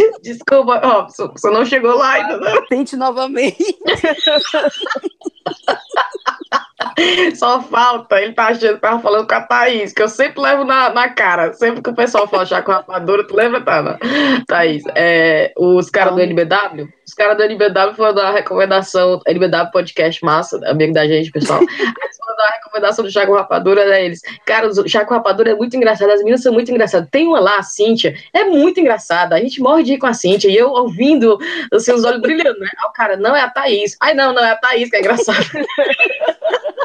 Desculpa, 0.22 0.78
Robson, 0.78 1.32
você 1.34 1.50
não 1.50 1.64
chegou 1.64 1.96
lá 1.96 2.12
ainda, 2.12 2.36
não. 2.38 2.66
Tente 2.66 2.96
novamente. 2.96 3.56
Só 7.36 7.62
falta, 7.62 8.20
ele 8.20 8.32
tá 8.32 8.46
achando 8.46 8.74
que 8.74 8.80
tava 8.80 9.00
falando 9.00 9.26
com 9.26 9.34
a 9.34 9.40
Thaís, 9.42 9.92
que 9.92 10.02
eu 10.02 10.08
sempre 10.08 10.40
levo 10.40 10.64
na, 10.64 10.90
na 10.90 11.08
cara. 11.10 11.52
Sempre 11.52 11.82
que 11.82 11.90
o 11.90 11.94
pessoal 11.94 12.26
fala 12.26 12.46
chá 12.46 12.62
com 12.62 12.72
rapadura, 12.72 13.26
tu 13.26 13.36
lembra, 13.36 13.60
Tana? 13.60 13.98
Thaís, 14.46 14.82
é, 14.94 15.52
os 15.58 15.90
caras 15.90 16.14
do 16.14 16.20
NBW, 16.20 16.88
os 17.06 17.14
caras 17.14 17.36
do 17.36 17.44
NBW 17.44 17.94
foram 17.94 18.14
dar 18.14 18.28
a 18.28 18.32
recomendação, 18.32 19.20
NBW 19.26 19.70
Podcast 19.70 20.24
Massa, 20.24 20.60
amigo 20.68 20.92
da 20.92 21.06
gente, 21.06 21.30
pessoal. 21.30 21.60
Eles 21.62 22.16
foram 22.18 22.36
dar 22.36 22.44
a 22.44 22.54
recomendação 22.54 23.04
do 23.04 23.10
chá 23.10 23.24
com 23.24 23.34
rapadura, 23.34 23.86
né, 23.86 24.04
eles. 24.04 24.20
Cara, 24.44 24.68
o 24.68 24.88
chá 24.88 25.04
com 25.04 25.14
rapadura 25.14 25.50
é 25.50 25.54
muito 25.54 25.76
engraçado, 25.76 26.10
as 26.10 26.18
meninas 26.18 26.42
são 26.42 26.52
muito 26.52 26.70
engraçadas. 26.70 27.08
Tem 27.10 27.26
uma 27.26 27.38
lá, 27.38 27.58
a 27.58 27.62
Cíntia, 27.62 28.14
é 28.32 28.44
muito 28.44 28.80
engraçada. 28.80 29.36
A 29.36 29.40
gente 29.40 29.60
morre 29.60 29.84
de 29.84 29.92
ir 29.94 29.98
com 29.98 30.06
a 30.06 30.12
Cíntia, 30.12 30.48
e 30.48 30.56
eu 30.56 30.70
ouvindo, 30.70 31.38
assim, 31.72 31.92
os 31.92 32.04
olhos 32.04 32.20
brilhando, 32.20 32.58
né? 32.58 32.68
Aí 32.76 32.88
o 32.88 32.92
cara, 32.92 33.16
não 33.16 33.36
é 33.36 33.40
a 33.40 33.48
Thaís. 33.48 33.96
Ai, 34.00 34.12
não, 34.12 34.34
não 34.34 34.44
é 34.44 34.50
a 34.50 34.56
Thaís, 34.56 34.90
que 34.90 34.96
é 34.96 35.00
engraçado. 35.00 35.46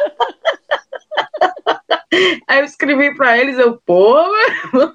Aí 2.47 2.59
eu 2.59 2.65
escrevi 2.65 3.15
pra 3.15 3.37
eles, 3.37 3.57
eu, 3.57 3.77
pô. 3.85 4.17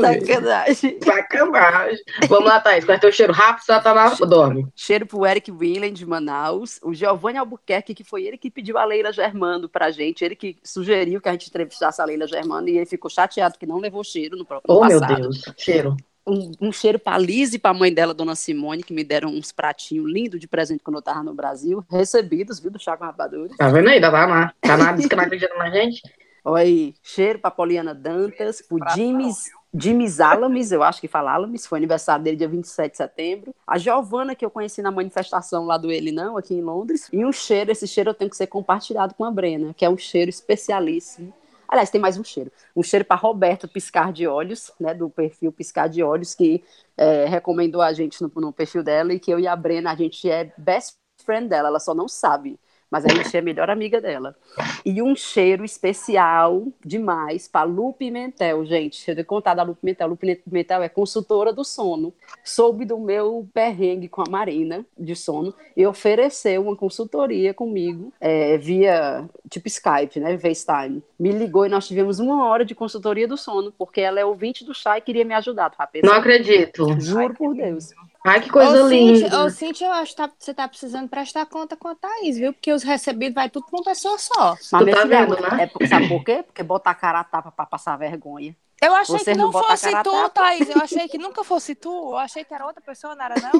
Sacanagem. 0.00 0.98
Sacanagem. 1.02 1.98
Vamos 2.28 2.44
lá, 2.44 2.60
Thaís. 2.60 2.84
Qual 2.84 2.96
é 2.96 3.00
teu 3.00 3.10
cheiro 3.10 3.32
rápido? 3.32 3.64
Você 3.64 3.80
tá 3.80 3.92
lá, 3.92 4.14
dorme. 4.14 4.66
Cheiro 4.74 5.06
pro 5.06 5.24
Eric 5.26 5.50
Willen, 5.50 5.92
de 5.92 6.04
Manaus. 6.04 6.78
O 6.82 6.92
Giovanni 6.92 7.38
Albuquerque, 7.38 7.94
que 7.94 8.04
foi 8.04 8.24
ele 8.24 8.36
que 8.36 8.50
pediu 8.50 8.76
a 8.76 8.84
Leila 8.84 9.12
Germando 9.12 9.68
pra 9.68 9.90
gente. 9.90 10.22
Ele 10.22 10.36
que 10.36 10.58
sugeriu 10.62 11.20
que 11.20 11.28
a 11.28 11.32
gente 11.32 11.48
entrevistasse 11.48 12.02
a 12.02 12.04
Leila 12.04 12.26
Germando. 12.26 12.68
E 12.68 12.76
ele 12.76 12.86
ficou 12.86 13.10
chateado 13.10 13.58
que 13.58 13.66
não 13.66 13.78
levou 13.78 14.04
cheiro 14.04 14.36
no 14.36 14.44
próprio 14.44 14.74
Oh, 14.74 14.84
meu 14.84 15.00
passado. 15.00 15.22
Deus. 15.22 15.42
Cheiro. 15.56 15.96
Um, 16.26 16.52
um 16.60 16.72
cheiro 16.72 16.98
para 16.98 17.16
a 17.16 17.18
Liz 17.18 17.52
e 17.52 17.58
para 17.58 17.70
a 17.70 17.74
mãe 17.74 17.92
dela, 17.92 18.14
Dona 18.14 18.34
Simone, 18.34 18.82
que 18.82 18.92
me 18.92 19.04
deram 19.04 19.30
uns 19.30 19.52
pratinhos 19.52 20.10
lindos 20.10 20.40
de 20.40 20.48
presente 20.48 20.82
quando 20.82 20.96
eu 20.96 21.00
estava 21.00 21.22
no 21.22 21.34
Brasil, 21.34 21.84
recebidos, 21.90 22.60
viu, 22.60 22.70
do 22.70 22.78
Chá 22.78 22.96
com 22.96 23.04
Rapadura. 23.04 23.54
Tá 23.56 23.68
vendo 23.68 23.88
aí? 23.88 24.00
Tá 24.00 24.10
na, 24.10 24.52
tá 24.60 24.76
na 24.76 24.92
diz 24.92 25.06
que 25.06 25.16
não 25.16 25.24
acredita 25.24 25.54
na 25.56 25.70
gente. 25.70 26.02
Olha 26.44 26.62
aí, 26.62 26.94
cheiro 27.02 27.38
para 27.38 27.52
Poliana 27.52 27.94
Dantas, 27.94 28.64
o 28.68 28.76
Jimmy's, 28.92 29.48
Jimmy's 29.72 30.18
Alamis, 30.18 30.72
eu 30.72 30.82
acho 30.82 31.00
que 31.00 31.06
fala 31.06 31.32
Alamis, 31.32 31.66
foi 31.66 31.78
aniversário 31.78 32.24
dele 32.24 32.36
dia 32.36 32.48
27 32.48 32.90
de 32.90 32.96
setembro. 32.96 33.54
A 33.64 33.78
Giovana, 33.78 34.34
que 34.34 34.44
eu 34.44 34.50
conheci 34.50 34.82
na 34.82 34.90
manifestação 34.90 35.64
lá 35.64 35.78
do 35.78 35.90
Ele 35.90 36.10
Não, 36.10 36.36
aqui 36.36 36.54
em 36.54 36.60
Londres. 36.60 37.08
E 37.12 37.24
um 37.24 37.32
cheiro, 37.32 37.70
esse 37.70 37.86
cheiro 37.86 38.10
eu 38.10 38.14
tenho 38.14 38.28
que 38.28 38.36
ser 38.36 38.48
compartilhado 38.48 39.14
com 39.14 39.24
a 39.24 39.30
Brena, 39.30 39.72
que 39.72 39.84
é 39.84 39.88
um 39.88 39.96
cheiro 39.96 40.28
especialíssimo. 40.28 41.32
Aliás, 41.72 41.88
tem 41.88 41.98
mais 42.00 42.18
um 42.18 42.24
cheiro. 42.24 42.52
Um 42.76 42.82
cheiro 42.82 43.02
para 43.02 43.16
Roberto 43.16 43.66
Piscar 43.66 44.12
de 44.12 44.26
Olhos, 44.26 44.70
né, 44.78 44.92
do 44.92 45.08
perfil 45.08 45.50
Piscar 45.50 45.88
de 45.88 46.02
Olhos, 46.02 46.34
que 46.34 46.62
é, 46.98 47.24
recomendou 47.24 47.80
a 47.80 47.94
gente 47.94 48.20
no, 48.20 48.30
no 48.36 48.52
perfil 48.52 48.82
dela 48.82 49.14
e 49.14 49.18
que 49.18 49.30
eu 49.32 49.40
e 49.40 49.46
a 49.48 49.56
Brena, 49.56 49.90
a 49.90 49.96
gente 49.96 50.28
é 50.30 50.52
best 50.58 50.96
friend 51.24 51.48
dela, 51.48 51.68
ela 51.68 51.80
só 51.80 51.94
não 51.94 52.06
sabe, 52.08 52.60
mas 52.92 53.06
a 53.06 53.08
gente 53.08 53.34
é 53.34 53.40
melhor 53.40 53.70
amiga 53.70 54.02
dela. 54.02 54.36
E 54.84 55.00
um 55.00 55.16
cheiro 55.16 55.64
especial 55.64 56.66
demais 56.84 57.48
para 57.48 57.64
Lu 57.64 57.94
Pimentel, 57.94 58.66
gente. 58.66 59.06
Deixa 59.06 59.18
eu 59.18 59.24
contar 59.24 59.54
da 59.54 59.62
Lu 59.62 59.74
Pimentel. 59.74 60.08
Lu 60.08 60.16
Pimentel 60.16 60.82
é 60.82 60.90
consultora 60.90 61.54
do 61.54 61.64
sono. 61.64 62.12
Soube 62.44 62.84
do 62.84 62.98
meu 62.98 63.48
perrengue 63.54 64.10
com 64.10 64.20
a 64.20 64.28
Marina 64.28 64.84
de 64.98 65.16
sono 65.16 65.54
e 65.74 65.86
ofereceu 65.86 66.60
uma 66.60 66.76
consultoria 66.76 67.54
comigo 67.54 68.12
é, 68.20 68.58
via 68.58 69.24
tipo 69.48 69.68
Skype, 69.68 70.20
né? 70.20 70.36
FaceTime. 70.36 71.02
Me 71.18 71.32
ligou 71.32 71.64
e 71.64 71.70
nós 71.70 71.88
tivemos 71.88 72.18
uma 72.18 72.46
hora 72.46 72.62
de 72.62 72.74
consultoria 72.74 73.26
do 73.26 73.38
sono, 73.38 73.72
porque 73.72 74.02
ela 74.02 74.20
é 74.20 74.24
ouvinte 74.24 74.66
do 74.66 74.74
chá 74.74 74.98
e 74.98 75.00
queria 75.00 75.24
me 75.24 75.32
ajudar, 75.32 75.70
tá? 75.70 75.88
Não 76.04 76.12
acredito. 76.12 77.00
Juro 77.00 77.32
por 77.32 77.54
Deus. 77.54 77.88
Ai, 78.24 78.40
que 78.40 78.50
coisa 78.50 78.84
Ô, 78.84 78.88
linda. 78.88 79.18
Cíntia, 79.18 79.38
ô, 79.40 79.50
Cíntia, 79.50 79.86
eu 79.86 79.92
acho 79.92 80.10
que 80.12 80.16
tá- 80.16 80.32
você 80.38 80.54
tá 80.54 80.68
precisando 80.68 81.08
prestar 81.08 81.46
conta 81.46 81.76
com 81.76 81.88
a 81.88 81.94
Thaís, 81.96 82.36
viu? 82.38 82.52
Porque 82.52 82.72
os 82.72 82.82
recebidos 82.82 83.34
vai 83.34 83.50
tudo 83.50 83.66
pra 83.66 83.78
uma 83.78 83.84
pessoa 83.84 84.16
só. 84.18 84.54
Mas, 84.54 84.68
Tu 84.70 84.84
minha 84.84 84.96
tá 84.96 85.04
vendo, 85.04 85.40
né? 85.40 85.64
é, 85.80 85.86
sabe 85.86 86.08
por 86.08 86.22
quê? 86.24 86.42
Porque 86.44 86.62
botar 86.62 86.90
a 86.92 86.94
cara 86.94 87.20
a 87.20 87.24
tapa 87.24 87.50
pra 87.50 87.66
passar 87.66 87.96
vergonha. 87.96 88.56
Eu 88.82 88.94
achei 88.96 89.16
Vocês 89.18 89.36
que 89.36 89.40
não 89.40 89.52
não 89.52 89.62
fosse 89.62 89.90
tu, 90.02 90.10
tapa. 90.10 90.30
Thaís. 90.30 90.68
Eu 90.68 90.82
achei 90.82 91.06
que 91.08 91.16
nunca 91.16 91.44
fosse 91.44 91.74
tu. 91.76 91.88
Eu 91.88 92.16
achei 92.18 92.44
que 92.44 92.52
era 92.52 92.66
outra 92.66 92.82
pessoa, 92.82 93.14
não 93.14 93.24
era 93.24 93.36
não? 93.40 93.52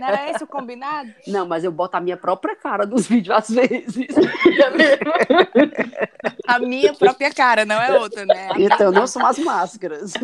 Não 0.00 0.08
era 0.08 0.30
esse 0.30 0.42
o 0.42 0.46
combinado? 0.46 1.12
Não, 1.26 1.46
mas 1.46 1.64
eu 1.64 1.72
boto 1.72 1.96
a 1.96 2.00
minha 2.00 2.16
própria 2.16 2.56
cara 2.56 2.86
nos 2.86 3.06
vídeos 3.08 3.36
às 3.36 3.50
vezes. 3.50 4.06
A 6.46 6.58
minha 6.58 6.94
própria 6.94 7.32
cara, 7.32 7.64
não 7.64 7.80
é 7.80 7.98
outra, 7.98 8.24
né? 8.24 8.48
Então, 8.56 8.90
não 8.90 9.06
são 9.06 9.26
as 9.26 9.38
máscaras. 9.38 10.14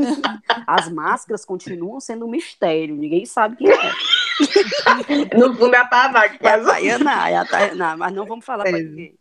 As 0.67 0.89
máscaras 0.89 1.45
continuam 1.45 2.01
sendo 2.01 2.27
um 2.27 2.31
mistério. 2.31 2.95
Ninguém 2.97 3.27
sabe 3.27 3.57
quem 3.57 3.69
é. 3.71 5.37
No 5.37 5.55
fundo 5.55 5.75
é 5.75 5.79
a 5.79 5.87
Tana 5.87 6.29
que 6.29 6.47
É 6.47 6.55
a 6.55 6.65
Tainá, 6.65 7.31
é 7.31 7.37
a 7.37 7.45
Tainá, 7.45 7.97
mas 7.97 8.13
não 8.13 8.25
vamos 8.27 8.45
falar 8.45 8.63
pra 8.65 8.73
Beleza. 8.73 8.91
ninguém. 8.91 9.19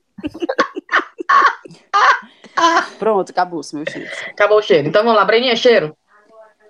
Pronto, 2.97 3.31
acabou 3.31 3.59
meu 3.75 3.85
cheiro. 3.89 4.11
Acabou 4.31 4.59
o 4.59 4.61
cheiro. 4.61 4.87
Então 4.87 5.03
vamos 5.03 5.17
lá, 5.17 5.25
Breninha, 5.25 5.55
cheiro. 5.55 5.95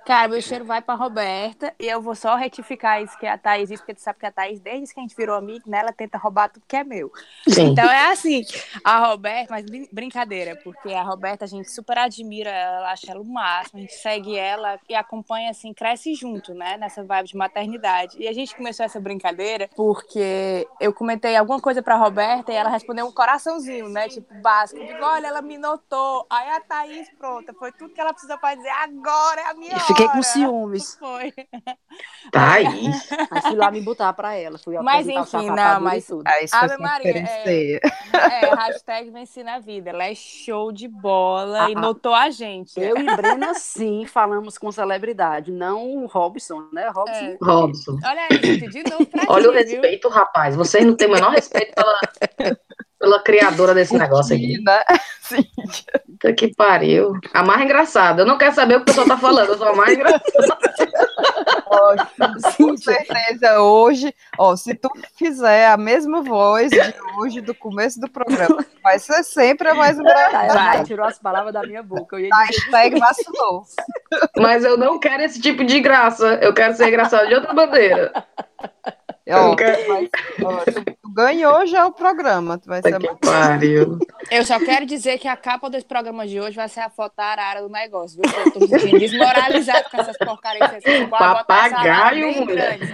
Cara, 0.10 0.28
meu 0.28 0.42
cheiro 0.42 0.66
vai 0.66 0.82
pra 0.82 0.96
Roberta 0.96 1.72
e 1.80 1.86
eu 1.86 2.02
vou 2.02 2.16
só 2.16 2.34
retificar 2.36 3.00
isso 3.00 3.16
que 3.20 3.28
a 3.28 3.38
Thaís 3.38 3.70
disse, 3.70 3.84
porque 3.84 3.94
tu 3.94 4.02
sabe 4.02 4.18
que 4.18 4.26
a 4.26 4.32
Thaís, 4.32 4.60
desde 4.60 4.92
que 4.92 5.00
a 5.00 5.04
gente 5.04 5.16
virou 5.16 5.36
amigo, 5.36 5.70
né, 5.70 5.78
ela 5.82 5.94
tenta 5.94 6.18
roubar 6.18 6.50
tudo 6.50 6.64
que 6.68 6.76
é 6.76 6.84
meu. 6.84 7.12
Sim. 7.48 7.68
Então 7.68 7.88
é 7.88 8.08
assim, 8.12 8.44
a 8.84 9.06
Roberta, 9.08 9.54
mas 9.54 9.64
brin- 9.66 9.88
brincadeira, 9.92 10.60
porque 10.64 10.92
a 10.92 11.04
Roberta 11.04 11.46
a 11.46 11.48
gente 11.48 11.70
super 11.72 11.96
admira 12.00 12.50
ela, 12.50 12.92
acha 12.92 13.12
ela 13.12 13.22
o 13.22 13.24
máximo, 13.24 13.78
a 13.78 13.82
gente 13.82 13.94
segue 13.94 14.36
ela 14.36 14.80
e 14.90 14.96
acompanha 14.96 15.52
assim, 15.52 15.76
cresce 15.76 16.16
junto, 16.16 16.56
né, 16.56 16.76
nessa 16.78 17.04
vibe 17.04 17.28
de 17.28 17.38
maternidade. 17.38 18.18
E 18.20 18.28
a 18.28 18.34
gente 18.34 18.56
começou 18.56 18.84
essa 18.84 19.00
brincadeira 19.00 19.70
porque 19.76 20.68
eu 20.80 20.92
comentei 20.92 21.36
alguma 21.36 21.62
coisa 21.62 21.84
pra 21.84 21.96
Roberta 21.98 22.52
e 22.52 22.56
ela 22.56 22.72
respondeu 22.72 23.06
um 23.06 23.12
coraçãozinho, 23.12 23.88
né, 23.90 24.10
tipo 24.10 24.34
básico. 24.42 24.82
Eu 24.82 24.88
digo, 24.88 25.04
olha, 25.04 25.28
ela 25.28 25.44
me 25.44 25.60
notou. 25.60 26.26
Aí 26.32 26.50
a 26.50 26.60
Thaís, 26.62 27.08
pronta, 27.16 27.54
foi 27.54 27.72
tudo 27.74 27.94
que 27.94 28.02
ela 28.02 28.12
precisou 28.12 28.40
pra 28.40 28.56
dizer, 28.56 28.70
agora 28.70 29.42
é 29.42 29.52
a 29.52 29.54
minha 29.54 29.78
E 29.78 29.99
fiquei 30.02 30.08
com 30.10 30.24
ciúmes. 30.24 30.96
Foi. 31.00 31.34
Thaís. 32.32 33.10
Aí 33.32 33.42
fui 33.42 33.56
lá 33.56 33.72
me 33.72 33.82
botar 33.82 34.14
pra 34.14 34.36
ela. 34.36 34.58
Fui 34.58 34.78
Mas, 34.80 35.08
o 35.08 35.12
enfim, 35.12 35.50
não, 35.50 35.82
mas- 35.82 36.08
tudo. 36.08 36.24
Aí 36.28 36.46
isso 36.46 36.56
Ave 36.56 36.78
Maria, 36.78 37.14
diferencier. 37.14 37.80
É, 38.14 38.56
hashtag 38.56 39.10
venci 39.12 39.44
na 39.44 39.60
vida. 39.60 39.90
Ela 39.90 40.06
é 40.06 40.16
show 40.16 40.72
de 40.72 40.88
bola 40.88 41.70
e 41.70 41.74
Ah, 41.74 41.78
ah. 41.78 41.82
notou 41.82 42.14
a 42.14 42.30
gente. 42.30 42.80
Eu 42.80 42.98
e 42.98 43.16
Brena, 43.16 43.54
sim, 43.54 44.06
falamos 44.06 44.58
com 44.58 44.72
celebridade. 44.72 45.52
Não 45.52 46.04
o 46.04 46.06
Robson, 46.06 46.68
né? 46.74 46.90
Robson. 46.94 47.14
É. 47.26 47.38
Robson. 47.42 47.98
Olha 48.06 48.28
aí, 48.32 48.38
gente, 48.42 48.70
de 48.70 48.84
novo 48.90 49.06
pra 49.06 49.24
Olha 49.30 49.50
o 49.50 49.54
ti, 49.54 49.64
viu? 49.66 49.82
respeito, 49.82 50.10
rapaz. 50.10 50.56
Vocês 50.56 50.86
não 50.86 50.96
têm 50.96 51.08
o 51.08 51.12
menor 51.14 51.32
respeito 51.32 51.74
pela, 51.76 52.00
pela 53.00 53.24
criadora 53.24 53.74
desse 53.74 53.98
negócio 53.98 54.36
aqui. 54.36 54.62
Né? 54.62 54.84
Sim. 55.22 55.44
Puta 56.22 56.34
que 56.34 56.54
pariu. 56.54 57.14
A 57.34 57.44
mais 57.44 57.62
engraçada. 57.62 58.22
Eu 58.24 58.26
não 58.26 58.38
quero 58.38 58.54
saber 58.54 58.76
o 58.76 58.78
que 58.80 58.84
o 58.84 58.86
pessoal 58.86 59.08
tá 59.08 59.18
falando, 59.18 59.50
eu 59.50 59.58
sou 59.58 59.68
a 59.70 59.76
mais 59.76 59.94
engraçada. 59.94 60.58
Ó, 61.68 61.96
Com 62.58 62.76
certeza, 62.78 63.62
hoje, 63.62 64.14
ó, 64.38 64.56
se 64.56 64.74
tu 64.76 64.90
fizer 65.18 65.68
a 65.70 65.78
mesma 65.78 66.22
voz 66.22 66.70
de 66.72 66.80
hoje, 67.18 67.42
do 67.42 67.54
começo 67.56 68.00
do 68.02 68.10
programa, 68.10 68.66
vai 68.84 69.00
ser 69.00 69.24
sempre 69.24 69.70
a 69.70 69.74
mais 69.76 69.96
Tá, 69.96 70.02
engraçada. 70.04 70.76
ela 70.76 70.84
tirou 70.84 71.06
as 71.06 71.20
palavras 71.20 71.54
da 71.54 71.62
minha 71.64 71.82
boca. 71.84 72.16
Eu 72.18 72.22
ia 72.26 72.36
Hashtag 72.36 73.00
vacilou. 73.00 73.64
Mas 74.38 74.64
eu 74.66 74.78
não 74.78 75.00
quero 75.00 75.24
esse 75.24 75.40
tipo 75.40 75.64
de 75.64 75.80
graça. 75.80 76.40
Eu 76.42 76.54
quero 76.54 76.76
ser 76.76 76.88
engraçado 76.90 77.28
de 77.28 77.36
outra 77.36 77.54
bandeira. 77.54 78.12
Ó, 79.32 79.52
Eu 79.52 79.56
quero- 79.56 79.88
mas, 79.88 80.10
ó, 80.44 80.58
tu, 80.72 80.84
ganhou 81.14 81.66
já 81.68 81.86
o 81.86 81.92
programa, 81.92 82.58
tu 82.58 82.68
vai 82.68 82.82
ser 82.82 82.98
que 83.00 83.16
pariu. 83.18 84.00
Eu 84.32 84.46
só 84.46 84.60
quero 84.60 84.86
dizer 84.86 85.18
que 85.20 85.28
a 85.28 85.36
capa 85.38 85.70
desse 85.70 85.86
programa 85.86 86.28
de 86.28 86.40
hoje 86.40 86.56
vai 86.56 86.68
ser 86.70 86.80
a 86.82 86.90
foto 86.90 87.14
da 87.18 87.26
arara 87.26 87.62
do 87.62 87.70
negócio, 87.70 88.20
viu? 88.22 88.32
Eu 88.46 88.52
tô 88.52 88.60
me 88.60 88.68
sentindo 88.68 88.98
desmoralizado 89.00 89.90
com 89.90 89.98
essas 90.02 90.18
porcarias. 90.18 90.70
Arara 90.72 91.08
Papagaio, 91.10 92.46
mulher. 92.46 92.78
grande. 92.78 92.94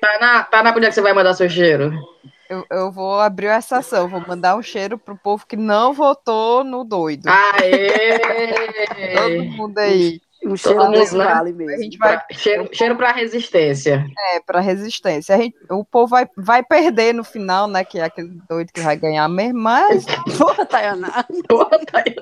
Tá 0.00 0.18
na, 0.20 0.42
tá 0.44 0.62
na 0.62 0.70
onde 0.70 0.86
é 0.86 0.88
que 0.88 0.94
você 0.94 1.00
vai 1.02 1.12
mandar 1.12 1.34
seu 1.34 1.48
cheiro? 1.48 1.92
Eu, 2.48 2.64
eu 2.70 2.92
vou 2.92 3.18
abrir 3.20 3.46
essa 3.46 3.78
ação, 3.78 4.06
vou 4.06 4.20
mandar 4.20 4.54
um 4.56 4.62
cheiro 4.62 4.98
pro 4.98 5.16
povo 5.16 5.46
que 5.46 5.56
não 5.56 5.92
votou 5.94 6.62
no 6.62 6.84
doido. 6.84 7.26
Aê! 7.28 8.18
Todo 9.16 9.44
mundo 9.56 9.78
aí. 9.78 10.20
Um 10.46 10.56
cheiro 10.56 10.78
mundo, 10.84 10.92
desse 10.92 11.16
né? 11.16 11.24
vale 11.24 11.50
A 11.50 11.52
mesmo. 11.54 11.82
gente 11.82 11.98
vai 11.98 12.16
Pra- 12.18 12.26
cheiro, 12.36 12.68
cheiro 12.72 12.96
pra 12.96 13.12
resistência. 13.12 14.04
é, 14.34 14.40
para 14.40 14.60
resistência. 14.60 15.34
A 15.34 15.38
gente- 15.38 15.56
o 15.70 15.84
povo 15.84 16.08
vai, 16.08 16.28
vai 16.36 16.62
perder 16.62 17.14
no 17.14 17.24
final, 17.24 17.66
né? 17.66 17.84
Que 17.84 17.98
é 17.98 18.04
aquele 18.04 18.38
doido 18.48 18.72
que 18.72 18.80
vai 18.80 18.96
ganhar 18.96 19.28
mesmo, 19.28 19.60
mas 19.60 20.04
Porra, 20.38 20.66
Tayana. 20.66 21.08
Porra, 21.48 21.78
tá 21.86 22.02
aí. 22.06 22.14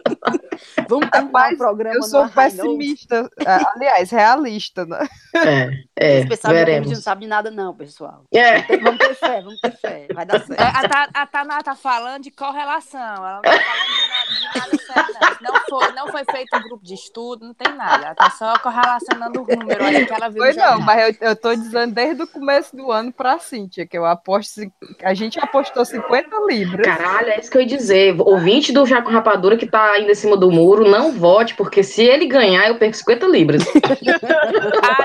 Vamos 0.88 1.08
terminar 1.10 1.32
Rapaz, 1.32 1.54
o 1.54 1.58
programa 1.58 1.96
eu 1.96 2.02
sou 2.02 2.28
pessimista. 2.28 3.28
ah, 3.46 3.72
Aliás, 3.76 4.10
realista, 4.10 4.84
né? 4.86 5.06
É, 5.34 5.70
é, 6.20 6.26
que 6.26 6.32
a 6.32 6.36
gente 6.36 6.44
não 6.44 6.50
veremos. 6.52 6.98
sabe 7.02 7.22
de 7.22 7.26
nada, 7.26 7.50
não, 7.50 7.74
pessoal. 7.74 8.24
É, 8.32 8.60
Vamos 8.78 8.98
ter 8.98 9.14
fé, 9.14 9.40
vamos 9.42 9.60
ter 9.60 9.72
fé. 9.78 10.06
Vai 10.14 10.26
dar 10.26 10.36
É, 10.36 10.40
certo. 10.46 10.60
a, 10.62 10.88
Ta- 10.88 11.08
a 11.14 11.26
Taná 11.26 11.62
tá 11.62 11.74
falando 11.74 12.22
de 12.22 12.30
correlação. 12.30 13.00
Ela 13.00 13.34
não 13.36 13.42
tá 13.42 13.50
falando 13.50 13.86
de 13.86 14.08
nada, 14.44 15.36
não. 15.40 15.52
Não 15.52 15.60
foi, 15.68 15.92
não 15.92 16.08
foi 16.08 16.24
feito 16.30 16.56
um 16.56 16.60
grupo 16.62 16.84
de 16.84 16.94
estudo, 16.94 17.44
não 17.46 17.54
tem 17.54 17.74
nada. 17.74 18.06
Ela 18.06 18.14
tá 18.14 18.30
só 18.30 18.56
correlacionando 18.58 19.42
o 19.42 19.46
número 19.56 19.84
ali 19.84 20.06
que 20.06 20.12
ela 20.12 20.28
viu. 20.28 20.38
Pois 20.42 20.56
não, 20.56 20.78
mas 20.80 21.16
eu, 21.20 21.28
eu 21.30 21.36
tô 21.36 21.54
dizendo 21.54 21.92
desde 21.94 22.22
o 22.22 22.26
começo 22.26 22.76
do 22.76 22.92
ano 22.92 23.12
pra 23.12 23.38
Cíntia, 23.38 23.86
que 23.86 23.96
eu 23.98 24.04
aposto. 24.04 24.60
A 25.02 25.14
gente 25.14 25.38
apostou 25.40 25.84
50 25.84 26.28
libras. 26.48 26.86
caralho, 26.86 27.30
é 27.30 27.40
isso 27.40 27.50
que 27.50 27.56
eu 27.56 27.62
ia 27.62 27.66
dizer. 27.66 28.14
Ouvinte 28.20 28.72
do 28.72 28.86
Jaco 28.86 29.10
Rapadura 29.10 29.56
que 29.56 29.66
tá 29.66 29.92
ainda 29.92 30.12
em 30.12 30.14
cima 30.14 30.36
do 30.36 30.50
muro, 30.50 30.88
não 30.88 31.12
vote, 31.12 31.54
porque 31.54 31.82
se 31.82 32.02
ele 32.02 32.26
ganhar, 32.26 32.68
eu 32.68 32.76
perco 32.78 32.96
50 32.96 33.26
libras. 33.26 33.62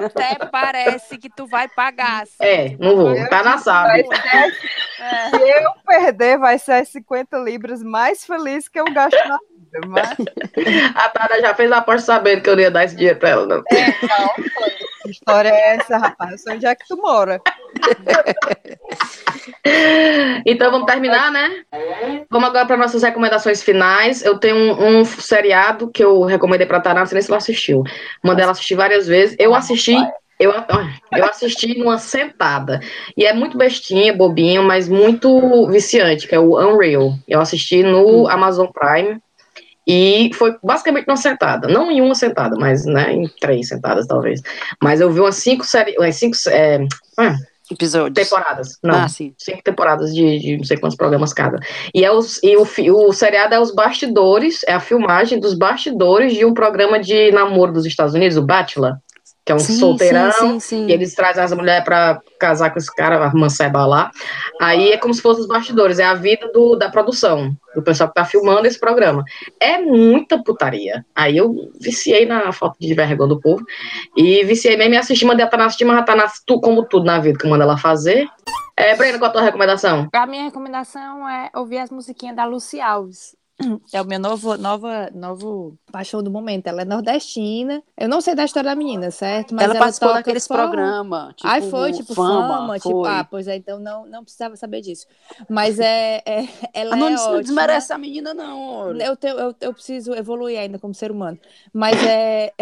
Até 0.03 0.35
parece 0.45 1.17
que 1.17 1.29
tu 1.29 1.47
vai 1.47 1.67
pagar. 1.67 2.23
assim. 2.23 2.35
É, 2.41 2.75
não 2.79 2.95
vou. 2.95 3.27
Tá 3.29 3.43
na 3.43 3.57
sala. 3.57 3.93
ser- 3.93 4.07
É. 4.99 5.29
se 5.29 5.35
eu 5.63 5.71
perder, 5.85 6.37
vai 6.39 6.57
ser 6.57 6.71
as 6.73 6.89
50 6.89 7.37
libras 7.37 7.83
mais 7.83 8.25
feliz 8.25 8.67
que 8.67 8.79
eu 8.79 8.85
gasto 8.85 9.16
Mas 9.87 10.09
A 10.95 11.09
Tada 11.09 11.39
já 11.41 11.53
fez 11.53 11.71
a 11.71 11.77
aposta 11.77 12.13
sabendo 12.13 12.41
que 12.41 12.49
eu 12.49 12.55
não 12.55 12.63
ia 12.63 12.71
dar 12.71 12.85
esse 12.85 12.95
dinheiro 12.95 13.19
pra 13.19 13.29
ela, 13.29 13.45
não. 13.45 13.63
que 13.63 15.11
história 15.11 15.49
é 15.49 15.75
essa, 15.75 15.97
rapaz? 15.97 16.31
Eu 16.31 16.37
sei 16.37 16.55
onde 16.55 16.65
é 16.65 16.75
que 16.75 16.87
tu 16.87 16.97
mora. 16.97 17.41
Então 20.45 20.71
vamos 20.71 20.85
terminar, 20.85 21.31
né? 21.31 21.63
Vamos 22.29 22.49
agora 22.49 22.65
para 22.65 22.77
nossas 22.77 23.03
recomendações 23.03 23.61
finais. 23.61 24.23
Eu 24.23 24.37
tenho 24.37 24.55
um, 24.55 24.99
um 24.99 25.05
seriado 25.05 25.89
que 25.89 26.03
eu 26.03 26.23
recomendei 26.23 26.65
pra 26.65 26.79
Tara, 26.79 26.99
não 26.99 27.05
sei 27.05 27.15
nem 27.15 27.21
se 27.21 27.29
ela 27.29 27.37
assistiu. 27.37 27.83
Mandei 28.23 28.43
ela 28.43 28.51
assistir 28.51 28.75
várias 28.75 29.07
vezes. 29.07 29.35
Eu 29.39 29.53
assisti. 29.53 29.95
Eu, 30.39 30.53
eu 31.15 31.25
assisti 31.25 31.77
numa 31.77 31.97
sentada. 31.97 32.79
E 33.15 33.25
é 33.25 33.33
muito 33.33 33.57
bestinha, 33.57 34.13
bobinho, 34.13 34.63
mas 34.63 34.87
muito 34.87 35.67
viciante, 35.67 36.27
que 36.27 36.35
é 36.35 36.39
o 36.39 36.57
Unreal. 36.59 37.13
Eu 37.27 37.39
assisti 37.39 37.81
no 37.81 38.27
Amazon 38.27 38.67
Prime. 38.67 39.19
E 39.89 40.31
foi 40.33 40.55
basicamente 40.61 41.07
numa 41.07 41.17
sentada. 41.17 41.67
Não 41.67 41.89
em 41.89 42.01
uma 42.01 42.13
sentada, 42.13 42.57
mas 42.59 42.85
né, 42.85 43.13
em 43.13 43.27
três 43.39 43.69
sentadas, 43.69 44.05
talvez. 44.05 44.41
Mas 44.83 44.99
eu 44.99 45.09
vi 45.09 45.21
umas 45.21 45.37
cinco 45.37 45.65
séries. 45.65 45.95
Umas 45.97 46.15
cinco 46.17 46.35
é, 46.49 46.85
ah, 47.17 47.35
Episódios. 47.71 48.27
temporadas. 48.27 48.77
Não, 48.81 48.95
Ah, 48.95 49.07
sim. 49.09 49.33
cinco 49.37 49.61
temporadas 49.63 50.13
de, 50.13 50.39
de 50.39 50.57
não 50.57 50.63
sei 50.63 50.77
quantos 50.77 50.97
programas 50.97 51.33
cada. 51.33 51.59
E, 51.93 52.03
é 52.03 52.11
os, 52.11 52.41
e 52.43 52.55
o, 52.55 52.63
o 52.63 53.13
seriado 53.13 53.53
é 53.53 53.59
os 53.59 53.73
bastidores, 53.73 54.61
é 54.65 54.73
a 54.73 54.79
filmagem 54.79 55.39
dos 55.39 55.53
bastidores 55.53 56.33
de 56.33 56.45
um 56.45 56.53
programa 56.53 56.99
de 56.99 57.31
namoro 57.31 57.73
dos 57.73 57.85
Estados 57.85 58.13
Unidos, 58.13 58.37
o 58.37 58.41
Bachelor, 58.41 58.95
que 59.47 59.51
é 59.53 59.55
um 59.55 59.59
Sim, 59.59 59.79
solteirão. 59.79 60.29
Sim, 60.33 60.39
sim, 60.39 60.59
sim. 60.59 60.87
E 60.87 60.91
eles 60.91 61.15
trazem 61.15 61.41
as 61.41 61.53
mulheres 61.53 61.85
pra 61.85 62.19
casar 62.37 62.69
com 62.69 62.77
esse 62.77 62.93
cara, 62.93 63.25
a 63.25 63.33
manceba 63.33 63.85
lá. 63.85 64.11
Aí 64.59 64.91
é 64.91 64.97
como 64.97 65.13
se 65.13 65.21
fossem 65.21 65.43
os 65.43 65.47
bastidores, 65.47 65.99
é 65.99 66.03
a 66.03 66.13
vida 66.13 66.51
do, 66.51 66.75
da 66.75 66.89
produção, 66.89 67.55
do 67.73 67.81
pessoal 67.81 68.09
que 68.09 68.15
tá 68.15 68.25
filmando 68.25 68.67
esse 68.67 68.77
programa. 68.77 69.23
É 69.57 69.77
muita 69.77 70.43
putaria. 70.43 71.05
Aí 71.15 71.37
eu 71.37 71.71
viciei 71.79 72.25
na 72.25 72.51
falta 72.51 72.75
de 72.77 72.93
vergonha 72.93 73.29
do 73.29 73.39
povo. 73.39 73.63
E 74.17 74.43
viciei 74.43 74.75
mesmo 74.75 74.95
e 74.95 74.97
assisti, 74.97 75.23
mandei 75.23 75.45
a 75.45 75.49
Tana 75.49 75.65
assistir, 75.65 75.85
mas 75.85 75.97
a 75.97 76.03
Tana, 76.03 76.25
tu, 76.45 76.59
como 76.59 76.83
tudo 76.83 77.05
na 77.05 77.17
vida 77.17 77.39
que 77.39 77.47
manda 77.47 77.63
ela 77.63 77.77
fazer. 77.77 78.27
É, 78.75 78.95
Breno, 78.95 79.17
qual 79.17 79.29
a 79.29 79.33
tua 79.33 79.41
recomendação? 79.41 80.09
A 80.11 80.27
minha 80.27 80.43
recomendação 80.43 81.27
é 81.27 81.49
ouvir 81.55 81.77
as 81.77 81.89
musiquinhas 81.89 82.35
da 82.35 82.43
Lucy 82.43 82.81
Alves. 82.81 83.33
É 83.91 83.99
o 83.99 84.05
meu 84.05 84.19
novo, 84.19 84.55
nova, 84.55 85.09
novo 85.15 85.75
paixão 85.91 86.21
do 86.21 86.29
momento. 86.29 86.67
Ela 86.67 86.83
é 86.83 86.85
nordestina. 86.85 87.81
Eu 87.97 88.07
não 88.07 88.21
sei 88.21 88.35
da 88.35 88.45
história 88.45 88.69
da 88.69 88.75
menina, 88.75 89.09
certo? 89.09 89.55
Mas 89.55 89.63
ela, 89.65 89.73
ela, 89.73 89.79
participou 89.79 90.13
daqueles 90.13 90.43
só- 90.43 90.53
programas. 90.55 91.33
Tipo, 91.35 91.47
Ai, 91.47 91.61
foi, 91.63 91.91
tipo, 91.91 92.13
fama, 92.13 92.75
tipo, 92.77 92.91
foi. 93.03 93.09
ah, 93.09 93.23
pois 93.27 93.47
é, 93.47 93.55
então 93.55 93.79
não, 93.79 94.05
não 94.05 94.23
precisava 94.23 94.55
saber 94.55 94.81
disso. 94.81 95.07
Mas 95.49 95.79
é, 95.79 96.21
é 96.23 96.47
ela 96.71 96.95
não 96.95 97.07
é 97.07 97.11
des- 97.11 97.21
ótima. 97.21 97.41
desmerece 97.41 97.91
a 97.93 97.97
menina, 97.97 98.33
não. 98.33 98.61
olha. 98.61 99.03
Eu, 99.03 99.17
tenho, 99.17 99.37
eu, 99.39 99.55
eu 99.59 99.73
preciso 99.73 100.13
evoluir 100.13 100.59
ainda 100.59 100.77
como 100.77 100.93
ser 100.93 101.11
humano. 101.11 101.39
Mas 101.73 101.95
é. 102.05 102.53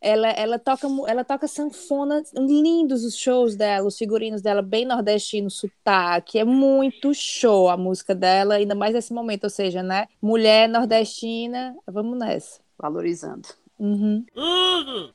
Ela, 0.00 0.28
ela, 0.30 0.58
toca, 0.58 0.86
ela 1.06 1.24
toca 1.24 1.48
sanfona, 1.48 2.22
lindos 2.36 3.04
os 3.04 3.16
shows 3.16 3.56
dela, 3.56 3.86
os 3.86 3.98
figurinos 3.98 4.42
dela, 4.42 4.62
bem 4.62 4.84
nordestino, 4.84 5.50
sotaque. 5.50 6.38
É 6.38 6.44
muito 6.44 7.12
show 7.14 7.68
a 7.68 7.76
música 7.76 8.14
dela, 8.14 8.54
ainda 8.54 8.74
mais 8.74 8.94
nesse 8.94 9.12
momento. 9.12 9.44
Ou 9.44 9.50
seja, 9.50 9.82
né? 9.82 10.06
Mulher 10.20 10.68
nordestina, 10.68 11.74
vamos 11.86 12.18
nessa. 12.18 12.60
Valorizando. 12.78 13.48
Uhum. 13.78 14.24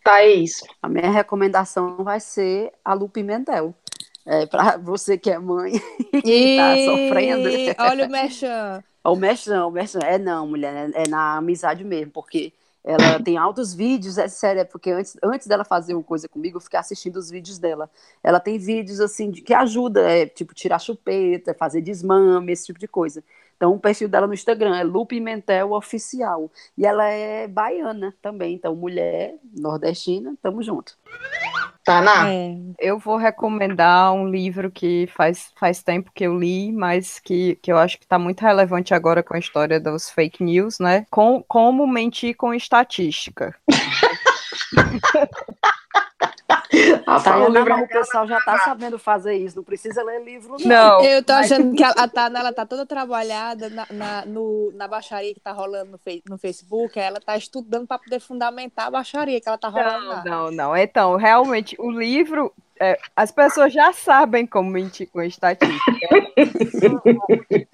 Thaís. 0.04 0.62
A 0.82 0.88
minha 0.88 1.12
recomendação 1.12 2.04
vai 2.04 2.20
ser 2.20 2.72
a 2.84 2.94
Lu 2.94 3.10
Pimentel. 3.10 3.74
É, 4.26 4.46
para 4.46 4.78
você 4.78 5.18
que 5.18 5.30
é 5.30 5.38
mãe 5.38 5.74
e 6.14 6.22
que 6.22 6.58
tá 6.58 6.76
sofrendo. 6.86 7.50
Olha 7.78 8.06
o 8.06 8.10
Mechan. 8.10 8.84
O 9.04 9.18
mexão, 9.18 9.68
o 9.68 9.72
mexão. 9.72 10.02
É 10.02 10.18
não, 10.18 10.48
mulher, 10.48 10.90
é, 10.96 11.04
é 11.04 11.08
na 11.10 11.36
amizade 11.36 11.84
mesmo, 11.84 12.12
porque 12.12 12.54
ela 12.84 13.22
tem 13.24 13.38
altos 13.38 13.74
vídeos, 13.74 14.18
é 14.18 14.28
sério, 14.28 14.62
é 14.62 14.66
porque 14.66 14.92
antes, 14.92 15.16
antes 15.24 15.48
dela 15.48 15.64
fazer 15.64 15.94
uma 15.94 16.04
coisa 16.04 16.28
comigo, 16.28 16.58
eu 16.58 16.62
fiquei 16.62 16.78
assistindo 16.78 17.16
os 17.16 17.30
vídeos 17.30 17.58
dela. 17.58 17.90
Ela 18.22 18.40
tem 18.40 18.58
vídeos 18.58 19.00
assim 19.00 19.32
de, 19.32 19.42
que 19.42 19.54
ajuda, 19.54 20.02
é, 20.02 20.26
tipo, 20.26 20.54
tirar 20.54 20.80
chupeta, 20.80 21.54
fazer 21.54 21.82
desmame, 21.82 22.52
esse 22.52 22.66
tipo 22.66 22.80
de 22.80 22.88
coisa. 22.88 23.24
Então, 23.64 23.76
o 23.76 23.80
perfil 23.80 24.10
dela 24.10 24.28
no 24.28 24.34
Instagram 24.34 24.76
é 24.76 24.84
Lu 24.84 25.06
Pimentel 25.06 25.72
Oficial. 25.72 26.52
E 26.78 26.86
ela 26.86 27.08
é 27.08 27.48
baiana 27.48 28.14
também, 28.22 28.56
então, 28.56 28.76
mulher 28.76 29.36
nordestina, 29.58 30.36
tamo 30.42 30.62
junto. 30.62 30.98
Taná. 31.86 32.30
É. 32.30 32.58
Eu 32.78 33.00
vou 33.00 33.16
recomendar 33.16 34.12
um 34.12 34.28
livro 34.28 34.70
que 34.70 35.08
faz, 35.16 35.54
faz 35.58 35.82
tempo 35.82 36.12
que 36.14 36.26
eu 36.26 36.38
li, 36.38 36.74
mas 36.74 37.20
que, 37.20 37.56
que 37.62 37.72
eu 37.72 37.78
acho 37.78 37.98
que 37.98 38.04
está 38.04 38.20
muito 38.20 38.42
relevante 38.42 38.94
agora 38.94 39.24
com 39.24 39.34
a 39.34 39.40
história 39.40 39.80
dos 39.80 40.10
fake 40.10 40.44
news, 40.44 40.78
né? 40.80 41.06
Com, 41.10 41.42
como 41.48 41.88
mentir 41.88 42.36
com 42.36 42.54
estatística. 42.54 43.56
Rapaz, 46.50 47.24
Tá, 47.24 47.38
o 47.40 47.50
livro 47.50 47.72
é 47.74 47.76
o 47.84 47.88
pessoal 47.88 48.28
já 48.28 48.40
tá 48.42 48.60
sabendo 48.60 49.00
fazer 49.00 49.36
isso, 49.36 49.56
não 49.58 49.64
precisa 49.64 50.04
ler 50.04 50.24
livro, 50.24 50.58
não. 50.60 50.68
Não, 50.68 51.02
Eu 51.04 51.24
tô 51.24 51.34
achando 51.34 51.76
que 51.76 51.84
a, 51.84 51.90
a 51.90 52.08
Tana, 52.10 52.40
ela 52.40 52.54
tá 52.54 52.66
toda 52.66 52.86
trabalhada 52.86 53.70
na, 53.70 53.88
na, 53.92 54.26
no- 54.26 54.72
na 54.76 54.88
baixaria 54.88 55.34
que 55.34 55.40
tá 55.40 55.52
rolando 55.52 55.92
no, 55.92 56.00
no 56.30 56.38
Facebook. 56.38 57.00
Ela 57.00 57.20
tá 57.20 57.38
estudando 57.38 57.88
para 57.88 58.00
poder 58.00 58.20
fundamentar 58.20 58.88
a 58.88 58.92
baixaria 58.92 59.40
que 59.40 59.48
ela 59.48 59.58
tá 59.58 59.70
rolando 59.70 60.00
Não, 60.06 60.10
lá. 60.10 60.24
não, 60.26 60.52
não. 60.52 60.78
Então, 60.78 61.16
realmente, 61.16 61.76
o 61.80 61.90
livro, 61.90 62.54
é, 62.84 62.98
as 63.16 63.32
pessoas 63.32 63.72
já 63.74 63.94
sabem 63.94 64.46
como 64.46 64.70
mentir 64.70 65.10
com 65.12 65.22
estatística. 65.22 66.08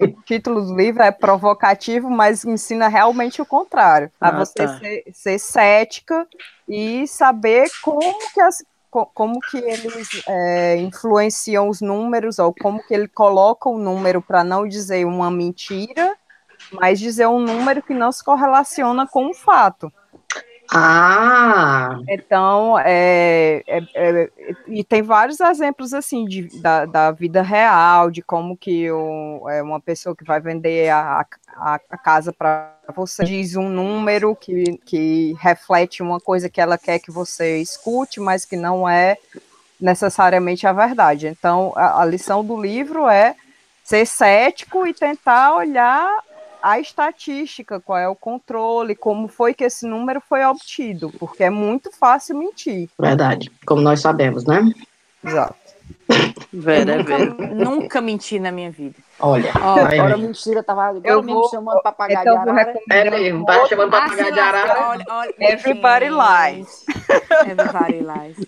o 0.00 0.22
título 0.24 0.64
do 0.64 0.76
livro 0.76 1.02
é 1.02 1.10
provocativo, 1.10 2.08
mas 2.08 2.44
ensina 2.44 2.88
realmente 2.88 3.42
o 3.42 3.46
contrário. 3.46 4.10
A 4.20 4.28
Ah, 4.28 4.32
você 4.38 4.54
tá. 4.54 4.68
ser, 4.78 5.04
ser 5.12 5.38
cética 5.38 6.26
e 6.68 7.06
saber 7.08 7.68
como 7.82 8.14
que 8.32 8.40
as 8.40 8.64
co- 8.90 9.06
como 9.06 9.40
que 9.40 9.58
eles 9.58 10.08
é, 10.28 10.76
influenciam 10.76 11.68
os 11.68 11.80
números, 11.80 12.38
ou 12.38 12.54
como 12.54 12.82
que 12.86 12.94
ele 12.94 13.08
coloca 13.08 13.68
o 13.68 13.78
número 13.78 14.20
para 14.22 14.44
não 14.44 14.66
dizer 14.66 15.04
uma 15.04 15.30
mentira, 15.30 16.16
mas 16.72 17.00
dizer 17.00 17.26
um 17.26 17.40
número 17.40 17.82
que 17.82 17.94
não 17.94 18.12
se 18.12 18.22
correlaciona 18.24 19.06
com 19.06 19.30
o 19.30 19.34
fato. 19.34 19.92
Ah, 20.72 21.98
Então, 22.08 22.78
é, 22.78 23.62
é- 23.66 23.82
é- 23.94 24.30
e 24.68 24.84
tem 24.84 25.02
vários 25.02 25.40
exemplos 25.40 25.92
assim 25.92 26.24
de, 26.24 26.60
da, 26.60 26.84
da 26.86 27.10
vida 27.10 27.42
real, 27.42 28.10
de 28.10 28.22
como 28.22 28.56
que 28.56 28.90
o- 28.90 29.48
é, 29.48 29.62
uma 29.62 29.80
pessoa 29.80 30.14
que 30.14 30.24
vai 30.24 30.40
vender 30.40 30.88
a, 30.90 31.26
a, 31.56 31.80
a 31.90 31.98
casa 31.98 32.32
para 32.32 32.72
você 32.94 33.24
diz 33.24 33.56
um 33.56 33.68
número 33.68 34.34
que, 34.36 34.78
que 34.84 35.34
reflete 35.40 36.02
uma 36.02 36.20
coisa 36.20 36.48
que 36.48 36.60
ela 36.60 36.78
quer 36.78 36.98
que 37.00 37.10
você 37.10 37.58
escute, 37.60 38.20
mas 38.20 38.44
que 38.44 38.56
não 38.56 38.88
é 38.88 39.16
necessariamente 39.80 40.66
a 40.66 40.72
verdade. 40.72 41.26
Então, 41.28 41.72
a, 41.76 42.02
a 42.02 42.04
lição 42.04 42.44
do 42.44 42.60
livro 42.60 43.08
é 43.08 43.34
ser 43.84 44.06
cético 44.06 44.86
e 44.86 44.94
tentar 44.94 45.54
olhar 45.56 46.08
a 46.62 46.78
estatística, 46.80 47.80
qual 47.80 47.98
é 47.98 48.08
o 48.08 48.14
controle, 48.16 48.94
como 48.94 49.28
foi 49.28 49.54
que 49.54 49.64
esse 49.64 49.86
número 49.86 50.20
foi 50.20 50.44
obtido, 50.44 51.10
porque 51.18 51.44
é 51.44 51.50
muito 51.50 51.90
fácil 51.96 52.36
mentir. 52.38 52.88
verdade. 52.98 53.50
Como 53.66 53.80
nós 53.80 54.00
sabemos, 54.00 54.44
né? 54.44 54.70
Exato. 55.24 55.54
Vera, 56.52 56.96
nunca, 56.96 57.16
Vera. 57.18 57.54
nunca 57.54 58.00
menti 58.00 58.38
na 58.40 58.50
minha 58.50 58.70
vida. 58.70 58.96
Olha. 59.20 59.50
Aí, 59.88 59.98
Agora 59.98 60.16
mentira, 60.16 60.62
tava 60.62 60.84
agora 60.86 61.02
Eu 61.08 61.22
mesmo 61.22 61.40
vou- 61.40 61.50
chamando 61.50 61.82
papagaio 61.82 62.20
Então, 62.20 62.42
de 62.44 62.50
arara. 62.50 62.74
É 62.90 63.10
mesmo, 63.10 63.44
tá 63.46 63.66
chamando 63.66 63.90
papagaio 63.90 64.32
de 64.32 64.40
arara. 64.40 64.88
olha, 64.88 65.04
olha, 65.08 65.34
Everybody 65.38 66.06
lies. 66.08 66.84
Everybody 67.46 68.00
lies. 68.00 68.46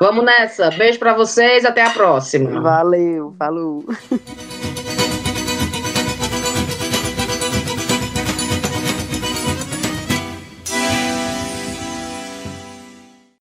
Vamos 0.00 0.24
nessa. 0.24 0.70
Beijo 0.70 0.98
pra 0.98 1.12
vocês, 1.14 1.64
até 1.64 1.84
a 1.84 1.90
próxima. 1.90 2.60
Valeu, 2.60 3.34
falou. 3.38 3.84